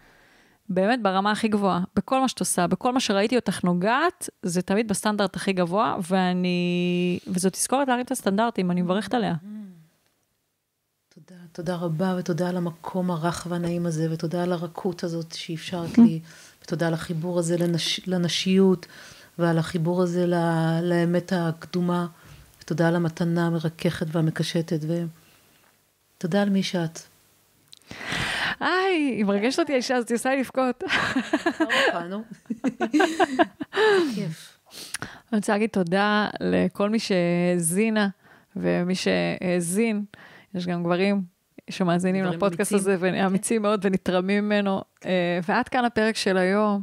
באמת 0.70 1.02
ברמה 1.02 1.32
הכי 1.32 1.48
גבוהה. 1.48 1.82
בכל 1.96 2.20
מה 2.20 2.28
שאת 2.28 2.40
עושה, 2.40 2.68
בכל 2.68 2.94
מה 2.94 3.00
שראיתי 3.00 3.36
אותך 3.36 3.64
נוגעת, 3.64 4.30
זה 4.44 4.62
תמיד 4.62 4.88
בסטנדרט 4.88 5.36
הכי 5.36 5.54
גבוה, 5.54 5.98
ואני... 6.10 7.20
וזאת 7.28 7.54
תזכורת 7.54 7.88
להרים 7.88 8.06
את 8.06 8.12
הסטנדרטים, 8.12 8.72
אני 8.72 8.82
מברכת 8.82 9.14
עליה. 9.14 9.34
תודה, 11.58 11.76
רבה, 11.76 12.16
ותודה 12.20 12.50
על 12.50 12.58
המקום 12.58 13.12
הרך 13.12 13.48
והנעים 13.50 13.86
הזה, 13.86 14.08
ותודה 14.12 14.44
על 14.44 14.52
הרכות 14.52 15.04
הזאת 15.04 15.32
שאפשרת 15.32 15.98
לי, 15.98 16.20
ותודה 16.64 16.88
על 16.88 16.94
החיבור 16.94 17.40
הזה 17.40 17.58
לנש, 17.58 18.08
לנשיות, 18.08 18.86
ועל 19.40 19.58
החיבור 19.58 20.02
הזה 20.02 20.26
ל, 20.28 20.34
לאמת 20.84 21.34
הקדומה, 21.36 22.08
ותודה 22.62 22.88
על 22.88 22.96
המתנה 22.96 23.48
המרככת 23.48 24.06
והמקשטת, 24.12 24.80
ותודה 26.18 26.42
על 26.42 26.50
מי 26.50 26.64
שאת. 26.64 27.00
היי, 28.60 29.14
היא 29.18 29.26
מרגשת 29.26 29.60
אותי 29.60 29.74
האישה 29.74 29.96
הזאת, 29.96 30.10
היא 30.10 30.16
עושה 30.16 30.30
לי 30.30 30.40
לבכות. 30.40 30.84
כיף. 34.16 34.58
אני 35.32 35.38
רוצה 35.40 35.54
להגיד 35.54 35.70
תודה 35.70 36.28
לכל 36.40 36.90
מי 36.90 37.00
שהאזינה 37.00 38.08
ומי 38.56 38.96
שהאזין. 38.96 40.06
יש 40.56 40.68
גם 40.68 40.84
גברים 40.84 41.37
שמאזינים 41.70 42.26
לפודקאסט. 42.26 42.74
הזה, 42.74 42.96
ואמיצים 43.00 43.62
מאוד 43.62 43.86
ונתרמים 43.86 44.46
ממנו. 44.46 44.82
אה, 45.06 45.40
ועד 45.48 45.68
כאן 45.68 45.86
הפרק 45.86 46.16
של 46.16 46.38
היום. 46.38 46.82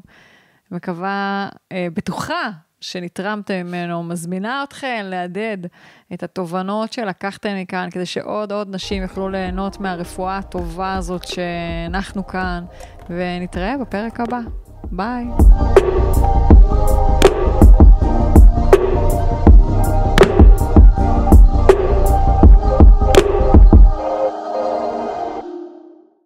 מקווה, 0.70 1.49
אה, 1.72 1.87
בטוחה 1.95 2.51
שנתרמתם 2.80 3.66
ממנו, 3.66 4.03
מזמינה 4.03 4.62
אתכם 4.62 5.03
להדהד 5.05 5.66
את 6.14 6.22
התובנות 6.22 6.93
שלקחתם 6.93 7.57
מכאן, 7.57 7.89
כדי 7.91 8.07
שעוד 8.07 8.53
עוד 8.53 8.74
נשים 8.74 9.03
יוכלו 9.03 9.28
ליהנות 9.28 9.80
מהרפואה 9.80 10.39
הטובה 10.39 10.95
הזאת 10.95 11.24
שהנחנו 11.24 12.26
כאן, 12.26 12.64
ונתראה 13.11 13.74
בפרק 13.80 14.20
הבא. 14.20 14.41
ביי. 14.91 15.24